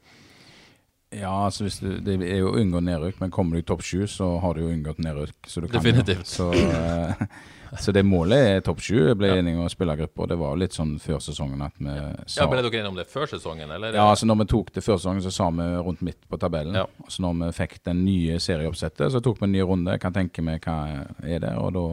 Ja, 1.11 1.47
altså 1.47 1.64
du, 1.64 2.01
Det 2.05 2.19
er 2.21 2.43
jo 2.43 2.51
å 2.51 2.59
unngå 2.61 2.83
nedrykk, 2.85 3.21
men 3.23 3.31
kommer 3.33 3.57
du 3.57 3.62
i 3.62 3.69
topp 3.69 3.85
sju, 3.87 4.03
så 4.11 4.35
har 4.43 4.57
du 4.57 4.67
jo 4.67 4.73
unngått 4.75 4.99
nedrykk. 5.01 5.38
Så 5.49 5.62
Definitivt. 5.64 6.29
Så, 6.29 6.51
uh, 6.53 7.23
så, 7.81 7.95
det 7.97 8.03
målet 8.05 8.51
er 8.51 8.67
topp 8.67 8.83
sju. 8.85 9.14
Ble 9.17 9.31
ja. 9.31 9.38
enige 9.41 9.62
om 9.62 9.71
spillergruppa. 9.73 10.27
Det 10.29 10.37
var 10.41 10.59
litt 10.61 10.77
sånn 10.77 10.99
før 11.01 11.23
sesongen 11.25 11.64
at 11.64 11.81
vi 11.81 11.95
sa 12.27 12.43
Ja, 12.43 12.51
Ble 12.53 12.61
dere 12.61 12.83
enige 12.83 12.93
om 12.93 13.01
det 13.01 13.09
før 13.09 13.31
sesongen, 13.31 13.73
eller? 13.73 13.97
Ja, 13.97 14.11
altså 14.11 14.29
når 14.29 14.43
vi 14.43 14.49
tok 14.53 14.75
det 14.77 14.85
før 14.85 15.01
sesongen, 15.01 15.25
så 15.25 15.33
sa 15.33 15.49
vi 15.57 15.71
rundt 15.88 16.05
midt 16.05 16.21
på 16.29 16.41
tabellen. 16.41 16.77
Ja. 16.77 16.85
Så 17.09 17.25
når 17.25 17.41
vi 17.41 17.51
fikk 17.62 17.79
den 17.88 18.05
nye 18.05 18.37
serieoppsettet, 18.45 19.09
så 19.14 19.25
tok 19.25 19.41
vi 19.41 19.49
en 19.49 19.57
ny 19.57 19.64
runde. 19.64 19.97
Kan 20.03 20.17
tenke 20.17 20.45
meg 20.45 20.61
hva 20.69 21.07
er 21.25 21.41
det, 21.47 21.57
og 21.57 21.73
da 21.79 21.87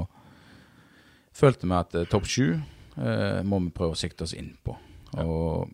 følte 1.35 1.67
vi 1.67 1.77
at 1.77 1.95
uh, 1.97 2.05
topp 2.09 2.27
sju 2.29 2.45
uh, 2.55 3.41
må 3.47 3.61
vi 3.65 3.73
prøve 3.75 3.95
å 3.95 3.99
sikte 3.99 4.25
oss 4.25 4.35
inn 4.37 4.53
på. 4.65 4.75
Og 5.21 5.71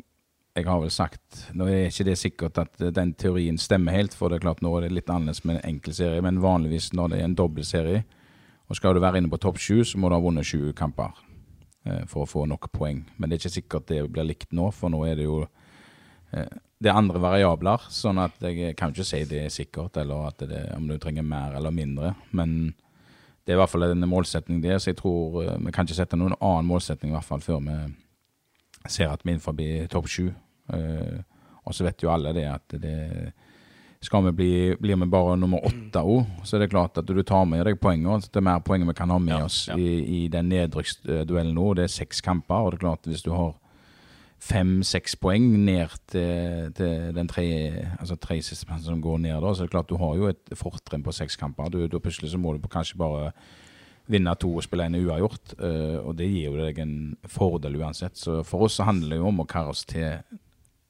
jeg 0.52 0.67
har 0.67 0.82
vel 0.84 0.91
sagt 0.91 1.45
Nå 1.56 1.65
er 1.71 1.86
ikke 1.88 2.06
det 2.10 2.17
sikkert 2.19 2.60
at 2.62 2.82
uh, 2.84 2.91
den 2.93 3.13
teorien 3.19 3.60
stemmer 3.62 3.95
helt, 3.95 4.15
for 4.17 4.30
det 4.30 4.39
er 4.39 4.47
klart 4.47 4.63
nå 4.65 4.74
er 4.78 4.88
det 4.88 4.95
litt 4.97 5.12
annerledes 5.12 5.45
med 5.45 5.60
en 5.60 5.76
enkel 5.76 5.95
serie, 5.97 6.24
men 6.24 6.41
vanligvis 6.43 6.91
når 6.97 7.13
det 7.13 7.19
er 7.19 7.30
en 7.30 7.38
dobbeltserie, 7.39 8.06
og 8.71 8.80
skal 8.80 8.95
du 8.95 9.04
være 9.04 9.21
inne 9.21 9.32
på 9.32 9.41
topp 9.41 9.60
sju, 9.60 9.82
så 9.88 10.00
må 10.00 10.10
du 10.10 10.15
ha 10.15 10.24
vunnet 10.24 10.47
sju 10.47 10.71
kamper 10.78 11.17
for 12.08 12.24
å 12.24 12.30
få 12.30 12.43
nok 12.45 12.67
poeng. 12.71 13.02
Men 13.17 13.28
det 13.28 13.36
er 13.36 13.41
ikke 13.41 13.56
sikkert 13.56 13.88
det 13.89 14.04
blir 14.13 14.28
likt 14.30 14.54
nå, 14.56 14.67
for 14.71 14.93
nå 14.93 15.02
er 15.10 15.17
det 15.17 15.26
jo 15.26 15.41
det 16.32 16.88
er 16.88 16.95
andre 16.95 17.19
variabler, 17.19 17.84
sånn 17.91 18.21
at 18.21 18.38
jeg 18.45 18.78
kan 18.80 18.93
ikke 18.93 19.06
si 19.06 19.19
det 19.28 19.41
er 19.43 19.52
sikkert, 19.52 19.97
eller 20.00 20.30
at 20.30 20.45
det, 20.47 20.62
om 20.78 20.88
du 20.88 20.95
trenger 21.02 21.26
mer 21.28 21.58
eller 21.58 21.74
mindre. 21.76 22.13
Men 22.38 22.71
det 23.45 23.54
er 23.54 23.58
i 23.58 23.62
hvert 23.62 23.71
fall 23.71 23.88
en 23.89 24.10
målsetning 24.10 24.62
der, 24.63 24.77
så 24.77 24.91
jeg 24.91 24.99
tror 25.01 25.41
uh, 25.41 25.58
vi 25.65 25.73
kan 25.73 25.88
ikke 25.88 25.97
sette 25.97 26.19
noen 26.19 26.38
annen 26.38 26.69
målsetning 26.69 27.12
i 27.12 27.17
hvert 27.17 27.27
fall 27.27 27.41
før 27.43 27.62
vi 27.65 27.77
ser 28.89 29.12
at 29.12 29.23
vi 29.23 29.32
er 29.32 29.38
innenfor 29.38 29.88
topp 29.91 30.10
sju. 30.10 30.27
Uh, 30.71 31.21
og 31.65 31.75
så 31.77 31.86
vet 31.86 32.04
jo 32.04 32.12
alle 32.13 32.34
det 32.34 32.47
at 32.49 32.77
det 32.82 32.97
skal 34.01 34.23
vi 34.25 34.32
bli, 34.32 34.54
blir 34.82 34.97
vi 34.97 35.06
bare 35.06 35.36
nummer 35.38 35.62
åtte 35.65 36.01
òg, 36.01 36.23
så 36.43 36.58
er 36.58 36.63
det 36.63 36.71
klart 36.71 36.97
at 36.97 37.06
du 37.06 37.21
tar 37.21 37.45
med 37.45 37.62
deg 37.67 37.77
poenger. 37.82 38.23
Det 38.25 38.41
er 38.41 38.47
mer 38.47 38.63
poenger 38.65 38.89
vi 38.89 38.95
kan 38.97 39.13
ha 39.13 39.19
med 39.21 39.36
ja, 39.36 39.45
oss 39.45 39.67
ja. 39.69 39.77
i, 39.77 40.23
i 40.23 40.27
den 40.34 40.49
nedrykksduellen 40.49 41.54
nå. 41.54 41.67
Det 41.77 41.86
er 41.86 41.93
seks 41.93 42.23
kamper, 42.25 42.65
og 42.65 42.73
det 42.73 42.80
er 42.80 42.86
klart 42.88 43.06
at 43.06 43.12
hvis 43.13 43.25
du 43.25 43.30
har 43.36 43.54
fem-seks 44.41 45.15
poeng 45.21 45.43
ned 45.65 45.93
til, 46.10 46.71
til 46.77 47.12
den 47.15 47.30
tre, 47.30 47.45
altså 47.99 48.17
tre 48.17 48.39
siste 48.41 48.77
som 48.82 49.01
går 49.01 49.19
ned. 49.21 49.38
da, 49.41 49.54
så 49.54 49.63
det 49.63 49.69
er 49.69 49.75
klart 49.75 49.89
Du 49.89 49.97
har 50.01 50.15
jo 50.17 50.30
et 50.32 50.56
fortrinn 50.58 51.04
på 51.06 51.13
seks 51.13 51.38
kamper. 51.38 51.69
Du, 51.69 51.86
da 51.88 51.99
plutselig 52.01 52.32
så 52.32 52.39
må 52.41 52.56
du 52.58 52.67
kanskje 52.67 52.97
bare 52.97 53.32
vinne 54.12 54.34
to 54.36 54.49
og 54.56 54.63
spille 54.65 54.88
en 54.89 54.97
uavgjort. 54.97 55.56
Uh, 55.62 55.99
og 56.08 56.15
det 56.17 56.30
gir 56.32 56.49
jo 56.49 56.58
deg 56.58 56.80
en 56.82 56.95
fordel 57.30 57.77
uansett. 57.80 58.17
Så 58.17 58.41
for 58.47 58.65
oss 58.65 58.80
så 58.80 58.88
handler 58.89 59.15
det 59.15 59.21
jo 59.21 59.30
om 59.30 59.43
å 59.43 59.47
karre 59.49 59.75
oss 59.75 59.86
til 59.86 60.17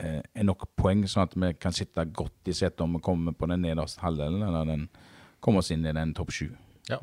uh, 0.02 0.22
nok 0.48 0.70
poeng, 0.80 1.04
sånn 1.08 1.28
at 1.28 1.36
vi 1.36 1.52
kan 1.60 1.76
sitte 1.76 2.08
godt 2.08 2.48
i 2.48 2.56
setet 2.56 2.82
om 2.86 2.98
vi 2.98 3.04
kommer 3.04 3.36
på 3.36 3.52
den 3.52 3.66
nederste 3.68 4.04
halvdelen, 4.06 4.46
eller 4.48 4.70
den, 4.70 4.88
kommer 5.42 5.64
oss 5.64 5.72
inn 5.74 5.86
i 5.86 5.94
den 5.98 6.14
topp 6.14 6.32
sju. 6.36 6.52
Ja. 6.90 7.00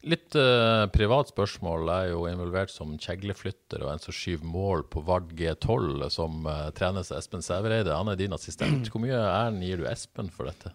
Litt 0.00 0.32
uh, 0.32 0.86
privat 0.88 1.28
spørsmål. 1.28 1.82
Jeg 1.84 2.08
er 2.08 2.14
jo 2.14 2.22
involvert 2.30 2.72
som 2.72 2.94
kjegleflytter 2.96 3.82
og 3.84 3.90
en 3.92 4.00
som 4.00 4.14
skyver 4.16 4.48
mål 4.48 4.86
på 4.88 5.02
Vard 5.04 5.34
G12, 5.36 6.06
som 6.14 6.46
uh, 6.48 6.70
trenes 6.76 7.10
av 7.12 7.18
Espen 7.20 7.44
Sævereide. 7.44 7.92
Han 7.92 8.08
er 8.08 8.16
din 8.16 8.32
assistent. 8.32 8.88
Hvor 8.88 9.04
mye 9.04 9.18
æren 9.18 9.60
gir 9.60 9.82
du 9.82 9.84
Espen 9.90 10.32
for 10.32 10.48
dette? 10.48 10.72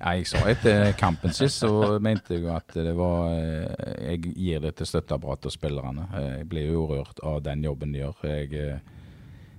Ja, 0.00 0.14
jeg 0.16 0.28
sa 0.28 0.40
etter 0.48 0.90
kampen 0.96 1.32
sist, 1.36 1.62
så 1.62 1.96
mente 2.04 2.36
jeg 2.36 2.48
at 2.52 2.74
det 2.76 2.92
var 2.96 3.28
uh, 3.32 3.92
Jeg 4.06 4.32
gir 4.32 4.64
det 4.64 4.72
til 4.80 4.88
støtteapparatet 4.88 5.50
og 5.52 5.56
spillerne. 5.58 6.08
Jeg 6.24 6.48
blir 6.48 6.72
jo 6.72 6.88
rørt 6.94 7.20
av 7.28 7.42
den 7.44 7.64
jobben 7.68 7.92
de 7.92 8.06
gjør. 8.06 8.24
Jeg 8.24 8.80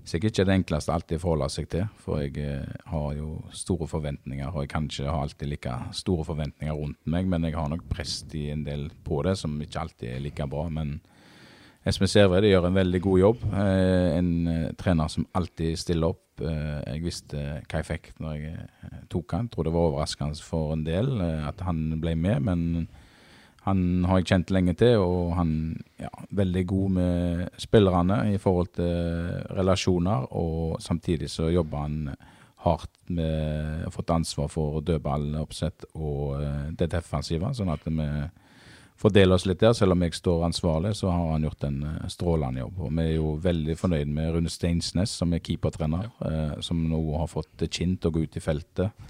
sikkert 0.07 0.33
ikke 0.33 0.45
det 0.47 0.55
enkleste 0.61 0.93
alltid 0.93 1.19
å 1.19 1.23
forholde 1.23 1.49
seg 1.51 1.67
til, 1.71 1.87
for 2.03 2.21
jeg 2.23 2.37
eh, 2.41 2.79
har 2.91 3.09
jo 3.17 3.33
store 3.55 3.87
forventninger. 3.89 4.49
Og 4.53 4.63
jeg 4.63 4.71
kan 4.71 4.87
ikke 4.87 5.11
ha 5.11 5.21
alltid 5.25 5.51
like 5.51 5.75
store 5.97 6.25
forventninger 6.27 6.75
rundt 6.75 6.99
meg, 7.09 7.27
men 7.29 7.47
jeg 7.47 7.57
har 7.57 7.69
nok 7.71 7.85
prest 7.91 8.33
i 8.37 8.47
en 8.53 8.63
del 8.67 8.87
på 9.07 9.21
det, 9.27 9.37
som 9.39 9.57
ikke 9.63 9.83
alltid 9.83 10.13
er 10.13 10.23
like 10.23 10.47
bra. 10.51 10.67
Men 10.73 10.97
Espen 11.87 12.11
Sævred 12.11 12.47
gjør 12.49 12.69
en 12.69 12.79
veldig 12.79 13.01
god 13.03 13.23
jobb. 13.23 13.43
Eh, 13.51 14.07
en 14.19 14.31
eh, 14.53 14.69
trener 14.79 15.11
som 15.11 15.27
alltid 15.37 15.79
stiller 15.79 16.15
opp. 16.15 16.23
Jeg 16.37 17.01
visste 17.01 17.39
hva 17.65 17.79
jeg 17.79 17.85
fikk 17.87 18.11
når 18.21 18.33
jeg 18.37 18.97
tok 19.09 19.33
han. 19.33 19.47
Jeg 19.47 19.55
Tror 19.55 19.65
det 19.65 19.71
var 19.73 19.87
overraskende 19.87 20.45
for 20.45 20.75
en 20.75 20.83
del 20.85 21.15
at 21.17 21.63
han 21.65 21.95
ble 21.97 22.13
med, 22.13 22.45
men 22.45 22.59
han 23.67 24.05
har 24.07 24.21
jeg 24.21 24.29
kjent 24.31 24.51
lenge 24.55 24.73
til, 24.79 25.01
og 25.03 25.35
han 25.35 25.51
er 25.99 26.07
ja, 26.07 26.11
veldig 26.39 26.63
god 26.69 26.93
med 26.97 27.59
spillerne 27.59 28.21
i 28.31 28.39
forhold 28.39 28.71
til 28.77 29.31
relasjoner. 29.57 30.29
Og 30.39 30.79
samtidig 30.83 31.29
så 31.33 31.49
jobber 31.51 31.83
han 31.83 31.97
hardt 32.63 32.95
med 33.13 33.85
å 33.87 33.93
få 33.93 34.05
ansvar 34.15 34.49
for 34.51 34.81
dødballoppsett 34.87 35.89
og 35.99 36.39
eh, 36.41 36.69
det 36.79 36.89
defensive, 36.95 37.51
sånn 37.55 37.71
at 37.73 37.83
vi 37.85 38.07
fordele 38.97 39.35
oss 39.35 39.45
litt 39.45 39.61
der. 39.61 39.73
Selv 39.77 39.93
om 39.93 40.03
jeg 40.05 40.15
står 40.17 40.45
ansvarlig, 40.47 40.93
så 40.97 41.11
har 41.13 41.31
han 41.33 41.45
gjort 41.45 41.65
en 41.67 41.79
uh, 41.85 42.07
strålende 42.11 42.63
jobb. 42.63 42.81
Og 42.85 42.93
vi 42.97 43.05
er 43.05 43.13
jo 43.15 43.31
veldig 43.43 43.77
fornøyd 43.79 44.13
med 44.13 44.31
Rune 44.35 44.51
Steinsnes, 44.51 45.13
som 45.21 45.33
er 45.35 45.43
keepertrener, 45.45 46.09
uh, 46.23 46.57
som 46.65 46.81
nå 46.89 47.01
har 47.19 47.29
fått 47.31 47.65
kinn 47.69 47.97
til 47.97 48.11
å 48.11 48.15
gå 48.15 48.25
ut 48.25 48.37
i 48.37 48.43
feltet. 48.43 49.05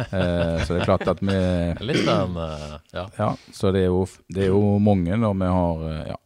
Eh, 0.00 0.62
så 0.64 0.74
det 0.74 0.80
er 0.80 0.86
klart 0.86 1.08
at 1.10 1.20
vi 1.22 1.36
Litt 1.90 2.08
av 2.08 2.30
en 2.30 2.78
ja. 2.92 3.04
ja. 3.16 3.28
Så 3.52 3.70
det 3.74 3.84
er, 3.84 3.90
jo, 3.90 4.04
det 4.32 4.46
er 4.46 4.50
jo 4.52 4.78
mange 4.82 5.16
når 5.18 5.36
vi 5.40 5.50
har 5.50 5.82
ja, 6.10 6.16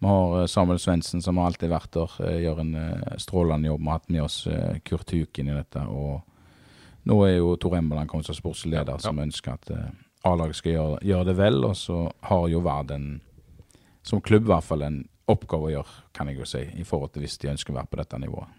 vi 0.00 0.10
har 0.10 0.46
Samuel 0.50 0.80
Svendsen, 0.82 1.22
som 1.22 1.38
har 1.38 1.50
alltid 1.50 1.70
vært 1.72 1.92
der, 1.94 2.16
gjør 2.40 2.62
en 2.64 2.74
strålende 3.20 3.70
jobb. 3.70 3.82
Vi 3.82 3.90
har 3.90 4.00
hatt 4.00 4.12
med 4.12 4.24
oss 4.24 4.38
Kurt 4.86 5.14
Huken 5.14 5.50
i 5.52 5.56
dette. 5.56 5.84
Og 5.86 7.08
nå 7.10 7.18
er 7.26 7.36
jo 7.36 7.54
Tor 7.60 7.76
Embeland 7.78 8.10
kommet 8.10 8.28
som 8.28 8.38
sportsleder, 8.38 9.00
som 9.02 9.20
ønsker 9.22 9.58
at 9.58 9.72
A-laget 10.28 10.58
skal 10.58 10.74
gjøre, 10.74 11.00
gjøre, 11.06 11.26
det 11.30 11.36
vel, 11.38 11.58
og 11.64 11.76
så 11.78 12.02
har 12.28 12.46
jo 12.52 12.60
Vard 12.64 12.92
en, 12.92 13.08
som 14.06 14.20
klubb 14.20 14.48
i 14.48 14.52
hvert 14.52 14.66
fall, 14.66 14.84
en 14.84 15.02
oppgave 15.30 15.70
å 15.70 15.74
gjøre, 15.78 16.00
kan 16.16 16.28
jeg 16.28 16.40
jo 16.40 16.48
si, 16.48 16.64
i 16.76 16.86
forhold 16.86 17.14
til 17.14 17.24
hvis 17.24 17.38
de 17.40 17.52
ønsker 17.52 17.72
å 17.72 17.78
være 17.78 17.92
på 17.92 18.00
dette 18.02 18.20
nivået. 18.20 18.58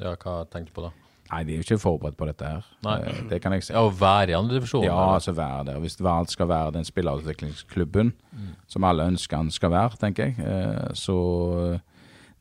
Ja, 0.00 0.14
hva 0.14 0.42
tenkte 0.50 0.72
du 0.72 0.76
på 0.78 0.86
da? 0.86 0.94
Nei, 1.30 1.40
de 1.46 1.54
er 1.54 1.60
jo 1.60 1.64
ikke 1.64 1.80
forberedt 1.80 2.16
på 2.18 2.26
dette 2.28 2.48
her. 2.48 2.66
Nei. 2.84 2.98
Eh, 3.08 3.20
det 3.30 3.40
kan 3.42 3.54
jeg 3.56 3.64
si. 3.64 3.72
Ja, 3.72 3.82
Å 3.86 3.92
være 3.96 4.34
i 4.34 4.36
andredivisjon? 4.36 4.84
Ja, 4.84 4.98
altså 5.16 5.32
være 5.36 5.70
der. 5.70 5.80
Hvis 5.82 5.96
Vard 6.04 6.28
skal 6.32 6.50
være 6.50 6.74
den 6.76 6.86
spillerutviklingsklubben 6.86 8.12
mm. 8.12 8.50
som 8.70 8.84
alle 8.84 9.08
ønsker 9.14 9.40
han 9.40 9.50
skal 9.54 9.72
være, 9.72 10.00
tenker 10.02 10.30
jeg, 10.30 10.44
eh, 10.44 10.92
så 10.98 11.16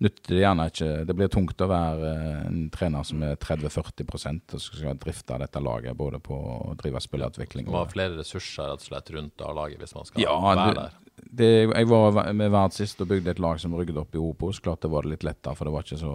nytter 0.04 0.36
det 0.36 0.42
gjerne 0.42 0.66
ikke 0.70 0.90
Det 1.08 1.16
blir 1.18 1.32
tungt 1.32 1.64
å 1.64 1.70
være 1.70 2.10
eh, 2.10 2.42
en 2.48 2.60
trener 2.74 3.08
som 3.08 3.24
er 3.26 3.38
30-40% 3.42 4.58
og 4.58 4.64
skal 4.64 5.00
drifte 5.02 5.40
dette 5.42 5.64
laget, 5.64 5.96
både 5.98 6.20
på 6.24 6.36
å 6.36 6.76
drive 6.80 7.02
spillerutvikling 7.04 7.70
Man 7.70 7.82
ha 7.82 7.92
flere 7.92 8.20
ressurser 8.20 8.74
rett 8.74 8.84
og 8.84 8.90
slett 8.90 9.14
rundt 9.16 9.46
A-laget 9.48 9.82
hvis 9.82 9.96
man 9.98 10.10
skal 10.10 10.26
ja, 10.26 10.36
være 10.44 10.76
der. 10.80 11.00
Det, 11.24 11.52
jeg 11.70 11.90
var 11.90 12.20
med 12.36 12.54
Verd 12.54 12.76
sist 12.76 13.02
og 13.02 13.10
bygde 13.10 13.34
et 13.34 13.42
lag 13.42 13.62
som 13.62 13.74
rygget 13.78 14.00
opp 14.02 14.16
i 14.16 14.22
Opos. 14.22 14.60
Klart 14.64 14.84
det 14.86 14.92
var 14.94 15.06
det 15.06 15.14
litt 15.16 15.26
lettere, 15.26 15.56
for 15.58 15.70
det 15.70 15.74
var 15.74 15.86
ikke 15.86 16.02
så 16.02 16.14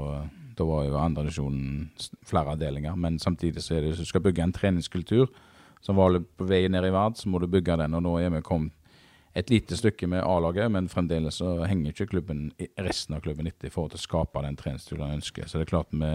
Da 0.59 0.67
var 0.67 0.87
jo 0.89 0.99
andredivisjonen 0.99 1.91
flere 2.27 2.55
avdelinger. 2.55 2.97
Men 2.99 3.19
samtidig 3.23 3.63
så 3.63 3.77
er 3.77 3.83
det 3.83 3.93
hvis 3.93 4.03
du 4.03 4.11
skal 4.11 4.25
bygge 4.25 4.43
en 4.43 4.55
treningskultur 4.55 5.31
som 5.81 5.99
var 5.99 6.19
på 6.19 6.47
vei 6.49 6.65
ned 6.71 6.87
i 6.87 6.91
Verd, 6.91 7.19
så 7.19 7.31
må 7.31 7.39
du 7.39 7.47
bygge 7.51 7.79
den. 7.79 7.95
Og 7.95 8.03
nå 8.03 8.17
er 8.19 8.33
vi 8.35 8.43
kommet 8.47 8.75
et 9.37 9.51
lite 9.51 9.77
stykke 9.77 10.09
med 10.11 10.25
A-laget, 10.25 10.71
men 10.73 10.89
fremdeles 10.89 11.41
så 11.43 11.59
henger 11.69 11.93
ikke 11.93 12.09
klubben, 12.15 12.49
resten 12.81 13.15
av 13.15 13.23
klubben 13.25 13.47
etter 13.47 13.69
i 13.69 13.73
forhold 13.73 13.93
til 13.93 14.01
å 14.01 14.07
skape 14.07 14.43
den 14.45 14.57
treningsstilen 14.59 15.05
han 15.05 15.19
ønsker. 15.21 15.47
Så 15.47 15.59
det 15.59 15.69
er 15.69 15.75
klart 15.77 15.93
vi 15.93 16.13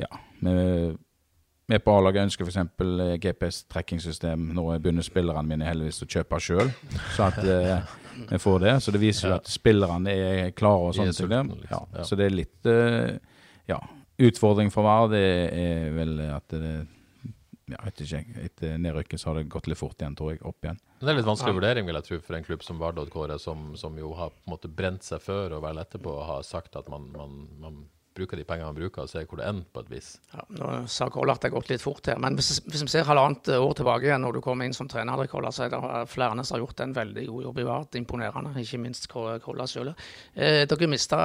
ja, 0.00 0.08
vi 1.70 1.78
på 1.78 1.92
A-laget 1.94 2.26
ønsker 2.26 2.46
f.eks. 2.48 2.56
Eh, 2.56 3.16
GPS-trekkingsystem. 3.22 4.48
Nå 4.56 4.64
begynner 4.82 5.06
spillerne 5.06 5.46
mine 5.46 5.68
heldigvis 5.68 6.02
å 6.02 6.08
kjøpe 6.10 6.40
sjøl, 6.42 6.72
så 7.14 7.28
at 7.28 7.38
eh, 7.44 7.92
vi 8.32 8.40
får 8.42 8.62
det. 8.64 8.72
Så 8.82 8.94
det 8.94 9.02
viser 9.02 9.28
jo 9.28 9.36
at 9.36 9.50
spillerne 9.50 10.14
er 10.14 10.50
klare 10.56 10.88
og 10.88 10.96
sånn. 10.96 11.12
Liksom. 11.12 11.52
Ja, 11.70 11.84
så 12.06 12.18
det 12.18 12.26
er 12.26 12.34
litt 12.34 12.70
eh, 12.70 13.12
ja, 13.70 13.78
utfordring 14.18 14.72
for 14.74 14.88
hver. 14.88 15.12
Det 15.12 15.22
er 15.60 15.94
vel 15.94 16.16
at 16.26 16.56
det 16.56 16.74
ja, 17.74 17.80
vet 17.86 18.02
ikke, 18.04 18.24
Etter 18.44 18.80
nedrykket 18.82 19.22
så 19.22 19.30
har 19.30 19.40
det 19.40 19.48
gått 19.52 19.70
litt 19.70 19.80
fort 19.80 20.00
igjen, 20.00 20.16
tror 20.18 20.34
jeg, 20.34 20.42
opp 20.46 20.66
igjen. 20.66 20.80
Det 21.00 21.08
er 21.08 21.18
litt 21.18 21.28
vanskelig 21.28 21.56
vurdering 21.60 21.88
vil 21.88 22.00
jeg 22.00 22.08
tro, 22.08 22.20
for 22.26 22.38
en 22.38 22.46
klubb 22.46 22.66
som 22.66 22.82
Vardø 22.82 23.06
Kåre, 23.12 23.38
som, 23.42 23.70
som, 23.80 23.96
jo 23.98 24.12
har 24.18 24.34
på 24.34 24.44
en 24.48 24.54
måte 24.56 24.72
brent 24.80 25.06
seg 25.06 25.22
før 25.24 25.56
og 25.56 25.64
vel 25.64 25.80
etterpå 25.82 26.18
har 26.28 26.44
sagt 26.46 26.76
at 26.80 26.90
man, 26.92 27.08
man, 27.16 27.40
man 27.62 27.80
bruker 28.16 28.36
de 28.36 28.44
pengene 28.44 28.68
man 28.68 28.76
bruker, 28.76 29.04
og 29.04 29.10
ser 29.10 29.26
hvor 29.28 29.40
det 29.40 29.46
ender 29.48 29.66
på 29.72 29.82
et 29.84 29.90
vis. 29.92 30.08
Ja, 30.32 30.44
nå 30.56 30.70
sa 30.90 31.08
Kåre 31.12 31.34
at 31.34 31.42
det 31.42 31.50
har 31.50 31.56
gått 31.56 31.70
litt 31.70 31.84
fort 31.84 32.10
her, 32.10 32.18
men 32.22 32.36
hvis, 32.38 32.58
hvis, 32.66 32.82
vi 32.84 32.92
ser 32.92 33.06
halvannet 33.08 33.52
år 33.56 33.76
tilbake 33.78 34.08
igjen, 34.08 34.24
når 34.24 34.38
du 34.38 34.42
kommer 34.44 34.66
inn 34.66 34.76
som 34.76 34.90
trener, 34.90 35.24
Kolla, 35.30 35.52
så 35.54 35.66
er 35.66 35.74
det 35.74 35.80
flere 36.10 36.34
som 36.44 36.56
har 36.56 36.64
gjort 36.64 36.84
en 36.84 36.96
veldig 36.96 37.26
god 37.28 37.46
jobb 37.48 37.60
i 37.60 37.68
Vard. 37.68 38.00
Imponerende, 38.00 38.54
ikke 38.60 38.82
minst 38.82 39.06
Kolla 39.10 39.68
selv. 39.70 40.08
Eh, 40.34 40.64
dere 40.70 40.90
mista 40.90 41.20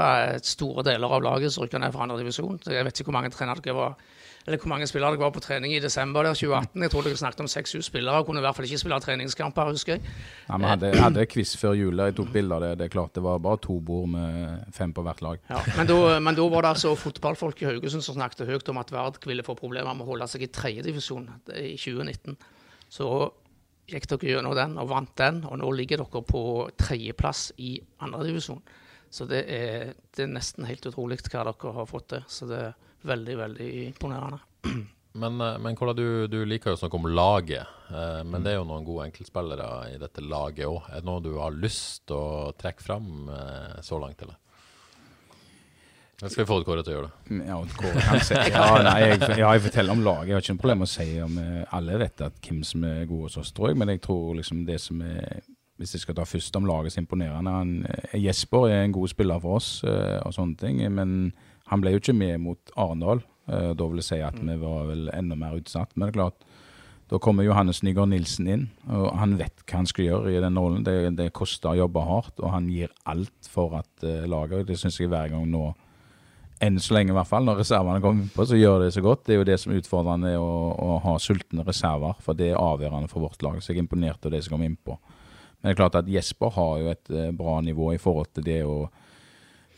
store 0.45 0.85
deler 0.85 1.17
av 1.17 1.25
laget 1.25 1.53
som 1.53 1.65
rykka 1.65 1.81
ned 1.81 1.95
fra 1.95 2.05
andre 2.05 2.21
divisjon. 2.21 2.61
Jeg 2.69 2.85
vet 2.85 3.01
ikke 3.01 3.09
hvor 3.09 3.19
mange 3.19 3.33
trenere 3.33 3.65
dere 3.65 3.79
var 3.79 3.97
eller 4.45 4.59
hvor 4.61 4.69
mange 4.69 4.85
spillere 4.87 5.15
det 5.15 5.21
var 5.23 5.31
på 5.33 5.41
trening 5.41 5.73
i 5.73 5.79
desember 5.81 6.23
der 6.27 6.37
2018. 6.37 6.83
Jeg 6.85 6.91
tror 6.93 7.05
dere 7.07 7.17
snakket 7.17 7.39
om 7.41 7.47
seks-sju 7.49 7.79
spillere, 7.81 8.19
og 8.21 8.27
kunne 8.27 8.41
i 8.41 8.45
hvert 8.45 8.57
fall 8.57 8.67
ikke 8.67 8.77
spille 8.77 8.99
treningskamper, 9.01 9.71
husker 9.73 9.95
jeg. 9.95 10.11
Ja, 10.49 10.59
Vi 10.61 10.67
hadde, 10.69 10.91
hadde 11.01 11.25
quiz 11.31 11.55
før 11.57 11.73
jul, 11.73 11.97
jeg 11.97 12.15
tok 12.19 12.29
bilder 12.33 12.59
av 12.59 12.65
det. 12.65 12.69
Det 12.77 12.85
er 12.85 12.93
klart 12.93 13.17
det 13.17 13.23
var 13.25 13.41
bare 13.41 13.61
to 13.65 13.79
bord 13.81 14.11
med 14.13 14.67
fem 14.75 14.93
på 14.93 15.05
hvert 15.07 15.23
lag. 15.25 15.41
Ja, 15.49 15.63
men 16.21 16.37
da 16.37 16.45
var 16.53 16.67
det 16.67 16.75
altså 16.75 16.93
fotballfolk 16.99 17.63
i 17.63 17.69
Haugesund 17.71 18.05
som 18.05 18.19
snakket 18.19 18.45
høyt 18.45 18.69
om 18.69 18.83
at 18.83 18.93
Vard 18.93 19.17
ville 19.25 19.45
få 19.45 19.57
problemer 19.57 19.97
med 19.97 20.05
å 20.05 20.11
holde 20.13 20.29
seg 20.29 20.45
i 20.45 20.51
tredjedivisjon 20.53 21.25
i 21.57 21.73
2019. 21.73 22.37
Så 22.93 23.09
gikk 23.89 24.07
dere 24.13 24.35
gjennom 24.35 24.53
den 24.57 24.77
og 24.81 24.89
vant 24.93 25.13
den, 25.17 25.41
og 25.49 25.57
nå 25.61 25.73
ligger 25.73 26.05
dere 26.05 26.21
på 26.25 26.41
tredjeplass 26.77 27.47
i 27.57 27.79
andredivisjon. 28.05 28.61
Så 29.09 29.25
det 29.29 29.45
er, 29.49 29.93
det 30.13 30.25
er 30.25 30.33
nesten 30.33 30.67
helt 30.67 30.85
utrolig 30.85 31.17
hva 31.23 31.45
dere 31.47 31.77
har 31.79 31.89
fått 31.89 32.11
til. 32.13 32.25
Så 32.29 32.49
det 32.49 32.61
er 32.61 32.73
veldig, 33.07 33.39
veldig 33.43 33.71
imponerende. 33.87 34.43
Men, 35.15 35.41
eh, 35.41 35.57
men 35.59 35.75
Kola, 35.75 35.93
du, 35.93 36.27
du, 36.27 36.41
liker 36.45 36.73
jo 36.73 36.75
å 36.75 36.79
snakke 36.79 36.99
om 36.99 37.07
laget, 37.07 37.75
eh, 37.87 38.23
men 38.27 38.43
det 38.43 38.51
er 38.51 38.57
jo 38.59 38.67
noen 38.67 38.83
gode 38.83 39.07
enkeltspillere 39.07 39.67
i 39.93 39.99
dette 40.01 40.23
laget 40.23 40.67
òg. 40.67 40.89
Er 40.91 40.99
det 40.99 41.07
noe 41.07 41.23
du 41.23 41.37
har 41.39 41.55
lyst 41.55 42.03
til 42.09 42.19
å 42.19 42.51
trekke 42.59 42.83
fram 42.83 43.29
eh, 43.31 43.77
så 43.85 43.99
langt, 44.01 44.25
eller? 44.25 44.41
Jeg 46.19 46.31
skal 46.31 46.45
vi 46.45 46.47
få 46.47 46.57
Kåre 46.63 46.83
til 46.83 46.93
å 46.93 46.97
gjøre 46.97 47.07
det. 47.07 47.39
Ja, 47.47 47.57
Kåre 47.79 48.03
ja, 48.55 48.67
nei, 48.83 48.99
jeg, 49.03 49.17
ja, 49.39 49.49
jeg 49.55 49.65
forteller 49.65 49.95
om 49.95 50.03
laget. 50.03 50.29
Jeg 50.29 50.35
har 50.35 50.45
ikke 50.45 50.55
noe 50.55 50.63
problem 50.63 50.83
med 50.83 50.89
å 50.89 50.93
si 50.93 51.09
om 51.23 51.41
alle 51.79 51.97
vet 51.99 52.23
at 52.27 52.37
hvem 52.43 52.61
som 52.67 52.85
er 52.87 53.01
god 53.09 53.25
hos 53.27 53.39
oss, 53.39 53.51
tror 53.55 53.71
jeg. 53.71 53.79
Men 53.79 53.91
jeg 53.91 54.03
tror 54.03 54.37
liksom 54.39 54.63
det 54.67 54.79
som 54.83 55.03
er 55.03 55.43
hvis 55.75 55.91
jeg 55.91 56.05
skal 56.05 56.15
ta 56.15 56.23
først 56.23 56.55
om 56.55 56.63
laget 56.63 56.93
så 56.93 57.01
imponerende 57.01 57.51
han, 57.51 57.71
Jesper 58.15 58.69
er 58.69 58.85
en 58.85 58.93
god 58.95 59.11
spiller 59.11 59.41
for 59.43 59.59
oss 59.59 59.69
og 59.83 60.31
sånne 60.31 60.55
ting. 60.61 60.79
Men 60.95 61.33
han 61.71 61.81
ble 61.81 61.95
jo 61.95 62.01
ikke 62.03 62.17
med 62.17 62.43
mot 62.43 62.75
Arendal. 62.77 63.23
Uh, 63.49 63.71
da 63.77 63.87
vil 63.89 64.01
jeg 64.01 64.09
si 64.09 64.21
at 64.25 64.37
vi 64.41 64.57
var 64.61 64.89
vel 64.89 65.09
enda 65.13 65.37
mer 65.39 65.57
utsatt. 65.57 65.93
Men 65.95 66.07
det 66.07 66.13
er 66.13 66.19
klart, 66.19 66.45
da 67.11 67.19
kommer 67.21 67.45
Johannes 67.45 67.83
Nygaard 67.85 68.09
Nilsen 68.09 68.47
inn, 68.49 68.67
og 68.89 69.11
han 69.19 69.35
vet 69.37 69.61
hva 69.65 69.81
han 69.83 69.89
skal 69.89 70.07
gjøre 70.07 70.33
i 70.33 70.41
den 70.41 70.57
rollen. 70.57 70.85
Det, 70.85 70.95
det 71.19 71.33
koster 71.37 71.73
å 71.73 71.79
jobbe 71.83 72.05
hardt, 72.05 72.39
og 72.41 72.53
han 72.53 72.69
gir 72.73 72.93
alt 73.05 73.49
for 73.49 73.77
at 73.81 74.05
uh, 74.05 74.23
laget 74.29 74.65
Det 74.69 74.79
syns 74.81 74.97
jeg 75.01 75.11
hver 75.13 75.29
gang 75.33 75.45
nå, 75.51 75.67
enn 76.63 76.79
så 76.79 76.95
lenge 76.95 77.11
i 77.11 77.17
hvert 77.17 77.29
fall, 77.29 77.45
når 77.45 77.59
reservene 77.61 78.01
kommer 78.01 78.29
på, 78.33 78.45
så 78.47 78.57
gjør 78.57 78.85
det 78.85 78.93
så 78.95 79.03
godt. 79.05 79.25
Det 79.27 79.35
er 79.35 79.41
jo 79.41 79.47
det 79.49 79.59
som 79.61 79.73
er 79.73 79.81
utfordrende, 79.81 80.33
å, 80.39 80.51
å 80.71 80.97
ha 81.03 81.17
sultne 81.21 81.65
reserver, 81.67 82.15
for 82.23 82.37
det 82.37 82.53
er 82.53 82.61
avgjørende 82.61 83.11
for 83.11 83.27
vårt 83.27 83.43
lag. 83.45 83.59
Så 83.59 83.73
jeg 83.73 83.81
er 83.81 83.85
imponert 83.85 84.25
av 84.25 84.33
det 84.33 84.41
som 84.45 84.55
kommer 84.55 84.69
innpå. 84.71 84.97
Men 85.59 85.67
det 85.67 85.73
er 85.73 85.81
klart 85.81 85.99
at 85.99 86.09
Jesper 86.09 86.53
har 86.55 86.77
jo 86.81 86.93
et 86.93 87.11
uh, 87.13 87.29
bra 87.35 87.59
nivå 87.65 87.91
i 87.93 88.01
forhold 88.01 88.31
til 88.33 88.47
det 88.47 88.61
å 88.65 88.85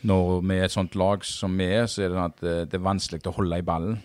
når 0.06 0.44
vi 0.46 0.58
er 0.58 0.68
et 0.68 0.74
sånt 0.74 0.94
lag 0.98 1.24
som 1.26 1.56
vi 1.58 1.66
er, 1.74 1.88
så 1.90 2.04
er 2.04 2.10
det 2.10 2.18
sånn 2.18 2.30
at 2.30 2.44
eh, 2.44 2.62
det 2.70 2.78
er 2.78 2.86
vanskelig 2.86 3.24
å 3.26 3.34
holde 3.40 3.58
i 3.58 3.66
ballen 3.66 3.98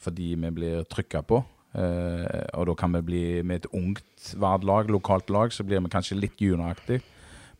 fordi 0.00 0.34
vi 0.40 0.50
blir 0.56 0.86
trykka 0.88 1.20
på. 1.28 1.42
Uh, 1.70 2.24
og 2.58 2.70
da 2.70 2.74
kan 2.74 2.94
vi 2.96 3.02
bli 3.04 3.24
med 3.46 3.60
et 3.60 3.74
ungt 3.76 4.30
Vard-lag, 4.40 4.88
lokalt 4.90 5.28
lag, 5.30 5.52
så 5.52 5.62
blir 5.62 5.82
vi 5.84 5.90
kanskje 5.92 6.16
litt 6.18 6.40
junioraktig. 6.40 7.02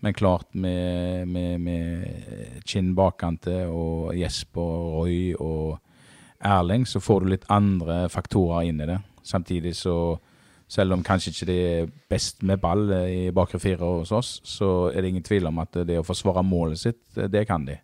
Men 0.01 0.16
klart 0.16 0.49
med, 0.57 1.29
med, 1.29 1.61
med 1.61 2.64
Kinn 2.64 2.95
bakante 2.97 3.66
og 3.69 4.16
Jesper, 4.16 4.73
Roy 4.97 5.35
og 5.37 5.77
Erling, 6.40 6.88
så 6.88 7.03
får 7.05 7.21
du 7.21 7.33
litt 7.35 7.45
andre 7.53 8.07
faktorer 8.09 8.71
inn 8.71 8.81
i 8.81 8.88
det. 8.88 8.97
Samtidig 9.21 9.75
så 9.77 10.16
selv 10.70 10.94
om 10.94 11.02
kanskje 11.02 11.33
ikke 11.33 11.48
det 11.48 11.61
er 11.66 11.88
best 12.11 12.44
med 12.46 12.61
ball 12.62 12.85
eh, 12.94 13.14
i 13.26 13.30
bakre 13.35 13.59
fire 13.62 13.87
hos 13.98 14.12
oss, 14.14 14.37
så 14.46 14.90
er 14.92 15.02
det 15.02 15.11
ingen 15.11 15.26
tvil 15.26 15.48
om 15.50 15.59
at 15.62 15.80
det 15.87 15.98
å 15.98 16.06
forsvare 16.06 16.44
målet 16.46 16.78
sitt, 16.78 17.02
eh, 17.16 17.30
det 17.30 17.46
kan 17.48 17.66
de. 17.66 17.76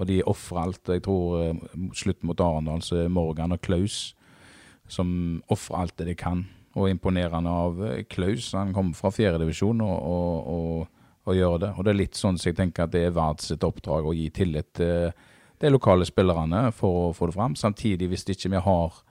Og 0.00 0.08
de 0.08 0.22
ofrer 0.24 0.62
alt. 0.62 0.88
Jeg 0.88 1.02
tror 1.04 1.50
slutt 1.52 1.98
slutten 2.00 2.30
mot 2.30 2.40
Arendal 2.40 2.80
så 2.80 3.02
er 3.02 3.12
Morgan 3.12 3.52
og 3.52 3.60
Klaus 3.60 4.14
som 4.88 5.10
ofrer 5.52 5.82
alt 5.82 5.98
det 6.00 6.06
de 6.08 6.14
kan. 6.16 6.40
Og 6.80 6.88
imponerende 6.88 7.50
av 7.52 7.82
Klaus. 8.08 8.54
Han 8.56 8.72
kommer 8.72 8.96
fra 8.96 9.10
fjerdedivisjon 9.12 9.82
og, 9.84 9.98
og, 9.98 10.48
og, 10.54 11.04
og, 11.26 11.34
gjør 11.36 11.58
det. 11.60 11.70
Og 11.76 11.84
det 11.84 11.92
er 11.92 12.00
litt 12.00 12.16
sånn 12.16 12.40
så 12.40 12.48
jeg 12.48 12.56
tenker 12.62 12.86
at 12.86 12.94
det 12.94 13.04
er 13.10 13.14
verdt 13.14 13.44
sitt 13.44 13.66
oppdrag 13.66 14.08
å 14.08 14.16
gi 14.16 14.30
tillit 14.32 14.72
til 14.80 15.12
de 15.60 15.68
lokale 15.68 16.08
spillerne 16.08 16.70
for 16.72 17.10
å 17.10 17.14
få 17.14 17.28
det 17.28 17.36
fram. 17.36 17.58
Samtidig, 17.60 18.08
hvis 18.08 18.24
ikke 18.32 18.54
vi 18.54 18.64
har 18.64 19.02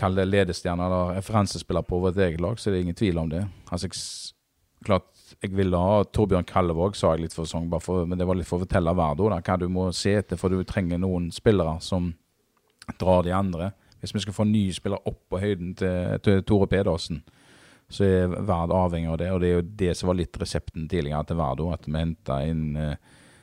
Kall 0.00 0.16
det 0.16 0.26
ledestjerne 0.28 0.86
eller 0.86 1.16
referansespiller 1.18 1.84
på 1.86 1.98
vårt 2.00 2.18
eget 2.20 2.40
lag, 2.40 2.58
så 2.58 2.70
er 2.70 2.76
det 2.76 2.84
ingen 2.86 2.98
tvil 2.98 3.20
om 3.20 3.28
det. 3.30 3.42
Altså, 3.68 3.90
jeg, 3.90 4.00
klart 4.86 5.10
jeg 5.40 5.52
ville 5.56 5.78
ha 5.78 6.00
Torbjørn 6.04 6.48
Kallevåg, 6.48 6.96
sa 6.96 7.14
jeg 7.14 7.26
litt 7.26 7.36
for 7.36 7.48
sesong, 7.48 7.68
for, 7.84 8.06
men 8.08 8.18
det 8.18 8.26
var 8.28 8.38
litt 8.38 8.48
for 8.48 8.60
å 8.60 8.64
fortelle 8.64 8.96
Vardo 8.96 9.28
hva 9.30 9.58
du 9.60 9.68
må 9.72 9.90
se 9.96 10.16
etter, 10.22 10.40
for 10.40 10.52
du 10.52 10.64
trenger 10.64 11.00
noen 11.00 11.30
spillere 11.34 11.76
som 11.84 12.10
drar 12.98 13.22
de 13.24 13.36
andre. 13.36 13.70
Hvis 14.00 14.14
vi 14.16 14.24
skal 14.24 14.36
få 14.36 14.48
nye 14.48 14.72
spillere 14.74 15.04
opp 15.08 15.20
på 15.30 15.40
høyden 15.40 15.74
til, 15.78 16.18
til 16.24 16.42
Tore 16.48 16.68
Pedersen, 16.70 17.22
så 17.90 18.06
er 18.06 18.34
Vard 18.46 18.72
avhengig 18.72 19.10
av 19.10 19.18
det. 19.20 19.30
Og 19.34 19.40
det 19.42 19.48
er 19.48 19.56
jo 19.58 19.70
det 19.82 19.94
som 19.98 20.10
var 20.10 20.20
litt 20.20 20.38
resepten 20.40 20.86
tidligere 20.88 21.24
til 21.28 21.40
Vardo, 21.40 21.70
at 21.74 21.88
vi 21.88 21.98
henta 21.98 22.40
inn 22.46 22.78
uh, 22.78 22.94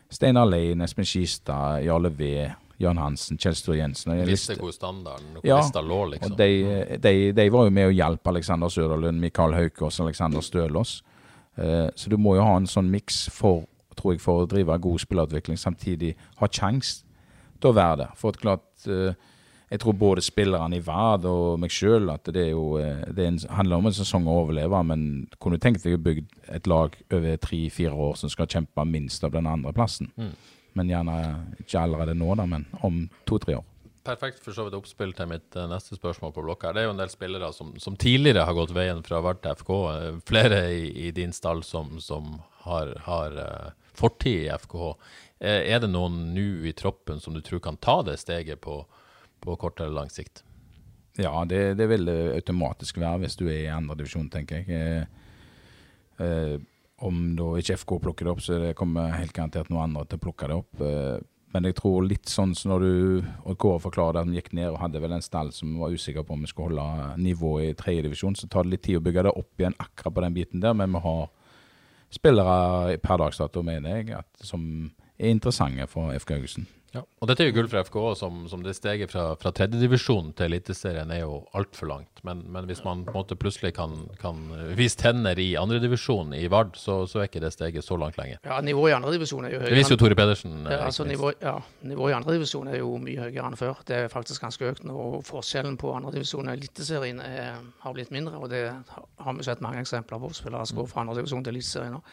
Steinar 0.09 0.47
Lein, 0.47 0.81
Espen 0.85 1.07
Skistad, 1.07 1.83
Jarle 1.85 2.11
V. 2.15 2.47
Jan 2.81 2.99
Hansen, 3.01 3.39
Kjelstor 3.41 3.77
Jensen. 3.77 4.13
Og 4.13 4.29
visste 4.29 4.57
hvor 4.59 4.73
standarden 4.75 5.37
hvor 5.37 5.47
ja, 5.47 5.59
lista 5.61 5.81
lå, 5.81 6.01
liksom. 6.13 6.33
Og 6.33 6.39
de, 6.39 6.97
de, 7.03 7.13
de, 7.37 7.47
var 7.53 7.67
jo 7.67 7.73
med 7.73 7.89
å 7.89 7.95
hjelpe 7.95 8.33
Alexander 8.33 8.73
Søderlund, 8.73 9.21
Mikael 9.21 9.55
Haukås 9.57 10.01
Alexander 10.03 10.45
Stølås. 10.45 10.99
Uh, 11.57 11.87
så 11.97 12.11
du 12.13 12.19
må 12.21 12.35
jo 12.37 12.45
ha 12.45 12.57
en 12.59 12.69
sånn 12.69 12.91
miks 12.93 13.23
for, 13.33 13.65
tror 13.97 14.13
jeg, 14.13 14.21
for 14.21 14.43
å 14.43 14.49
drive 14.49 14.77
god 14.83 15.01
spillerutvikling, 15.01 15.57
samtidig 15.57 16.13
ha 16.41 16.49
kjangs 16.49 16.99
til 17.57 17.71
å 17.71 17.77
være 17.77 18.03
det. 18.03 18.11
For 18.19 18.37
klart 18.37 18.85
uh, 18.91 19.17
jeg 19.67 19.81
tror 19.83 19.97
både 19.99 20.23
spillerne 20.23 20.77
i 20.77 20.83
Vard 20.83 21.25
og 21.27 21.57
meg 21.59 21.73
sjøl 21.75 22.07
at 22.13 22.29
det, 22.31 22.45
jo, 22.53 22.77
eh, 22.79 23.03
det 23.11 23.25
en, 23.27 23.39
handler 23.51 23.81
om 23.81 23.89
en 23.89 23.95
sesong 23.97 24.27
å 24.27 24.37
overleve. 24.43 24.79
Men 24.87 25.01
kunne 25.41 25.59
du 25.59 25.63
tenkt 25.63 25.83
deg 25.83 25.97
å 25.97 26.03
bygge 26.03 26.23
et 26.55 26.69
lag 26.71 26.95
over 27.11 27.41
tre-fire 27.43 27.91
år 27.91 28.15
som 28.15 28.31
skal 28.31 28.47
kjempe 28.47 28.85
minst 28.87 29.25
av 29.27 29.35
den 29.35 29.49
andre 29.49 29.75
plassen? 29.75 30.07
Mm. 30.15 30.31
Men 30.77 30.91
gjerne 30.91 31.17
ikke 31.63 31.81
allerede 31.81 32.15
nå, 32.17 32.29
da, 32.37 32.45
men 32.49 32.67
om 32.85 33.03
to-tre 33.29 33.57
år. 33.57 33.65
Perfekt 34.07 34.39
for 34.39 34.55
så 34.55 34.63
vidt 34.63 34.75
oppspill 34.77 35.11
til 35.15 35.27
mitt 35.27 35.55
uh, 35.59 35.65
neste 35.67 35.97
spørsmål 35.97 36.31
på 36.35 36.43
blokka. 36.45 36.71
Det 36.71 36.83
er 36.83 36.87
jo 36.87 36.93
en 36.93 37.01
del 37.01 37.11
spillere 37.11 37.49
som, 37.55 37.73
som 37.81 37.97
tidligere 37.99 38.45
har 38.47 38.55
gått 38.55 38.71
veien 38.75 39.01
fra 39.03 39.19
Vard 39.23 39.41
til 39.43 39.57
FK. 39.59 39.71
Eh, 39.91 40.19
flere 40.27 40.61
i, 40.71 40.85
i, 41.07 41.11
din 41.15 41.35
stall 41.35 41.63
som, 41.67 41.97
som 42.03 42.37
har, 42.63 42.93
har 43.03 43.35
uh, 43.35 43.89
fortid 43.97 44.45
i 44.45 44.53
FKH. 44.53 44.93
er 45.39 45.81
det 45.83 45.89
noen 45.91 46.31
nå 46.33 46.47
i 46.65 46.73
troppen 46.73 47.19
som 47.19 47.35
du 47.35 47.41
tror 47.45 47.59
kan 47.65 47.75
ta 47.77 47.99
det 48.05 48.15
steget 48.21 48.61
på, 48.63 48.79
på 49.43 49.57
kort 49.59 49.81
eller 49.81 49.97
lang 49.99 50.13
sikt? 50.13 50.43
Ja, 51.17 51.33
det, 51.49 51.75
det 51.81 51.89
vil 51.89 52.07
det 52.07 52.17
automatisk 52.37 53.01
være 53.01 53.25
hvis 53.25 53.35
du 53.35 53.47
er 53.49 53.63
i 53.65 53.73
andredivisjon, 53.73 54.29
tenker 54.29 54.63
jeg. 54.63 55.07
Om 57.05 57.23
da 57.37 57.53
ikke 57.59 57.77
FK 57.77 57.97
plukker 58.03 58.25
det 58.27 58.33
opp, 58.33 58.43
så 58.43 58.59
det 58.61 58.75
kommer 58.77 59.15
helt 59.17 59.35
garantert 59.35 59.69
noen 59.69 59.89
andre 59.89 60.05
til 60.07 60.19
å 60.19 60.23
plukke 60.23 60.49
det 60.49 60.57
opp. 60.57 60.81
Eh, 60.81 61.17
men 61.55 61.67
jeg 61.69 61.77
tror 61.77 62.03
litt 62.03 62.29
sånn 62.29 62.53
som 62.57 62.73
når 62.73 62.83
du 62.83 63.27
og 63.47 63.55
Kåre 63.61 63.81
forklarer 63.85 64.19
at 64.21 64.29
vi 64.29 64.35
gikk 64.37 64.51
ned 64.57 64.71
og 64.71 64.81
hadde 64.81 64.99
vel 65.01 65.15
en 65.15 65.23
stall 65.23 65.53
som 65.55 65.77
var 65.79 65.93
usikker 65.95 66.25
på 66.27 66.35
om 66.35 66.43
vi 66.43 66.51
skulle 66.51 66.83
holde 66.83 67.21
nivået 67.23 67.71
i 67.71 67.77
tredjedivisjon, 67.79 68.35
så 68.35 68.49
tar 68.51 68.67
det 68.67 68.75
litt 68.75 68.83
tid 68.85 68.99
å 68.99 69.03
bygge 69.05 69.27
det 69.29 69.33
opp 69.39 69.61
igjen 69.63 69.77
akkurat 69.79 70.17
på 70.17 70.25
den 70.25 70.35
biten 70.35 70.63
der. 70.63 70.75
Men 70.77 70.91
vi 70.97 71.03
har 71.05 71.29
spillere 72.13 72.97
per 73.03 73.21
dags 73.23 73.39
dato, 73.39 73.63
mener 73.65 73.95
jeg, 73.95 74.11
at, 74.19 74.29
som 74.43 74.63
er 75.17 75.31
interessante 75.31 75.87
for 75.91 76.11
FK 76.17 76.35
Haugesund. 76.35 76.76
Ja. 76.95 77.01
Og 77.19 77.27
dette 77.29 77.43
er 77.43 77.49
jo 77.49 77.55
gull 77.57 77.67
for 77.67 77.83
FK, 77.83 77.97
som, 78.19 78.43
som 78.47 78.61
det 78.63 78.73
steget 78.77 79.11
fra, 79.11 79.25
fra 79.39 79.51
tredjedivisjon 79.55 80.31
til 80.37 80.47
Eliteserien 80.47 81.11
er 81.11 81.23
jo 81.25 81.41
altfor 81.57 81.89
langt. 81.89 82.21
Men, 82.27 82.45
men, 82.53 82.67
hvis 82.69 82.83
man 82.85 83.03
på 83.05 83.11
en 83.11 83.17
måte 83.17 83.37
plutselig 83.39 83.73
kan, 83.75 83.93
kan 84.21 84.39
vise 84.77 84.99
tenner 84.99 85.39
i 85.39 85.49
andredivisjon 85.59 86.31
i 86.37 86.45
Vard, 86.51 86.77
så, 86.79 87.01
så, 87.09 87.21
er 87.21 87.29
ikke 87.29 87.43
det 87.43 87.51
steget 87.55 87.85
så 87.85 87.97
langt 87.99 88.19
lenger. 88.19 88.39
Ja, 88.47 88.61
nivået 88.63 88.93
i 88.93 88.97
andredivisjon 88.97 89.49
er 89.49 89.55
jo 89.55 89.61
høyere. 89.61 89.73
Det 89.73 89.81
viser 89.81 89.95
jo 89.97 90.01
Tore 90.03 90.19
Pedersen. 90.19 90.57
Ja, 90.63 90.79
altså, 90.87 91.07
nivå, 91.07 91.33
ja, 91.43 91.57
nivået 91.91 92.15
i 92.15 92.17
andredivisjon 92.21 92.71
er 92.71 92.79
jo 92.79 92.93
mye 93.03 93.27
høyere 93.27 93.51
enn 93.51 93.59
før. 93.59 93.83
Det 93.87 94.01
er 94.05 94.11
faktisk 94.13 94.47
ganske 94.47 94.71
økt 94.71 94.87
nå. 94.87 95.07
Forskjellen 95.27 95.77
på 95.81 95.91
andredivisjon 95.99 96.47
og 96.47 96.55
Eliteserien 96.55 97.21
har 97.21 97.97
blitt 97.97 98.15
mindre, 98.15 98.39
og 98.39 98.51
det 98.53 98.63
har 98.71 99.37
vi 99.37 99.47
sett 99.47 99.63
mange 99.65 99.83
eksempler 99.83 100.23
på. 100.23 100.31
Spillere 100.37 100.65
som 100.69 100.79
går 100.79 100.91
fra 100.93 101.03
andredivisjon 101.03 101.43
til 101.43 101.57
Eliteserien 101.57 101.97
nå. 101.99 102.05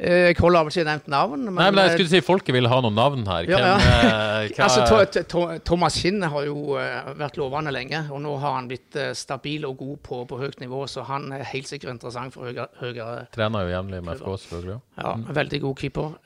Eh, 0.00 0.32
holder 0.38 0.62
av 0.62 0.68
og 0.68 0.72
ikke 0.72 0.84
nevnt 0.88 1.08
navn. 1.12 1.42
Men, 1.46 1.58
Nei, 1.58 1.66
men 1.74 1.84
jeg 1.84 1.96
skulle 1.98 2.10
si 2.14 2.20
folket 2.24 2.56
vil 2.56 2.68
ha 2.70 2.78
noen 2.82 2.96
navn 2.96 3.26
her. 3.28 3.48
Hvem, 3.48 3.60
ja, 3.60 3.74
ja. 3.76 4.12
Eh, 4.48 4.62
altså, 4.64 5.58
Thomas 5.66 5.98
Kinn 6.00 6.24
har 6.24 6.46
jo 6.48 6.78
vært 7.18 7.36
lovende 7.40 7.74
lenge, 7.74 8.00
og 8.10 8.22
nå 8.24 8.32
har 8.42 8.56
han 8.56 8.70
blitt 8.70 8.96
stabil 9.18 9.66
og 9.68 9.76
god 9.82 10.00
på, 10.08 10.22
på, 10.30 10.40
høyt 10.40 10.62
nivå, 10.62 10.84
så 10.90 11.04
han 11.08 11.28
er 11.36 11.44
helt 11.52 11.68
sikkert 11.68 11.94
interessant 11.96 12.34
for 12.34 12.48
høyere, 12.48 12.70
høyere 12.80 13.26
Trener 13.34 13.68
jo 13.68 13.74
jevnlig 13.74 14.02
med 14.06 14.22
FK, 14.22 14.32
selvfølgelig. 14.46 14.78
Ja, 15.02 15.12
mm. 15.18 15.28
veldig 15.42 15.62
god 15.66 15.76
keeper. 15.82 16.16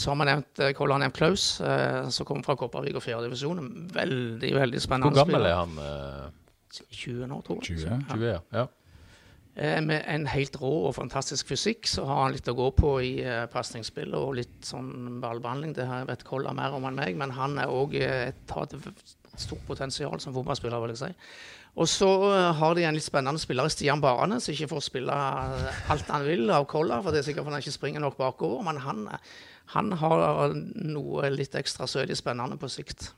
Så 0.00 0.12
har 0.12 0.20
vi 0.20 0.28
nevnt 0.32 0.66
Koll 0.76 0.94
har 0.94 1.02
nevnt 1.04 1.16
Klaus, 1.16 1.46
som 1.60 2.28
kommer 2.28 2.46
fra 2.46 2.58
Kopervik 2.58 2.98
og 2.98 3.06
fjerdedivisjon. 3.06 3.64
Veldig, 3.94 4.52
veldig 4.58 4.82
spennende 4.82 5.14
Hvor 5.14 5.24
gammel 5.24 5.48
er 5.48 5.58
han? 5.62 6.36
20 6.70 7.26
nå, 7.30 7.40
tror 7.46 7.64
jeg. 7.64 7.80
20, 7.80 8.04
20 8.12 8.28
ja. 8.28 8.38
ja. 8.54 8.66
Eh, 9.60 9.80
med 9.84 10.04
en 10.08 10.22
helt 10.32 10.54
rå 10.56 10.70
og 10.88 10.94
fantastisk 10.96 11.50
fysikk, 11.52 11.84
så 11.84 12.06
har 12.08 12.22
han 12.22 12.32
litt 12.32 12.48
å 12.48 12.56
gå 12.56 12.70
på 12.72 12.94
i 13.04 13.10
uh, 13.20 13.44
pasningsspill 13.52 14.14
og 14.16 14.38
litt 14.38 14.54
sånn 14.64 15.18
ballbehandling. 15.20 15.74
Det 15.76 15.84
har 15.84 15.98
jeg 16.00 16.06
vet 16.08 16.22
Kolla 16.24 16.54
mer 16.56 16.72
om 16.72 16.86
enn 16.88 16.96
meg, 16.96 17.18
men 17.20 17.34
han 17.36 17.58
er 17.60 17.68
òg 17.68 17.92
uh, 18.00 18.30
et 18.30 19.34
stort 19.36 19.66
potensial 19.68 20.16
som 20.24 20.32
fotballspiller, 20.32 20.80
vil 20.80 20.94
jeg 20.94 21.02
si. 21.02 21.10
Og 21.76 21.90
så 21.92 22.08
uh, 22.08 22.46
har 22.56 22.78
de 22.78 22.86
en 22.88 22.96
litt 22.96 23.04
spennende 23.04 23.42
spiller 23.42 23.68
i 23.68 23.74
Stian 23.74 24.00
Barane, 24.00 24.38
som 24.40 24.54
ikke 24.54 24.70
får 24.70 24.86
spille 24.86 25.18
alt 25.92 26.08
han 26.08 26.24
vil 26.24 26.48
av 26.56 26.64
Kolla, 26.70 27.02
for 27.04 27.12
det 27.12 27.20
er 27.20 27.26
sikkert 27.28 27.44
fordi 27.44 27.58
han 27.58 27.64
ikke 27.66 27.74
springer 27.74 28.04
nok 28.06 28.16
bakover, 28.16 28.62
men 28.64 28.80
han, 28.80 29.02
han 29.74 29.90
har 30.00 30.56
noe 30.56 31.28
litt 31.34 31.58
ekstra 31.60 31.84
sødig 31.90 32.16
spennende 32.16 32.56
på 32.56 32.70
sikt. 32.72 33.10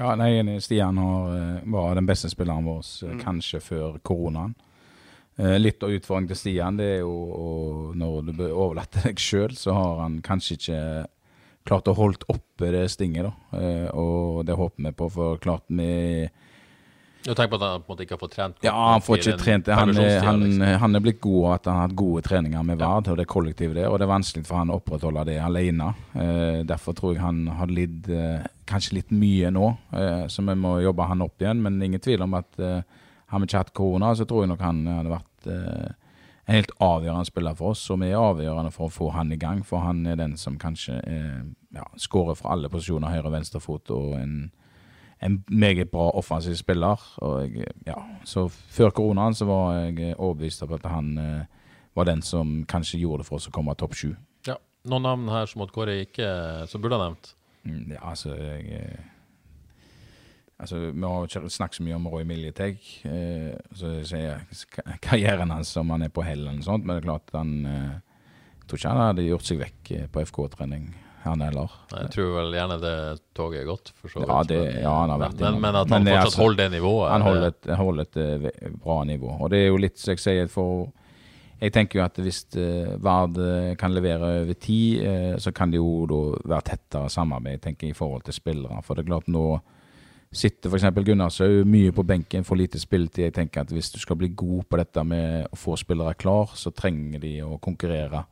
Ja, 0.00 0.16
nei, 0.18 0.58
Stian 0.64 0.98
har, 0.98 1.62
var 1.70 1.94
den 1.94 2.10
beste 2.10 2.32
spilleren 2.32 2.66
vår 2.66 2.82
mm. 2.82 3.22
kanskje 3.22 3.62
før 3.62 4.02
koronaen. 4.02 4.58
Eh, 5.40 5.56
litt 5.60 5.80
av 5.82 5.92
utfordringen 5.94 6.28
til 6.34 6.36
Stian 6.36 6.76
det 6.76 6.90
er 6.98 7.00
jo 7.00 7.94
når 7.96 8.28
du 8.28 8.34
bør 8.42 8.52
overlate 8.66 9.00
deg 9.06 9.22
sjøl, 9.22 9.56
så 9.56 9.74
har 9.76 10.04
han 10.04 10.20
kanskje 10.26 10.58
ikke 10.58 10.82
klart 11.68 11.88
å 11.88 11.96
holde 11.96 12.28
oppe 12.32 12.70
det 12.74 12.86
stinget. 12.92 13.28
da, 13.30 13.58
eh, 13.60 13.88
Og 13.96 14.44
det 14.44 14.58
håper 14.58 14.88
vi 14.88 14.96
på, 14.96 15.10
for 15.12 15.40
klart 15.42 15.64
vi 15.68 16.28
du 17.20 17.34
tenker 17.34 17.52
på 17.52 17.58
at 17.60 17.66
han 17.66 17.82
på 17.84 17.90
en 17.90 17.92
måte 17.92 18.04
ikke 18.06 18.16
har 18.16 18.20
fått 18.22 18.32
trent? 18.32 18.62
Ja, 18.64 18.72
han 18.94 19.02
får 19.04 19.18
ikke 19.18 19.40
trent 19.42 19.66
det. 19.68 19.74
Han, 19.76 19.90
han, 19.92 20.40
liksom. 20.40 20.62
han, 20.80 20.96
er 20.96 21.02
blitt 21.04 21.18
god 21.20 21.40
og 21.42 21.50
at 21.52 21.66
han 21.68 21.76
har 21.76 21.82
hatt 21.84 21.96
gode 22.00 22.22
treninger 22.24 22.62
med 22.64 22.80
Vard 22.80 23.10
ja. 23.10 23.12
og 23.12 23.20
det 23.20 23.26
kollektivet 23.28 23.76
der. 23.76 23.88
Og 23.90 23.98
det 24.00 24.06
er 24.06 24.12
vanskelig 24.14 24.46
for 24.48 24.56
han 24.56 24.72
å 24.72 24.78
opprettholde 24.80 25.26
det 25.28 25.36
alene. 25.44 25.90
Eh, 26.14 26.62
derfor 26.68 26.96
tror 26.96 27.12
jeg 27.12 27.20
han 27.20 27.42
har 27.58 27.74
lidd 27.76 28.08
eh, 28.08 28.46
kanskje 28.70 28.96
litt 28.96 29.12
mye 29.12 29.52
nå, 29.52 29.68
eh, 30.00 30.24
så 30.32 30.46
vi 30.48 30.56
må 30.64 30.78
jobbe 30.80 31.10
han 31.12 31.26
opp 31.26 31.44
igjen. 31.44 31.60
Men 31.66 31.76
ingen 31.84 32.00
tvil 32.00 32.24
om 32.24 32.38
at 32.40 32.64
eh, 32.64 32.80
har 33.30 33.42
vi 33.42 33.50
ikke 33.50 33.62
hatt 33.66 33.76
korona, 33.76 34.14
så 34.16 34.24
tror 34.24 34.46
jeg 34.46 34.54
nok 34.54 34.64
han 34.64 34.80
hadde 34.88 35.12
vært 35.12 35.29
eh, 35.46 35.90
en 36.46 36.56
helt 36.56 36.72
avgjørende 36.82 37.28
spiller 37.28 37.54
for 37.54 37.74
oss, 37.74 37.84
og 37.92 38.00
vi 38.02 38.10
er 38.10 38.18
avgjørende 38.18 38.72
for 38.74 38.88
å 38.88 38.94
få 38.94 39.10
han 39.14 39.30
i 39.32 39.38
gang. 39.38 39.62
For 39.66 39.84
han 39.84 40.02
er 40.06 40.18
den 40.18 40.36
som 40.40 40.58
kanskje 40.58 40.96
ja, 41.76 41.84
skårer 42.00 42.38
fra 42.38 42.56
alle 42.56 42.70
posisjoner, 42.72 43.12
høyre- 43.12 43.30
og 43.30 43.36
venstrefot, 43.36 43.92
og 43.94 44.16
en, 44.18 44.34
en 45.22 45.38
meget 45.46 45.92
bra 45.92 46.08
offensiv 46.18 46.56
spiller. 46.58 46.98
Jeg, 47.44 47.68
ja, 47.86 48.00
så 48.26 48.48
før 48.48 48.90
koronaen 48.96 49.36
så 49.38 49.46
var 49.46 49.76
jeg 49.78 50.16
overbevist 50.16 50.66
om 50.66 50.74
at 50.74 50.88
han 50.90 51.12
eh, 51.22 51.60
var 51.94 52.10
den 52.10 52.22
som 52.22 52.64
kanskje 52.68 53.02
gjorde 53.04 53.22
det 53.22 53.30
for 53.30 53.38
oss 53.38 53.50
å 53.50 53.54
komme 53.54 53.76
topp 53.78 53.94
sju. 53.98 54.10
Ja. 54.48 54.58
Noen 54.88 55.04
navn 55.04 55.30
her 55.30 55.46
som 55.50 55.62
Kåre 55.68 56.00
ikke 56.06 56.26
som 56.70 56.82
burde 56.82 56.96
ha 56.96 57.10
nevnt? 57.10 57.34
Mm, 57.68 57.92
ja, 57.92 58.00
altså 58.00 58.32
jeg 58.34 58.94
Altså, 60.60 60.90
Vi 60.92 61.06
har 61.06 61.24
ikke 61.24 61.50
snakket 61.50 61.78
så 61.78 61.84
mye 61.86 61.96
om 61.96 62.08
Roy 62.12 62.24
Miljeteg. 62.28 62.80
Eh, 63.08 63.54
så 63.76 63.94
sier 64.04 64.44
karrieren 65.00 65.52
hans 65.54 65.72
om 65.80 65.92
han 65.94 66.04
er 66.04 66.12
på 66.12 66.24
hell 66.26 66.44
eller 66.44 66.60
sånt, 66.66 66.84
men 66.84 66.98
det 66.98 67.04
er 67.04 67.08
klart 67.08 67.32
han 67.36 67.54
eh, 67.66 67.98
tror 68.70 68.80
ikke 68.80 68.92
han 68.92 69.08
hadde 69.08 69.26
gjort 69.26 69.48
seg 69.48 69.62
vekk 69.64 69.92
eh, 69.96 70.06
på 70.12 70.22
FK-trening, 70.28 70.86
han 71.24 71.42
heller. 71.44 71.72
Jeg 71.92 72.12
tror 72.14 72.30
vel 72.36 72.54
gjerne 72.54 72.78
det 72.82 72.94
toget 73.36 73.62
er 73.62 73.66
gått, 73.68 73.92
for 73.96 74.12
så 74.12 74.22
vidt. 74.22 74.30
Ja, 74.30 74.38
det, 74.46 74.60
ja, 74.84 74.94
han 74.94 75.14
har 75.14 75.24
vært 75.24 75.42
men, 75.42 75.58
men, 75.58 75.64
men 75.64 75.80
at 75.80 75.90
han 75.90 76.06
men 76.06 76.12
fortsatt 76.12 76.30
altså, 76.30 76.42
holder 76.44 76.62
det 76.62 76.70
nivået? 76.76 77.10
Han 77.10 77.26
holder 77.26 77.50
et, 77.50 77.74
holder 77.80 78.08
et, 78.08 78.22
et, 78.52 78.78
bra 78.84 79.02
nivå. 79.08 79.34
Og 79.36 79.52
det 79.52 79.64
er 79.64 79.68
jo 79.68 79.82
litt, 79.82 79.98
som 80.00 80.14
jeg 80.14 80.22
sier, 80.22 80.52
for 80.52 80.86
jeg 81.60 81.74
tenker 81.74 82.00
jo 82.00 82.06
at 82.06 82.16
hvis 82.24 82.38
uh, 82.56 82.94
Vard 83.04 83.36
kan 83.80 83.92
levere 83.92 84.30
over 84.44 84.56
tid, 84.56 85.02
uh, 85.04 85.34
så 85.42 85.52
kan 85.52 85.72
det 85.72 85.80
jo 85.80 86.06
da 86.08 86.22
være 86.54 86.68
tettere 86.70 87.10
samarbeid 87.12 87.60
tenker 87.66 87.88
jeg, 87.88 87.96
i 87.96 87.98
forhold 87.98 88.24
til 88.24 88.38
spillere. 88.38 88.80
For 88.86 88.96
det 88.96 89.04
er 89.04 89.12
klart 89.12 89.28
nå 89.28 89.44
Sitter 90.30 90.70
f.eks. 90.70 90.84
Gunnarshaug 90.94 91.64
mye 91.66 91.90
på 91.90 92.04
benken, 92.06 92.44
får 92.46 92.58
lite 92.60 92.78
spilletid. 92.78 93.24
Jeg 93.24 93.34
tenker 93.34 93.64
at 93.64 93.72
Hvis 93.74 93.90
du 93.90 93.98
skal 93.98 94.16
bli 94.16 94.28
god 94.30 94.62
på 94.70 94.78
dette 94.78 95.02
med 95.02 95.48
å 95.50 95.58
få 95.58 95.74
spillere 95.74 96.14
klar, 96.14 96.52
så 96.54 96.70
trenger 96.70 97.18
de 97.18 97.32
å 97.42 97.58
konkurrere. 97.58 98.22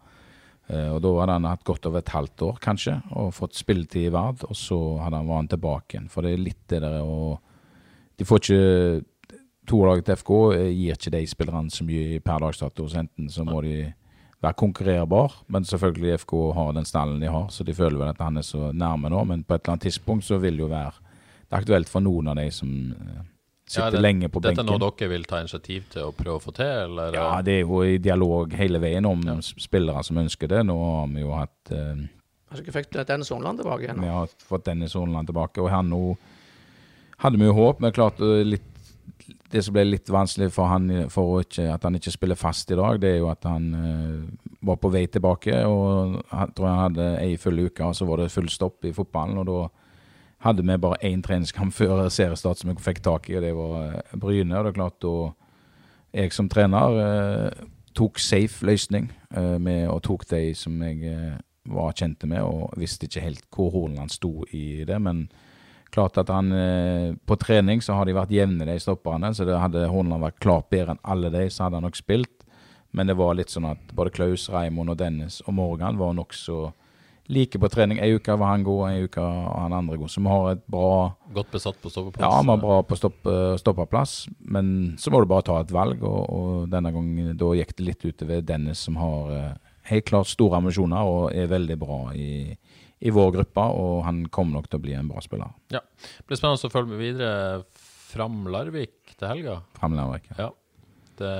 Uh, 0.70 0.94
og 0.94 1.00
Da 1.02 1.12
hadde 1.18 1.34
han 1.40 1.48
hatt 1.50 1.64
godt 1.66 1.88
over 1.90 1.98
et 1.98 2.12
halvt 2.14 2.44
år, 2.46 2.60
kanskje, 2.62 3.00
og 3.18 3.34
fått 3.34 3.58
spilletid 3.58 4.06
i 4.06 4.12
Vard. 4.14 4.44
Og 4.46 4.54
så 4.54 4.78
hadde 5.02 5.18
han 5.18 5.26
vært 5.26 5.50
tilbake 5.56 5.96
igjen. 5.96 6.06
For 6.12 6.22
det 6.22 6.36
er 6.36 6.44
litt 6.44 6.62
det 6.70 6.82
der 6.86 7.00
å 7.02 7.38
De 8.18 8.26
får 8.26 8.42
ikke 8.42 9.04
To 9.68 9.82
lag 9.84 10.00
til 10.00 10.16
FK 10.16 10.30
gir 10.72 10.94
ikke 10.94 11.10
de 11.12 11.26
spillerne 11.28 11.68
så 11.68 11.84
mye 11.84 12.22
per 12.24 12.40
dags 12.40 12.62
enten 12.96 13.26
så 13.28 13.44
må 13.44 13.60
de 13.60 13.92
være 14.40 14.56
konkurrerbar, 14.56 15.34
men 15.46 15.66
selvfølgelig 15.68 16.22
FK 16.22 16.32
har 16.56 16.72
den 16.72 16.88
stallen 16.88 17.20
de 17.20 17.28
har, 17.28 17.50
så 17.52 17.66
de 17.66 17.74
føler 17.74 17.98
vel 17.98 18.08
at 18.08 18.22
han 18.22 18.38
er 18.38 18.46
så 18.46 18.72
nærme 18.72 19.10
nå. 19.12 19.24
Men 19.28 19.42
på 19.44 19.52
et 19.52 19.60
eller 19.60 19.74
annet 19.74 19.84
tidspunkt 19.90 20.24
så 20.24 20.38
vil 20.40 20.56
det 20.56 20.64
jo 20.64 20.70
være 20.72 21.07
det 21.48 21.56
er 21.56 21.62
aktuelt 21.62 21.88
for 21.88 22.04
noen 22.04 22.28
av 22.28 22.36
de 22.36 22.46
som 22.52 22.68
uh, 22.92 23.20
sitter 23.64 23.86
ja, 23.86 23.94
det, 23.94 24.02
lenge 24.04 24.28
på 24.28 24.42
benken. 24.44 24.60
Dette 24.60 24.66
er 24.66 24.68
noe 24.68 24.92
dere 24.92 25.10
vil 25.14 25.24
ta 25.28 25.40
initiativ 25.40 25.88
til 25.94 26.10
å 26.10 26.12
prøve 26.16 26.36
å 26.36 26.44
få 26.44 26.54
til? 26.58 26.84
Eller? 26.84 27.16
Ja, 27.16 27.30
det 27.44 27.54
er 27.58 27.62
jo 27.64 27.80
i 27.88 27.96
dialog 28.04 28.52
hele 28.58 28.80
veien 28.82 29.08
om 29.08 29.24
ja. 29.24 29.38
spillere 29.40 30.04
som 30.04 30.20
ønsker 30.20 30.52
det. 30.52 30.60
Nå 30.68 30.76
har 30.76 31.08
vi 31.14 31.24
jo 31.24 31.32
hatt 31.36 31.72
uh, 31.72 32.04
Har 32.52 32.60
dere 32.60 32.76
fått 32.76 32.98
Dennis 33.08 33.32
Hornland 33.32 33.62
tilbake 33.62 33.88
igjen? 33.88 34.04
Vi 34.04 34.12
har 34.12 34.34
fått 34.50 34.68
Dennis 34.68 34.96
Hornland 34.98 35.32
tilbake, 35.32 35.64
og 35.64 35.72
her 35.72 35.88
nå 35.88 36.02
hadde 37.24 37.40
vi 37.40 37.48
jo 37.48 37.56
håp. 37.56 37.80
Men 37.82 37.96
klart 37.96 38.20
eh, 38.24 38.44
litt 38.46 38.74
det 39.48 39.62
som 39.64 39.72
ble 39.72 39.86
litt 39.88 40.08
vanskelig 40.12 40.50
for 40.52 40.68
han 40.68 41.08
for 41.12 41.40
ikke, 41.40 41.64
at 41.72 41.84
han 41.84 41.96
ikke 41.96 42.12
spiller 42.12 42.36
fast 42.36 42.68
i 42.72 42.76
dag, 42.76 42.98
det 43.00 43.14
er 43.14 43.18
jo 43.22 43.30
at 43.32 43.46
han 43.48 43.66
uh, 43.72 44.48
var 44.68 44.76
på 44.80 44.90
vei 44.92 45.06
tilbake. 45.08 45.56
og 45.64 46.18
Jeg 46.20 46.54
tror 46.56 46.68
han 46.68 46.82
hadde 46.82 47.06
ei 47.22 47.36
full 47.40 47.64
uke, 47.64 47.84
og 47.84 47.96
så 47.96 48.04
var 48.08 48.20
det 48.20 48.32
full 48.32 48.50
stopp 48.52 48.84
i 48.84 48.92
fotballen. 48.92 49.40
og 49.40 49.48
da 49.48 49.87
hadde 50.44 50.62
vi 50.62 50.78
bare 50.78 51.00
én 51.02 51.22
treningskamp 51.22 51.74
før 51.74 52.06
seriestart 52.12 52.60
som 52.60 52.70
jeg 52.70 52.82
fikk 52.82 53.02
tak 53.06 53.28
i, 53.30 53.38
og 53.38 53.44
det 53.44 53.54
var 53.56 53.74
eh, 53.88 54.14
Bryne. 54.14 54.54
og 54.54 54.64
det 54.64 54.70
er 54.70 54.78
klart 54.78 55.00
da 55.02 55.14
jeg 56.18 56.32
som 56.32 56.48
trener 56.48 57.00
eh, 57.02 57.66
tok 57.98 58.20
safe 58.22 58.66
løsning 58.66 59.10
eh, 59.34 59.58
med 59.58 59.88
og 59.90 60.02
tok 60.06 60.24
de 60.30 60.54
som 60.54 60.78
jeg 60.82 61.38
var 61.68 61.92
kjente 61.92 62.26
med, 62.30 62.42
og 62.42 62.72
visste 62.80 63.06
ikke 63.06 63.24
helt 63.26 63.44
hvor 63.52 63.72
Horneland 63.74 64.14
sto 64.14 64.46
i 64.54 64.84
det. 64.88 64.96
Men 65.02 65.26
klart 65.92 66.16
at 66.16 66.30
han 66.32 66.48
På 67.26 67.36
trening 67.36 67.82
så 67.82 67.92
har 67.92 68.06
de 68.06 68.14
vært 68.16 68.32
jevne, 68.32 68.64
de 68.64 68.78
stopperne. 68.80 69.34
Så 69.34 69.44
hadde 69.44 69.88
Horneland 69.88 70.22
vært 70.22 70.40
klart 70.40 70.70
bedre 70.70 70.94
enn 70.94 71.02
alle 71.02 71.28
de, 71.28 71.50
så 71.50 71.66
hadde 71.66 71.76
han 71.76 71.84
nok 71.84 71.96
spilt. 71.96 72.46
Men 72.96 73.06
det 73.10 73.18
var 73.20 73.36
litt 73.36 73.52
sånn 73.52 73.68
at 73.68 73.92
både 73.92 74.14
Klaus, 74.16 74.48
Raymond 74.48 74.94
og 74.94 74.96
Dennis 74.96 75.42
og 75.44 75.58
Morgan 75.58 76.00
var 76.00 76.16
nokså 76.16 76.70
like 77.28 77.60
på 77.60 77.68
trening. 77.68 78.00
Ei 78.00 78.14
uke 78.16 78.34
var 78.40 78.54
han 78.54 78.64
god, 78.64 78.82
ei 78.88 79.04
uke 79.04 79.22
var 79.22 79.64
han 79.64 79.76
andre 79.76 79.98
god. 80.00 80.10
Så 80.12 80.22
vi 80.24 80.32
har 80.32 80.50
et 80.54 80.64
bra 80.70 80.90
Godt 81.36 81.50
besatt 81.52 81.80
på 81.82 81.92
stoppeplass? 81.92 82.24
Ja, 82.24 82.40
vi 82.40 82.52
har 82.54 82.62
bra 82.62 82.78
på 82.88 82.96
stopp, 82.96 83.26
eh, 83.28 83.56
stoppeplass. 83.60 84.14
Men 84.40 84.96
så 84.98 85.12
må 85.12 85.20
du 85.20 85.28
bare 85.30 85.46
ta 85.46 85.58
et 85.60 85.74
valg, 85.74 86.02
og, 86.02 86.20
og 86.24 86.68
denne 86.72 86.92
gangen 86.94 87.36
da 87.38 87.52
gikk 87.58 87.74
det 87.76 87.88
litt 87.90 88.06
utover 88.08 88.44
Dennis, 88.48 88.86
som 88.88 88.96
har 89.00 89.32
uh, 89.34 89.74
helt 89.90 90.08
klart 90.08 90.30
store 90.32 90.62
ambisjoner 90.62 91.12
og 91.12 91.36
er 91.36 91.50
veldig 91.52 91.78
bra 91.80 92.00
i, 92.16 92.30
i 93.00 93.12
vår 93.14 93.34
gruppe. 93.36 93.68
Og 93.82 94.02
han 94.08 94.24
kommer 94.32 94.58
nok 94.58 94.72
til 94.72 94.80
å 94.80 94.86
bli 94.88 94.96
en 94.96 95.12
bra 95.12 95.24
spiller. 95.24 95.52
Ja. 95.74 95.84
Det 95.84 96.30
blir 96.30 96.40
spennende 96.40 96.70
å 96.70 96.76
følge 96.78 96.94
med 96.94 97.04
videre. 97.04 97.32
Fram 98.08 98.46
Larvik 98.48 99.16
til 99.18 99.28
helga? 99.28 99.60
Fram 99.76 99.98
Larvik, 99.98 100.30
ja. 100.32 100.48
ja. 100.48 100.52
Det 101.18 101.32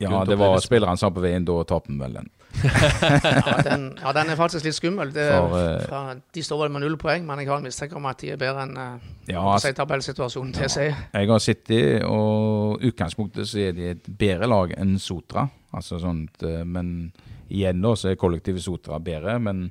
Ja, 0.00 0.24
det 0.24 0.38
var 0.40 0.56
spilleren 0.64 0.96
som 0.96 1.10
var 1.10 1.18
på 1.18 1.26
veien, 1.26 1.44
da 1.44 1.58
tapte 1.68 1.92
vi 1.92 2.00
vel 2.00 2.14
den. 2.22 2.30
Ja, 2.62 3.62
den. 3.64 3.84
ja, 4.02 4.12
den 4.12 4.32
er 4.32 4.38
faktisk 4.38 4.66
litt 4.66 4.76
skummel. 4.76 5.12
Det, 5.14 5.26
For, 5.32 5.54
uh, 5.54 5.84
fra, 5.86 6.00
de 6.34 6.44
står 6.44 6.64
vel 6.64 6.72
med 6.74 6.84
null 6.84 6.96
poeng, 7.00 7.24
men 7.26 7.42
jeg 7.42 7.50
har 7.50 7.60
en 7.60 7.68
mistanke 7.68 7.98
om 7.98 8.08
at 8.10 8.20
de 8.22 8.32
er 8.34 8.40
bedre 8.40 8.66
enn 8.66 8.76
uh, 8.78 9.10
ja, 9.30 9.44
si, 9.62 9.72
tabellsituasjonen 9.76 10.54
til 10.56 10.68
Ja. 10.70 10.88
Jeg 11.14 11.30
har 11.30 11.44
sittet, 11.44 12.04
og 12.06 12.82
utgangspunktet 12.86 13.48
så 13.48 13.66
er 13.68 13.76
de 13.76 13.90
et 13.94 14.10
bedre 14.18 14.50
lag 14.50 14.74
enn 14.78 14.98
Sotra. 15.00 15.48
Altså 15.76 16.00
sånt, 16.02 16.42
uh, 16.42 16.62
men 16.66 17.12
igjen 17.50 17.82
da, 17.82 17.94
så 17.98 18.10
er 18.10 18.20
kollektivet 18.20 18.64
Sotra 18.64 18.98
bedre. 19.02 19.38
Men 19.42 19.68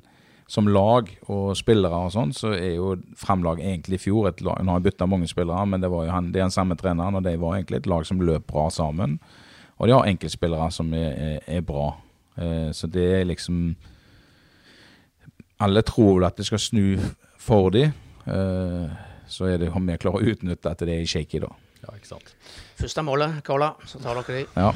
som 0.50 0.66
lag 0.66 1.06
og 1.30 1.52
spillere 1.58 1.94
og 2.08 2.10
sånn, 2.14 2.32
så 2.34 2.50
er 2.56 2.74
jo 2.74 2.96
framlag 3.18 3.60
egentlig 3.62 4.00
i 4.00 4.02
fjor 4.02 4.32
et 4.32 4.40
lag 4.42 4.58
Nå 4.64 4.72
har 4.72 4.80
jeg 4.80 4.88
bytta 4.88 5.06
mange 5.06 5.28
spillere, 5.30 5.62
men 5.70 5.82
det 5.82 5.90
var 5.92 6.08
jo 6.08 6.14
han, 6.16 6.32
det 6.34 6.40
er 6.40 6.48
den 6.48 6.56
samme 6.56 6.74
treneren, 6.80 7.20
og 7.20 7.22
det 7.22 7.36
var 7.38 7.54
egentlig 7.54 7.78
et 7.78 7.90
lag 7.90 8.06
som 8.08 8.22
løp 8.24 8.48
bra 8.50 8.66
sammen. 8.74 9.20
Og 9.78 9.86
de 9.86 9.94
har 9.94 10.08
enkeltspillere 10.10 10.66
som 10.74 10.90
er, 10.92 11.12
er, 11.14 11.36
er 11.46 11.62
bra. 11.64 11.92
Eh, 12.40 12.70
så 12.72 12.88
det 12.90 13.06
er 13.20 13.26
liksom 13.28 13.74
Alle 15.60 15.82
tror 15.84 16.14
vel 16.16 16.28
at 16.30 16.38
det 16.40 16.46
skal 16.48 16.62
snu 16.62 16.84
for 17.40 17.68
dem. 17.74 17.92
Eh, 18.24 19.00
så 19.30 19.50
er 19.50 19.60
det 19.60 19.72
om 19.76 19.84
vi 19.86 19.98
klarer 20.00 20.22
å 20.22 20.32
utnytte 20.32 20.72
at 20.72 20.80
det 20.86 20.94
er 20.96 21.08
shaky, 21.08 21.42
da. 21.44 21.50
Ja, 21.80 21.92
ikke 21.96 22.10
sant. 22.10 22.32
Første 22.80 23.02
målet, 23.04 23.38
Kola, 23.44 23.70
så 23.88 24.00
tar 24.00 24.18
dere 24.20 24.40
de. 24.40 24.44
Ja, 24.56 24.70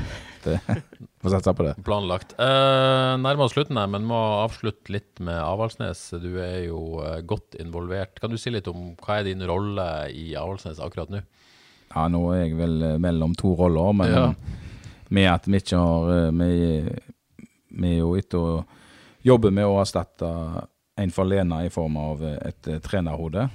det 0.44 0.58
får 1.24 1.34
satse 1.34 1.54
på 1.56 1.66
det. 1.66 1.74
Planlagt. 1.84 2.34
Eh, 2.40 3.12
nærmer 3.20 3.46
oss 3.46 3.56
slutten 3.56 3.80
her, 3.80 3.88
men 3.92 4.06
må 4.08 4.20
avslutte 4.42 4.92
litt 4.92 5.20
med 5.24 5.36
Avaldsnes. 5.40 6.02
Du 6.20 6.34
er 6.40 6.66
jo 6.66 7.00
eh, 7.04 7.22
godt 7.24 7.56
involvert. 7.60 8.20
Kan 8.20 8.32
du 8.32 8.40
si 8.40 8.52
litt 8.52 8.68
om 8.72 8.92
hva 9.00 9.20
er 9.20 9.28
din 9.30 9.44
rolle 9.48 9.88
i 10.12 10.30
Avaldsnes 10.36 10.80
akkurat 10.84 11.12
nå? 11.12 11.24
Ja, 11.94 12.06
nå 12.12 12.22
er 12.34 12.44
jeg 12.44 12.58
vel 12.60 12.78
mellom 13.00 13.36
to 13.38 13.56
roller, 13.56 13.96
men 13.96 14.12
ja 14.12 14.28
med 15.14 15.30
at 15.30 15.48
vi 15.48 15.60
ikke 15.60 15.80
har 15.80 16.32
Vi, 16.34 16.52
vi 17.74 17.96
er 17.96 18.00
jo 18.02 18.14
etter 18.18 18.38
å 18.38 18.62
jobbe 19.24 19.50
med 19.54 19.66
å 19.66 19.80
erstatte 19.82 20.30
en 21.00 21.12
for 21.14 21.26
Lena 21.26 21.64
i 21.66 21.72
form 21.74 21.98
av 21.98 22.22
et 22.24 22.70
trenerhode. 22.84 23.48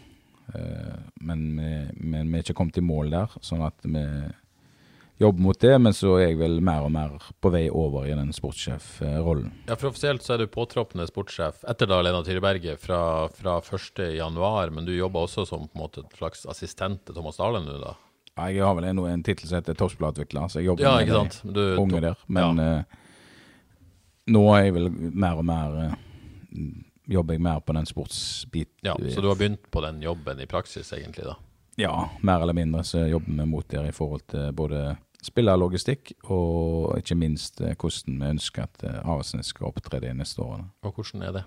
Eh, 0.53 0.99
men 1.22 1.47
vi, 1.57 1.72
men 1.95 2.32
vi 2.32 2.39
er 2.39 2.45
ikke 2.45 2.57
kommet 2.57 2.80
i 2.80 2.86
mål 2.86 3.13
der, 3.13 3.36
sånn 3.45 3.63
at 3.65 3.86
vi 3.86 4.03
jobber 5.20 5.41
mot 5.41 5.59
det. 5.59 5.76
Men 5.80 5.95
så 5.95 6.15
er 6.17 6.30
jeg 6.30 6.39
vel 6.39 6.59
mer 6.65 6.86
og 6.88 6.93
mer 6.95 7.15
på 7.41 7.51
vei 7.53 7.65
over 7.70 8.07
i 8.09 8.15
den 8.17 8.32
sportssjefrollen. 8.36 9.51
Ja, 9.70 9.76
for 9.76 9.91
Offisielt 9.91 10.26
så 10.26 10.36
er 10.36 10.43
du 10.43 10.51
påtroppende 10.51 11.07
sportssjef 11.09 11.65
etter 11.70 11.89
da 11.91 12.01
Lena 12.05 12.24
Tyreberget 12.26 12.82
fra, 12.82 13.01
fra 13.36 13.59
1.1, 13.61 14.76
men 14.76 14.88
du 14.88 14.95
jobber 14.95 15.28
også 15.28 15.45
som 15.49 15.67
på 15.67 15.78
en 15.78 15.84
måte 15.86 16.05
et 16.05 16.22
slags 16.22 16.45
assistent 16.49 17.03
til 17.05 17.17
Thomas 17.17 17.39
Dale 17.41 17.63
nå, 17.65 17.80
da? 17.84 17.97
Ja, 18.39 18.47
Jeg 18.47 18.63
har 18.63 18.76
vel 18.78 18.88
ennå 18.88 19.05
en 19.09 19.24
tittel 19.26 19.49
som 19.49 19.59
heter 19.59 19.76
toppspillutvikler, 19.76 20.47
så 20.47 20.61
jeg 20.61 20.70
jobber 20.70 20.86
ja, 20.88 20.95
med 21.03 21.55
de 21.55 21.70
unge 21.82 22.01
der. 22.05 22.20
Men 22.32 22.61
ja. 22.63 22.70
uh, 22.80 23.07
nå 24.30 24.43
er 24.55 24.67
jeg 24.67 24.77
vel 24.77 24.89
mer 24.93 25.41
og 25.41 25.49
mer 25.49 25.82
uh, 25.89 25.97
Jobber 27.09 27.34
jeg 27.34 27.41
mer 27.41 27.61
på 27.65 27.73
den 27.73 27.88
sportsbiten. 27.89 28.86
Ja, 28.86 28.93
Så 28.93 29.21
du 29.21 29.32
har 29.32 29.38
begynt 29.39 29.63
på 29.73 29.82
den 29.82 29.97
jobben 30.03 30.43
i 30.43 30.45
praksis, 30.45 30.91
egentlig? 30.93 31.23
da? 31.25 31.34
Ja, 31.82 31.93
mer 32.21 32.43
eller 32.45 32.53
mindre 32.53 32.84
så 32.86 33.01
jobber 33.09 33.34
vi 33.34 33.47
mot 33.49 33.65
der 33.65 33.88
i 33.89 33.93
forhold 33.95 34.27
til 34.30 34.51
både 34.53 34.91
spillerlogistikk 35.25 36.11
og 36.30 36.99
ikke 36.99 37.17
minst 37.17 37.63
uh, 37.65 37.73
hvordan 37.73 38.21
vi 38.21 38.30
ønsker 38.36 38.67
at 38.67 38.86
uh, 38.86 39.41
skal 39.41 39.71
opptre 39.71 40.03
de 40.05 40.13
neste 40.13 40.43
årene. 40.45 40.69
Og 40.86 40.93
hvordan 40.93 41.25
er 41.25 41.39
det? 41.39 41.43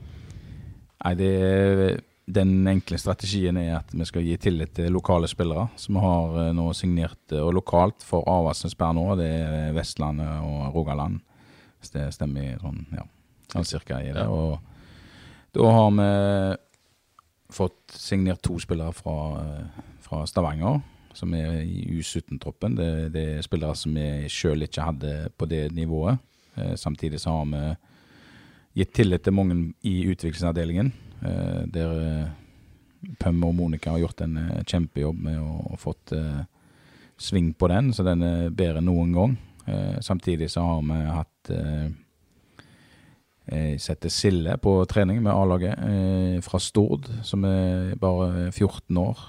Nei, 1.04 1.14
det 1.18 1.30
er 1.46 2.00
den 2.26 2.68
enkle 2.68 2.98
strategien 3.00 3.56
er 3.58 3.80
at 3.80 3.92
vi 3.94 4.06
skal 4.06 4.24
gi 4.24 4.36
tillit 4.40 4.74
til 4.76 4.92
lokale 4.94 5.28
spillere, 5.30 5.66
som 5.76 5.98
har 6.02 6.38
eh, 6.44 6.52
nå 6.54 6.68
signert 6.76 7.34
eh, 7.34 7.42
og 7.42 7.56
lokalt 7.58 8.04
for 8.06 8.26
Avaldsnes 8.30 8.76
per 8.78 8.94
nå. 8.96 9.06
Det 9.18 9.28
er 9.28 9.74
Vestlandet 9.76 10.46
og 10.46 10.76
Rogaland, 10.76 11.20
stemmer 11.86 12.58
sånn, 12.62 12.84
ja, 12.94 13.06
cirka 13.66 14.00
i 14.02 14.12
det. 14.14 14.26
Og 14.26 14.58
da 15.52 15.72
har 15.76 15.90
vi 15.98 16.10
fått 17.52 17.96
signert 18.00 18.42
to 18.42 18.58
spillere 18.60 18.92
fra, 18.96 19.16
eh, 19.42 19.82
fra 20.00 20.26
Stavanger, 20.26 20.80
som 21.12 21.34
er 21.34 21.60
i 21.60 21.84
U17-troppen. 21.98 22.76
Det, 22.76 23.12
det, 23.12 23.24
er 23.36 23.44
spillere 23.44 23.76
som 23.76 23.94
vi 23.94 24.28
sjøl 24.32 24.64
ikke 24.64 24.86
hadde 24.88 25.30
på 25.36 25.48
det 25.48 25.66
nivået. 25.76 26.18
Samtidig 26.76 27.20
så 27.20 27.32
har 27.32 27.46
vi 27.48 28.80
gitt 28.80 28.92
tillit 28.96 29.22
til 29.24 29.36
mange 29.36 29.56
i 29.88 30.02
utviklingsavdelingen. 30.08 30.92
Eh, 31.22 31.62
der 31.72 31.92
Pøm 33.02 33.16
Pømme 33.18 33.48
og 33.48 33.54
Monica 33.54 33.90
har 33.90 34.02
gjort 34.02 34.20
en 34.24 34.36
eh, 34.38 34.64
kjempejobb 34.64 35.22
med 35.28 35.40
å 35.40 35.76
fått 35.80 36.12
sving 37.22 37.52
på 37.54 37.68
den, 37.70 37.92
så 37.94 38.02
den 38.06 38.22
er 38.26 38.50
bedre 38.50 38.80
enn 38.80 38.88
noen 38.88 39.12
gang. 39.14 39.34
Samtidig 40.02 40.48
så 40.50 40.64
har 40.66 40.80
vi 40.82 40.98
hatt 41.06 41.50
jeg 43.52 43.80
setter 43.82 44.10
Sille 44.10 44.56
på 44.62 44.72
trening 44.90 45.20
med 45.22 45.34
A-laget 45.34 46.42
fra 46.46 46.58
Stord, 46.62 47.06
som 47.26 47.44
er 47.46 47.96
bare 48.00 48.50
14 48.50 48.98
år. 48.98 49.22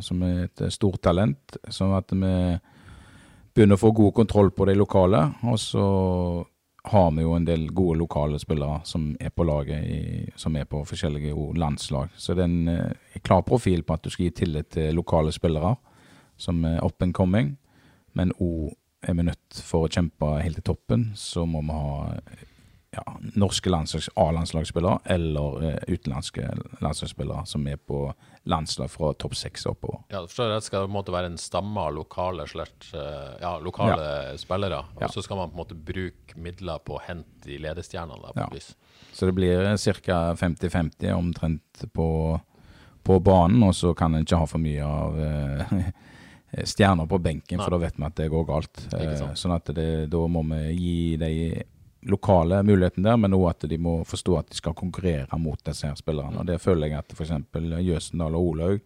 som 0.00 0.22
er 0.22 0.44
et 0.44 0.62
stort 0.72 1.02
talent. 1.02 1.56
Sånn 1.68 1.92
at 1.96 2.12
vi 2.12 2.32
begynner 3.54 3.78
å 3.78 3.84
få 3.84 3.92
god 3.94 4.14
kontroll 4.14 4.50
på 4.50 4.66
de 4.66 4.74
lokale. 4.74 5.22
Og 5.46 5.58
så 5.60 5.86
har 6.84 7.10
vi 7.16 7.24
jo 7.24 7.32
en 7.32 7.46
del 7.46 7.68
gode 7.72 7.98
lokale 8.02 8.38
spillere 8.38 8.82
som 8.84 9.14
er 9.20 9.32
på 9.32 9.46
laget, 9.48 9.84
i, 9.88 10.30
som 10.36 10.56
er 10.56 10.66
på 10.68 10.82
forskjellige 10.84 11.32
landslag. 11.56 12.12
Så 12.16 12.34
det 12.34 12.44
er 12.44 12.50
en 12.50 12.68
eh, 12.68 13.20
klar 13.24 13.44
profil 13.46 13.82
på 13.82 13.96
at 13.96 14.04
du 14.04 14.12
skal 14.12 14.26
gi 14.28 14.34
tillit 14.42 14.74
til 14.76 14.94
lokale 14.98 15.32
spillere 15.32 15.74
som 16.36 16.64
er 16.68 16.82
up 16.84 17.02
and 17.02 17.14
coming. 17.14 17.54
Men 18.12 18.34
òg 18.36 18.74
er 19.04 19.16
vi 19.18 19.28
nødt 19.28 19.62
for 19.64 19.86
å 19.86 19.92
kjempe 19.92 20.34
helt 20.40 20.60
til 20.60 20.68
toppen, 20.72 21.08
så 21.18 21.44
må 21.48 21.62
vi 21.64 21.76
ha 21.76 21.94
ja, 22.94 23.16
norske 23.34 23.70
A-landslagsspillere 24.14 24.98
eller 25.04 25.64
eh, 25.64 25.78
utenlandske 25.88 26.46
landslagsspillere 26.80 27.46
som 27.46 27.66
er 27.66 27.76
på 27.76 28.06
landslag 28.50 28.90
fra 28.90 29.12
topp 29.18 29.34
seks 29.38 29.66
oppover. 29.66 30.04
Ja, 30.12 30.20
du 30.22 30.28
forstår 30.28 30.52
jeg. 30.52 30.60
Det 30.62 30.68
skal 30.68 30.86
på 30.86 30.90
en 30.90 30.96
være 31.16 31.32
en 31.32 31.40
stamme 31.40 31.80
av 31.88 31.94
lokale, 31.96 32.46
slett, 32.50 32.88
eh, 32.94 33.34
ja, 33.42 33.56
lokale 33.62 34.06
ja. 34.06 34.38
spillere. 34.40 34.82
Og 35.00 35.06
så 35.10 35.24
skal 35.24 35.40
man 35.40 35.52
på 35.52 35.58
en 35.58 35.62
måte 35.64 35.78
bruke 35.92 36.38
midler 36.40 36.82
på 36.84 36.98
å 36.98 37.04
hente 37.06 37.48
de 37.48 37.60
ledestjernene. 37.62 38.34
ja. 38.36 38.50
Så 39.14 39.26
det 39.26 39.36
blir 39.36 39.76
ca. 40.02 40.34
50-50 40.34 41.12
omtrent 41.14 41.84
på, 41.94 42.08
på, 43.02 43.20
banen, 43.20 43.62
og 43.62 43.74
så 43.74 43.94
kan 43.94 44.14
en 44.14 44.26
ikke 44.26 44.40
ha 44.42 44.48
for 44.50 44.62
mye 44.62 44.86
av 44.86 45.18
uh, 45.18 45.84
stjerner 46.62 47.08
på 47.10 47.18
benken, 47.18 47.58
Nei. 47.58 47.64
for 47.64 47.74
da 47.74 47.80
vet 47.82 47.98
vi 47.98 48.06
at 48.06 48.16
det 48.18 48.30
går 48.32 48.48
galt. 48.48 48.82
Uh, 48.94 49.32
sånn 49.38 49.54
at 49.56 49.70
det, 49.76 49.88
da 50.12 50.24
må 50.30 50.44
vi 50.50 50.60
gi 50.78 50.98
de 51.20 51.32
lokale 52.04 52.62
muligheten 52.62 53.06
der, 53.06 53.16
men 53.16 53.36
òg 53.36 53.48
at 53.50 53.66
de 53.68 53.78
må 53.80 53.96
forstå 54.08 54.36
at 54.38 54.50
de 54.52 54.58
skal 54.58 54.76
konkurrere 54.76 55.38
mot 55.40 55.60
disse 55.64 55.88
her 55.88 55.96
spillerne. 55.98 56.42
Og 56.42 56.46
Det 56.46 56.60
føler 56.62 56.92
jeg 56.92 57.00
at 57.00 57.16
f.eks. 57.16 57.32
Jøsendal 57.80 58.36
og 58.36 58.50
Olaug 58.52 58.80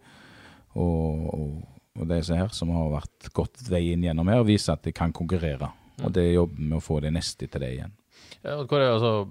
og, 0.79 1.25
og, 1.35 1.55
og 1.99 2.09
disse 2.13 2.37
her, 2.37 2.51
som 2.55 2.71
har 2.75 2.93
vært 2.93 3.31
godt 3.35 3.65
veien 3.69 4.03
gjennom 4.05 4.31
her, 4.31 4.45
viser 4.47 4.77
at 4.77 4.87
de 4.87 4.95
kan 4.95 5.13
konkurrere. 5.15 5.71
Og 5.99 6.13
det 6.15 6.29
jobber 6.31 6.63
med 6.63 6.79
å 6.79 6.83
få 6.83 7.01
de 7.03 7.11
neste 7.11 7.47
til 7.47 7.63
det 7.63 7.73
igjen. 7.75 7.95
Ja, 8.39 8.55
altså, 8.55 9.27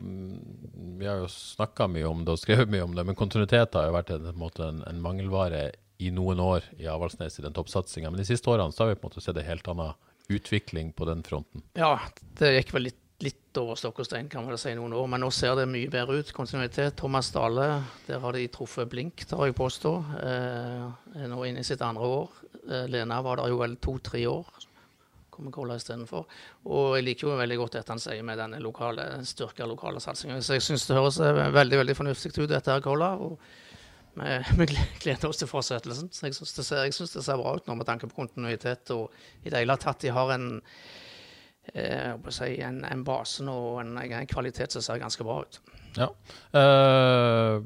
vi 0.99 1.07
har 1.09 1.22
jo 1.22 1.28
snakka 1.32 1.86
mye 1.89 2.09
om 2.09 2.26
det 2.26 2.34
og 2.34 2.41
skrevet 2.43 2.68
mye 2.72 2.84
om 2.84 2.97
det, 2.97 3.07
men 3.09 3.16
kontinuitet 3.16 3.76
har 3.76 3.89
jo 3.89 3.97
vært 3.97 4.12
en, 4.12 4.26
en, 4.28 4.82
en 4.84 5.01
mangelvare 5.01 5.62
i 5.99 6.12
noen 6.14 6.40
år 6.40 6.66
i 6.78 6.86
Avaldsnes 6.90 7.40
i 7.40 7.44
den 7.44 7.57
toppsatsinga. 7.57 8.11
Men 8.11 8.22
de 8.22 8.28
siste 8.28 8.51
årene 8.51 8.74
så 8.74 8.84
har 8.84 8.92
vi 8.92 9.01
på 9.01 9.09
en 9.09 9.12
måte 9.12 9.24
sett 9.24 9.40
en 9.40 9.49
helt 9.49 9.68
annen 9.70 9.94
utvikling 10.28 10.92
på 10.92 11.09
den 11.09 11.24
fronten. 11.26 11.64
Ja, 11.78 11.96
det 12.38 12.55
gikk 12.59 12.74
vel 12.76 12.90
litt 12.90 13.05
litt 13.18 13.59
over 13.59 13.74
stokk 13.78 13.99
og 14.03 14.07
stein, 14.07 14.28
kan 14.30 14.44
man 14.46 14.59
si 14.61 14.72
noen 14.78 14.94
år. 14.94 15.09
Men 15.11 15.24
nå 15.24 15.30
ser 15.34 15.57
det 15.59 15.66
mye 15.70 15.90
bedre 15.90 16.20
ut. 16.20 16.30
Kontinuitet. 16.36 16.94
Thomas 17.01 17.32
Dale, 17.34 17.66
der 18.07 18.22
har 18.22 18.36
de 18.36 18.44
truffet 18.55 18.90
blink, 18.90 19.24
tar 19.26 19.49
jeg 19.49 19.57
påstå. 19.59 19.92
Eh, 20.22 21.24
nå 21.32 21.42
inne 21.49 21.64
i 21.64 21.66
sitt 21.66 21.82
andre 21.82 22.11
år. 22.20 22.40
Eh, 22.62 22.86
Lena 22.90 23.20
var 23.26 23.42
der 23.42 23.51
jo 23.51 23.59
vel 23.62 23.74
to-tre 23.82 24.22
år. 24.30 24.46
Kommer 25.34 25.55
Kolla 25.55 25.78
istedenfor. 25.78 26.26
Og 26.70 26.96
jeg 26.99 27.09
liker 27.09 27.28
jo 27.28 27.38
veldig 27.38 27.59
godt 27.59 27.78
dette 27.78 27.94
han 27.94 28.03
sier 28.03 28.22
med 28.26 28.38
denne 28.38 28.62
lokale, 28.62 29.09
styrka 29.26 29.66
lokale 29.66 30.03
satsinga. 30.03 30.38
Så 30.42 30.59
jeg 30.59 30.66
syns 30.68 30.86
det 30.86 30.99
høres 30.99 31.18
eh, 31.22 31.46
veldig 31.59 31.82
veldig 31.82 31.99
fornuftig 31.99 32.36
ut, 32.38 32.51
dette 32.51 32.70
her, 32.70 32.84
Kolla. 32.84 33.16
Og 33.18 33.38
vi, 34.20 34.66
gleder 35.02 35.28
oss 35.28 35.40
til 35.40 35.50
fortsettelsen. 35.50 36.10
Så 36.12 36.28
jeg 36.28 36.36
syns 36.36 36.54
det, 36.56 36.66
det, 37.18 37.24
ser 37.24 37.40
bra 37.40 37.56
ut 37.56 37.68
nå 37.68 37.76
med 37.78 37.88
tanke 37.88 38.08
på 38.10 38.20
kontinuitet. 38.20 38.90
Og 38.94 39.12
i 39.44 39.52
det 39.52 39.62
hele 39.62 39.78
tatt 39.80 40.02
de 40.04 40.14
har 40.14 40.32
en 40.34 40.48
eh, 41.74 42.30
si, 42.34 42.52
en, 42.64 42.82
en 42.88 43.04
base 43.06 43.46
og 43.46 43.82
en, 43.82 43.96
en, 44.02 44.30
kvalitet 44.30 44.74
som 44.74 44.84
ser 44.84 45.02
ganske 45.02 45.26
bra 45.26 45.40
ut. 45.44 45.60
Ja. 45.98 46.10
Eh, 46.60 47.62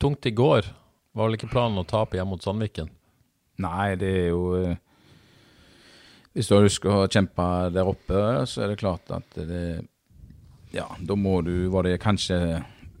tungt 0.00 0.26
i 0.26 0.34
går. 0.36 0.68
Var 1.16 1.26
vel 1.26 1.38
ikke 1.38 1.50
planen 1.50 1.80
å 1.80 1.88
tape 1.88 2.18
hjemme 2.18 2.36
mot 2.36 2.44
Sandviken? 2.44 2.90
Nei, 3.62 3.94
det 3.98 4.10
er 4.20 4.28
jo 4.30 4.42
eh, 4.54 4.76
Hvis 6.30 6.46
du 6.46 6.54
har 6.54 6.62
lyst 6.62 6.82
til 6.84 6.94
å 6.94 7.08
kjempe 7.10 7.46
der 7.74 7.88
oppe, 7.90 8.20
så 8.46 8.62
er 8.62 8.70
det 8.70 8.82
klart 8.82 9.10
at 9.10 9.38
det 9.48 9.62
Ja, 10.70 10.86
da 11.00 11.16
må 11.18 11.40
du 11.42 11.66
Var 11.72 11.88
det 11.88 11.96
kanskje 12.04 12.38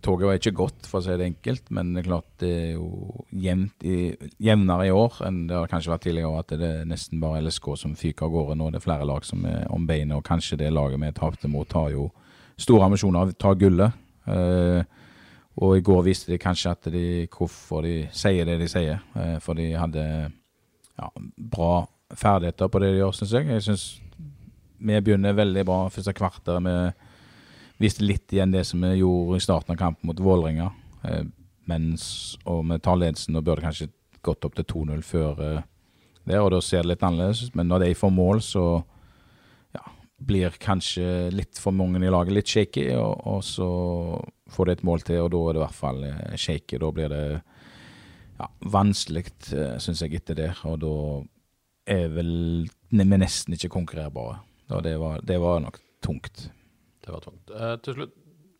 toget 0.08 0.28
var 0.28 0.38
ikke 0.38 0.54
godt, 0.56 0.88
for 0.88 1.00
å 1.00 1.04
si 1.04 1.16
det 1.20 1.26
enkelt, 1.28 1.70
men 1.74 1.92
det 1.92 2.02
er 2.02 2.08
klart 2.08 2.28
det 2.40 2.50
er 2.56 2.70
jo 2.78 3.24
jevnt 3.44 3.84
i, 3.84 3.98
jevnere 4.42 4.88
i 4.88 4.92
år 4.94 5.18
enn 5.28 5.42
det 5.50 5.56
har 5.58 5.70
kanskje 5.70 5.92
vært 5.92 6.06
tidligere. 6.06 6.42
At 6.42 6.54
det 6.60 6.70
er 6.80 6.88
nesten 6.88 7.20
bare 7.22 7.42
LSK 7.44 7.68
som 7.82 7.96
fyker 7.98 8.28
av 8.28 8.34
gårde 8.34 8.56
nå. 8.58 8.70
Det 8.72 8.80
er 8.80 8.86
flere 8.86 9.08
lag 9.08 9.26
som 9.28 9.44
er 9.48 9.66
om 9.74 9.84
beinet, 9.88 10.16
og 10.16 10.24
kanskje 10.26 10.60
det 10.62 10.72
laget 10.72 11.02
vi 11.02 11.12
tapte 11.16 11.50
mot, 11.52 11.76
har 11.76 11.92
jo 11.92 12.08
store 12.58 12.88
ambisjoner 12.88 13.28
å 13.28 13.36
ta 13.38 13.52
gullet. 13.58 14.00
Eh, 14.28 14.80
og 15.58 15.74
i 15.74 15.84
går 15.84 16.04
viste 16.06 16.32
de 16.32 16.40
kanskje 16.40 16.72
at 16.72 16.90
de, 16.94 17.04
hvorfor 17.34 17.84
de 17.86 17.94
sier 18.14 18.46
det 18.48 18.58
de 18.60 18.68
sier. 18.70 19.02
Eh, 19.18 19.36
for 19.44 19.58
de 19.58 19.70
hadde 19.74 20.04
ja, 20.08 21.10
bra 21.36 21.72
ferdigheter 22.16 22.70
på 22.72 22.80
det 22.82 22.94
de 22.94 23.02
gjør, 23.02 23.16
syns 23.18 23.34
jeg. 23.36 23.50
Jeg 23.52 23.66
syns 23.66 23.86
vi 24.78 25.00
begynner 25.02 25.36
veldig 25.36 25.64
bra 25.66 25.78
første 25.92 26.14
kvarter. 26.16 26.62
Vi 26.64 26.76
viste 27.78 28.04
litt 28.04 28.32
igjen 28.34 28.52
det 28.54 28.64
som 28.66 28.82
vi 28.82 28.98
gjorde 29.00 29.38
i 29.38 29.42
starten 29.42 29.74
av 29.74 29.80
kampen 29.80 30.10
mot 30.10 30.20
Vålerenga. 30.20 30.70
Eh, 31.06 31.24
mens, 31.68 32.36
og 32.48 32.64
vi 32.70 32.78
tar 32.82 32.98
ledelsen 32.98 33.38
og 33.38 33.44
burde 33.46 33.64
kanskje 33.66 33.90
gått 34.24 34.46
opp 34.46 34.56
til 34.58 34.66
2-0 34.66 35.02
før 35.06 35.42
eh, 35.44 35.66
der, 36.28 36.42
og 36.42 36.52
da 36.52 36.60
ser 36.64 36.84
det 36.84 36.90
litt 36.90 37.04
annerledes 37.06 37.54
Men 37.56 37.70
når 37.70 37.86
de 37.86 37.94
får 37.96 38.10
mål, 38.12 38.42
så 38.44 38.64
ja, 39.76 39.84
blir 40.18 40.58
kanskje 40.60 41.30
litt 41.32 41.60
for 41.60 41.72
mange 41.72 42.02
i 42.04 42.10
laget 42.12 42.34
litt 42.36 42.50
shaky, 42.50 42.90
og, 42.98 43.22
og, 43.24 43.40
så 43.46 43.68
får 44.52 44.66
de 44.66 44.76
et 44.76 44.84
mål 44.84 45.06
til, 45.06 45.22
og 45.24 45.32
da 45.32 45.40
er 45.44 45.56
det 45.56 45.62
i 45.62 45.64
hvert 45.66 45.78
fall 45.78 46.04
eh, 46.10 46.36
shaky. 46.36 46.82
Da 46.82 46.92
blir 46.98 47.14
det 47.14 47.24
ja, 48.38 48.50
vanskelig, 48.74 49.24
syns 49.82 50.04
jeg, 50.04 50.18
etter 50.20 50.38
det. 50.38 50.52
Og 50.68 50.78
da 50.82 50.94
er 51.88 52.12
vel 52.12 52.68
vi 52.90 53.04
nesten 53.18 53.56
ikke 53.56 53.72
konkurrerbare. 53.72 54.42
Det 54.84 54.94
det 55.24 55.40
var 55.40 55.60
nok 55.64 55.80
tungt. 56.04 56.48
Det 57.08 57.14
var 57.14 57.24
tungt. 57.24 57.52
Uh, 57.52 57.74
til 57.80 57.96
slutt, 57.96 58.16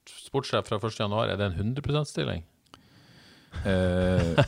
sportssjef 0.09 0.71
fra 0.71 0.79
1.1, 0.81 1.17
er 1.21 1.37
det 1.37 1.51
en 1.51 1.59
100 1.77 1.85
%-stilling? 1.85 2.47
Uh, 3.65 4.39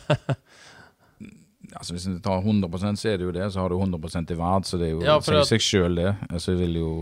altså 1.76 1.92
Hvis 1.92 2.06
du 2.08 2.18
tar 2.24 2.40
100 2.40 2.96
så 2.96 3.08
er 3.08 3.18
det 3.20 3.28
jo 3.28 3.34
det. 3.36 3.52
Så 3.52 3.60
har 3.60 3.68
du 3.68 3.76
100% 3.76 4.32
i 4.32 4.38
verd, 4.38 4.64
så 4.64 4.80
det 4.80 4.88
er 4.88 4.94
jo 4.94 5.04
ja, 5.04 5.18
seg, 5.20 5.42
seg 5.48 5.64
sjøl, 5.64 6.00
det. 6.00 6.14
Altså, 6.30 6.54
jeg 6.54 6.62
vil 6.64 6.80
jo 6.80 6.94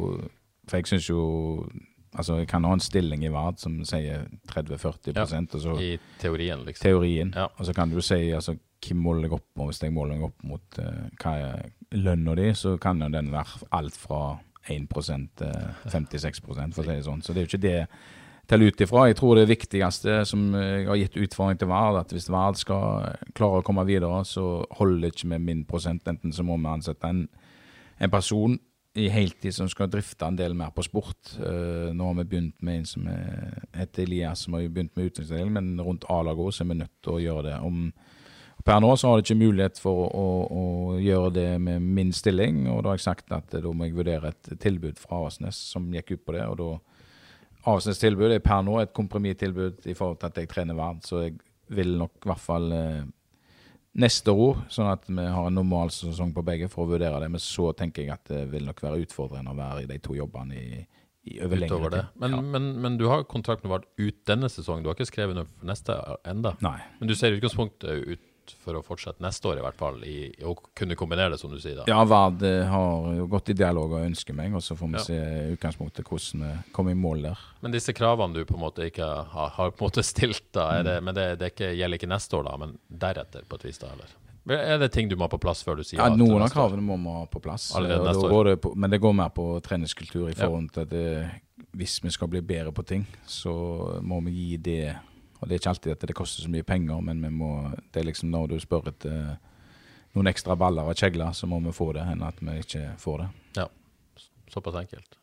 For 0.68 0.80
jeg 0.80 0.90
syns 0.92 1.08
jo 1.10 1.22
Altså, 2.18 2.38
jeg 2.40 2.48
kan 2.48 2.64
ha 2.64 2.72
en 2.72 2.82
stilling 2.82 3.22
i 3.22 3.30
verd 3.30 3.60
som 3.60 3.76
sier 3.86 4.24
30-40 4.48 5.12
ja, 5.12 5.22
altså, 5.22 5.74
I 5.78 5.90
teorien, 6.18 6.64
liksom. 6.66 6.82
Teorien. 6.82 7.34
Ja. 7.36 7.44
Og 7.54 7.68
så 7.68 7.74
kan 7.76 7.92
du 7.92 8.00
si 8.02 8.32
altså, 8.34 8.56
hvem 8.82 9.02
måler 9.04 9.28
jeg 9.28 9.36
opp 9.36 9.44
mot? 9.54 9.68
Hvis 9.68 9.82
jeg 9.84 9.92
måler 9.94 10.16
meg 10.16 10.30
opp 10.30 10.46
mot 10.48 10.80
uh, 10.80 11.04
hva 11.20 11.34
er 11.36 11.68
lønna 11.94 12.34
di, 12.40 12.48
så 12.58 12.74
kan 12.80 13.04
jo 13.04 13.10
den 13.12 13.28
være 13.30 13.68
alt 13.76 14.00
fra 14.00 14.22
1 14.70 14.88
til 15.38 15.52
56 15.92 16.40
for 16.44 16.56
å 16.56 16.70
si 16.84 16.88
det 16.88 17.04
sånn. 17.06 17.22
Så 17.22 17.32
det 17.32 17.42
er 17.42 17.46
jo 17.46 17.50
ikke 17.52 17.66
det 17.66 17.80
til 18.48 18.64
ut 18.64 18.80
ifra. 18.80 19.06
Jeg 19.08 19.18
tror 19.18 19.36
det 19.36 19.48
viktigste 19.50 20.22
som 20.28 20.46
jeg 20.56 20.86
har 20.88 21.00
gitt 21.02 21.18
utfordring 21.20 21.58
til 21.60 21.68
Vard, 21.68 22.00
at 22.00 22.14
hvis 22.14 22.30
Vard 22.32 22.56
skal 22.60 23.18
klare 23.36 23.60
å 23.60 23.66
komme 23.66 23.84
videre, 23.88 24.22
så 24.24 24.64
holder 24.78 25.02
det 25.04 25.12
ikke 25.14 25.32
med 25.34 25.44
min 25.44 25.66
prosent. 25.68 26.08
Enten 26.08 26.32
så 26.32 26.46
må 26.46 26.56
vi 26.56 26.70
ansette 26.72 27.10
en, 27.10 27.26
en 28.00 28.12
person 28.12 28.56
i 28.98 29.08
heltid 29.12 29.54
som 29.54 29.68
skal 29.70 29.90
drifte 29.92 30.26
en 30.26 30.38
del 30.38 30.56
mer 30.58 30.72
på 30.74 30.82
sport. 30.86 31.34
Uh, 31.36 31.92
nå 31.94 32.08
har 32.08 32.16
vi 32.22 32.28
begynt 32.32 32.56
med 32.64 32.80
en 32.80 32.88
som 32.88 33.10
heter 33.76 34.06
Elias, 34.06 34.46
som 34.46 34.56
har 34.56 34.64
begynt 34.66 34.96
med 34.96 35.10
utviklingsdelen, 35.10 35.52
men 35.54 35.84
rundt 35.84 36.08
A-laget 36.10 36.48
òg 36.48 36.62
er 36.64 36.70
vi 36.72 36.78
nødt 36.80 36.96
til 37.04 37.14
å 37.14 37.22
gjøre 37.22 37.44
det. 37.50 37.58
Om, 37.68 37.84
per 38.68 38.82
nå 38.84 38.90
så 39.00 39.08
har 39.08 39.18
jeg 39.18 39.28
ikke 39.28 39.46
mulighet 39.46 39.80
for 39.80 40.06
å, 40.12 40.26
å, 40.44 40.64
gjøre 41.00 41.32
det 41.38 41.48
med 41.64 41.84
min 41.84 42.12
stilling, 42.12 42.66
og 42.68 42.82
da 42.84 42.92
har 42.92 42.98
jeg 42.98 43.06
sagt 43.06 43.32
at 43.32 43.54
da 43.54 43.72
må 43.72 43.88
jeg 43.88 43.96
vurdere 43.96 44.32
et 44.34 44.50
tilbud 44.60 45.00
fra 45.00 45.22
Avaldsnes 45.22 45.60
som 45.72 45.86
gikk 45.94 46.12
ut 46.16 46.24
på 46.26 46.36
det. 46.36 46.44
og 46.44 46.58
da 46.60 46.70
Avaldsnes 47.64 48.00
tilbud 48.02 48.32
er 48.34 48.44
per 48.44 48.64
nå 48.66 48.78
et 48.82 48.92
kompromisstilbud 48.96 49.88
i 49.88 49.96
forhold 49.96 50.20
til 50.20 50.30
at 50.30 50.42
jeg 50.42 50.50
trener 50.52 50.76
Vard, 50.78 51.00
så 51.08 51.24
jeg 51.24 51.38
vil 51.74 51.96
nok 52.00 52.20
i 52.20 52.30
hvert 52.30 52.44
fall 52.44 52.68
uh, 52.72 53.08
neste 54.00 54.32
år, 54.32 54.62
sånn 54.72 54.92
at 54.92 55.08
vi 55.08 55.24
har 55.24 55.48
en 55.48 55.58
normal 55.58 55.92
sesong 55.92 56.30
på 56.36 56.44
begge 56.46 56.68
for 56.72 56.84
å 56.84 56.92
vurdere 56.92 57.20
det. 57.24 57.32
Men 57.32 57.42
så 57.42 57.72
tenker 57.76 58.04
jeg 58.04 58.14
at 58.14 58.30
det 58.30 58.46
vil 58.52 58.68
nok 58.68 58.80
være 58.84 59.02
utfordrende 59.04 59.52
å 59.52 59.58
være 59.58 59.84
i 59.84 59.90
de 59.90 59.98
to 60.04 60.16
jobbene 60.16 60.60
i, 60.60 60.80
i 61.32 61.40
over 61.44 61.60
lengre 61.64 61.92
tid. 61.96 62.16
Men, 62.20 62.36
ja. 62.36 62.46
men, 62.54 62.72
men, 62.84 63.00
du 63.00 63.08
har 63.10 63.26
kontrakt 63.28 63.64
med 63.64 63.74
Vard 63.74 63.88
ut 63.96 64.24
denne 64.28 64.52
sesongen, 64.52 64.84
du 64.84 64.92
har 64.92 64.96
ikke 64.98 65.08
skrevet 65.10 65.36
noe 65.36 65.48
for 65.48 65.68
neste 65.68 65.96
enda? 66.28 66.54
Nei. 66.64 66.78
Men 67.00 67.10
du 67.10 67.16
ser 67.18 67.32
i 67.32 67.40
utgangspunktet 67.40 68.12
ut 68.12 68.34
for 68.62 68.78
å 68.78 68.82
fortsette 68.84 69.22
neste 69.24 69.50
år, 69.50 69.60
i 69.60 69.64
hvert 69.64 69.78
fall, 69.78 69.98
i, 70.06 70.18
å 70.46 70.54
kunne 70.76 70.96
kombinere 70.98 71.34
det, 71.34 71.40
som 71.40 71.52
du 71.52 71.58
sier? 71.60 71.80
da. 71.80 71.88
Ja, 71.90 72.02
Vard 72.08 72.42
eh, 72.46 72.64
har 72.68 73.10
jo 73.18 73.26
gått 73.30 73.52
i 73.52 73.56
dialog 73.58 73.96
og 73.96 74.06
ønsker 74.06 74.36
meg, 74.36 74.54
og 74.56 74.64
så 74.64 74.76
får 74.78 74.92
vi 74.92 74.98
ja. 74.98 75.04
se 75.06 75.18
utgangspunktet 75.56 76.08
hvordan 76.08 76.46
vi 76.46 76.52
kommer 76.76 76.94
i 76.94 77.00
mål 77.00 77.28
der. 77.30 77.42
Men 77.64 77.74
disse 77.74 77.94
kravene 77.96 78.38
du 78.38 78.48
på 78.48 78.56
en 78.58 78.64
måte 78.66 78.88
ikke 78.88 79.08
har, 79.34 79.52
har 79.56 79.74
på 79.74 79.84
en 79.84 79.90
måte 79.90 80.06
stilt, 80.06 80.46
da, 80.56 80.70
er 80.78 80.88
det, 80.88 80.96
mm. 81.00 81.08
men 81.08 81.18
det, 81.18 81.28
det 81.42 81.52
ikke, 81.54 81.74
gjelder 81.78 82.00
ikke 82.00 82.14
neste 82.14 82.40
år, 82.40 82.48
da, 82.48 82.56
men 82.64 82.78
deretter, 82.88 83.44
på 83.48 83.60
et 83.60 83.68
vis? 83.68 83.82
da, 83.82 83.92
eller? 83.96 84.16
Er 84.48 84.78
det 84.80 84.88
ting 84.94 85.10
du 85.10 85.16
må 85.18 85.26
ha 85.26 85.32
på 85.32 85.40
plass 85.42 85.60
før 85.66 85.76
du 85.76 85.84
sier 85.84 86.00
ja, 86.00 86.08
Noen 86.14 86.40
av 86.40 86.48
kravene 86.52 86.80
må 86.80 86.96
vi 86.96 87.12
ha 87.12 87.26
på 87.28 87.40
plass. 87.44 87.68
Det 87.76 88.56
på, 88.62 88.72
men 88.80 88.90
det 88.90 89.00
går 89.02 89.12
mer 89.18 89.28
på 89.34 89.50
treningskultur 89.64 90.30
i 90.30 90.36
forhold 90.38 90.70
til 90.72 90.86
at 90.86 90.92
det, 90.92 91.10
hvis 91.76 91.98
vi 92.04 92.12
skal 92.14 92.30
bli 92.32 92.40
bedre 92.40 92.72
på 92.72 92.84
ting, 92.88 93.04
så 93.28 93.52
må 94.00 94.22
vi 94.24 94.32
gi 94.38 94.56
det 94.70 94.82
og 95.38 95.48
Det 95.48 95.54
er 95.54 95.60
ikke 95.60 95.70
alltid 95.70 95.92
at 95.92 96.06
det 96.10 96.16
koster 96.18 96.42
så 96.42 96.50
mye 96.50 96.66
penger, 96.66 97.00
men 97.00 97.22
må, 97.34 97.70
det 97.94 98.00
er 98.00 98.08
liksom 98.08 98.32
når 98.34 98.48
du 98.50 98.58
spør 98.60 98.90
etter 98.90 99.36
noen 100.16 100.30
ekstra 100.30 100.56
baller 100.58 100.88
og 100.88 100.98
kjegler, 100.98 101.32
så 101.36 101.46
må 101.46 101.60
vi 101.62 101.74
få 101.74 101.92
det, 101.94 102.02
enn 102.10 102.24
at 102.26 102.40
vi 102.42 102.58
ikke 102.64 102.84
får 102.98 103.22
det. 103.22 103.28
Ja, 103.60 103.68
Såpass 104.48 104.74
enkelt. 104.80 105.18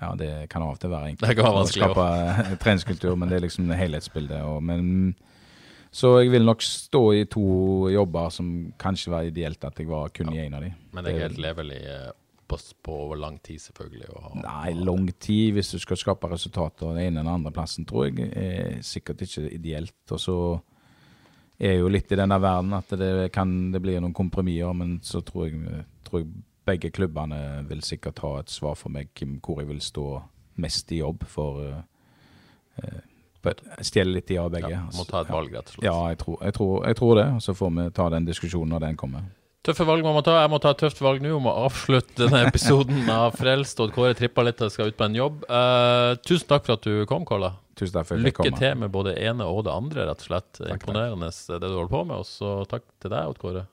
Ja, 0.00 0.14
det 0.16 0.48
kan 0.52 0.64
av 0.64 0.74
og 0.74 0.80
til 0.80 0.92
være 0.92 1.12
enkelt. 1.12 1.28
Det 1.28 1.36
kan 1.36 1.46
være 1.46 1.60
vanskelig 1.60 1.86
å 1.86 1.94
skape 1.94 2.58
treningskultur, 2.60 3.14
men 3.16 3.30
det 3.30 3.38
er 3.38 3.46
liksom 3.46 3.70
helhetsbildet. 3.72 4.42
Og, 4.44 4.60
men, 4.64 5.14
så 5.94 6.18
jeg 6.20 6.32
vil 6.34 6.44
nok 6.44 6.64
stå 6.64 7.02
i 7.16 7.24
to 7.32 7.46
jobber 7.92 8.32
som 8.34 8.50
kanskje 8.80 9.12
var 9.14 9.28
ideelt 9.28 9.64
at 9.64 9.80
jeg 9.80 9.88
var 9.88 10.12
kun 10.16 10.32
ja. 10.32 10.42
i 10.42 10.46
en 10.46 10.58
av 10.58 10.66
de. 10.66 10.72
Men 10.92 11.06
det 11.06 11.14
er 11.14 11.28
helt 11.28 11.40
levelig 11.40 11.80
på, 12.48 12.58
på 12.82 12.96
lang 13.18 13.38
tid, 13.44 13.60
selvfølgelig? 13.64 14.08
Nei, 14.42 14.72
lang 14.78 15.08
tid 15.20 15.56
hvis 15.56 15.72
du 15.74 15.78
skal 15.82 15.98
skape 16.00 16.30
resultater 16.30 16.92
den 16.94 17.02
ene 17.08 17.22
eller 17.22 17.38
andre 17.38 17.52
plassen, 17.54 17.86
tror 17.88 18.08
jeg 18.08 18.30
er 18.30 18.80
sikkert 18.86 19.24
ikke 19.26 19.48
ideelt. 19.50 19.98
Og 20.10 20.22
så 20.22 20.36
er 21.58 21.78
jo 21.80 21.90
litt 21.90 22.12
i 22.12 22.18
denne 22.18 22.38
verden 22.42 22.76
at 22.76 22.92
det 23.00 23.30
kan 23.34 23.72
det 23.72 23.82
bli 23.82 23.96
noen 23.98 24.14
kompromisser, 24.16 24.76
men 24.76 24.98
så 25.04 25.22
tror 25.24 25.48
jeg, 25.48 25.84
tror 26.06 26.22
jeg, 26.22 26.30
begge 26.66 26.90
klubbene 26.90 27.40
vil 27.68 27.82
sikkert 27.86 28.20
ha 28.24 28.32
et 28.40 28.50
svar 28.50 28.74
for 28.78 28.90
meg 28.90 29.12
hvor 29.44 29.60
jeg 29.62 29.68
vil 29.68 29.82
stå 29.82 30.06
mest 30.62 30.90
i 30.92 30.98
jobb. 30.98 31.22
for 31.30 31.62
uh, 31.62 33.02
Stjele 33.80 34.16
litt 34.16 34.30
i 34.34 34.38
av 34.42 34.50
begge. 34.50 34.72
Ja, 34.72 34.86
må 34.96 35.04
ta 35.06 35.20
et 35.22 35.30
valg, 35.30 35.52
rett 35.54 35.68
og 35.70 35.76
slett. 35.76 35.86
Ja, 35.86 35.96
jeg 36.10 36.18
tror, 36.18 36.38
jeg 36.42 36.56
tror, 36.56 36.72
jeg 36.88 36.98
tror 36.98 37.12
det. 37.20 37.26
Og 37.36 37.42
så 37.44 37.54
får 37.54 37.74
vi 37.76 37.84
ta 37.94 38.08
den 38.16 38.26
diskusjonen 38.26 38.74
når 38.74 38.88
den 38.88 38.98
kommer. 38.98 39.28
Tøffe 39.66 39.82
valg 39.88 40.04
må 40.06 40.12
man 40.14 40.22
ta. 40.22 40.36
Jeg 40.44 40.50
må 40.52 40.60
ta 40.62 40.70
et 40.70 40.78
tøft 40.78 41.00
valg 41.02 41.22
nå 41.24 41.32
om 41.40 41.48
å 41.50 41.54
avslutte 41.66 42.20
denne 42.20 42.44
episoden 42.46 43.08
av 43.16 43.34
Frelst. 43.34 43.80
og 43.82 43.90
Kåre 43.96 44.14
trippa 44.14 44.44
litt 44.46 44.62
og 44.62 44.70
skal 44.70 44.92
ut 44.92 44.98
på 44.98 45.08
en 45.08 45.18
jobb. 45.18 45.42
Uh, 45.50 46.14
tusen 46.22 46.46
takk 46.52 46.68
for 46.68 46.76
at 46.76 46.86
du 46.86 47.02
kom, 47.10 47.26
Kåla. 47.26 47.56
Tusen 47.76 47.98
takk 47.98 48.06
for 48.08 48.16
at 48.16 48.24
Lykke 48.28 48.52
til 48.54 48.78
med 48.78 48.94
både 48.94 49.16
det 49.16 49.26
ene 49.26 49.48
og 49.50 49.64
det 49.66 49.74
andre, 49.74 50.06
rett 50.08 50.22
og 50.22 50.30
slett. 50.30 50.52
Takk, 50.60 50.78
Imponerende 50.78 51.32
takk. 51.34 51.58
det 51.58 51.66
du 51.66 51.74
holder 51.74 51.92
på 51.96 52.04
med. 52.06 52.22
Og 52.22 52.30
så 52.30 52.56
takk 52.70 52.86
til 53.02 53.12
deg, 53.12 53.34
Odd 53.34 53.42
Kåre. 53.42 53.66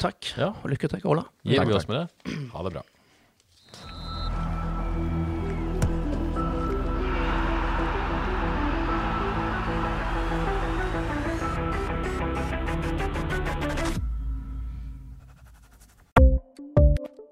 Takk, 0.00 0.32
ja. 0.40 0.52
og 0.56 0.72
lykke 0.72 0.90
til, 0.92 1.04
Kåla. 1.04 1.28
Gir 1.44 1.68
vi 1.68 1.76
oss 1.76 1.88
med 1.90 2.02
det? 2.02 2.36
Ha 2.56 2.64
det 2.64 2.78
bra. 2.78 2.88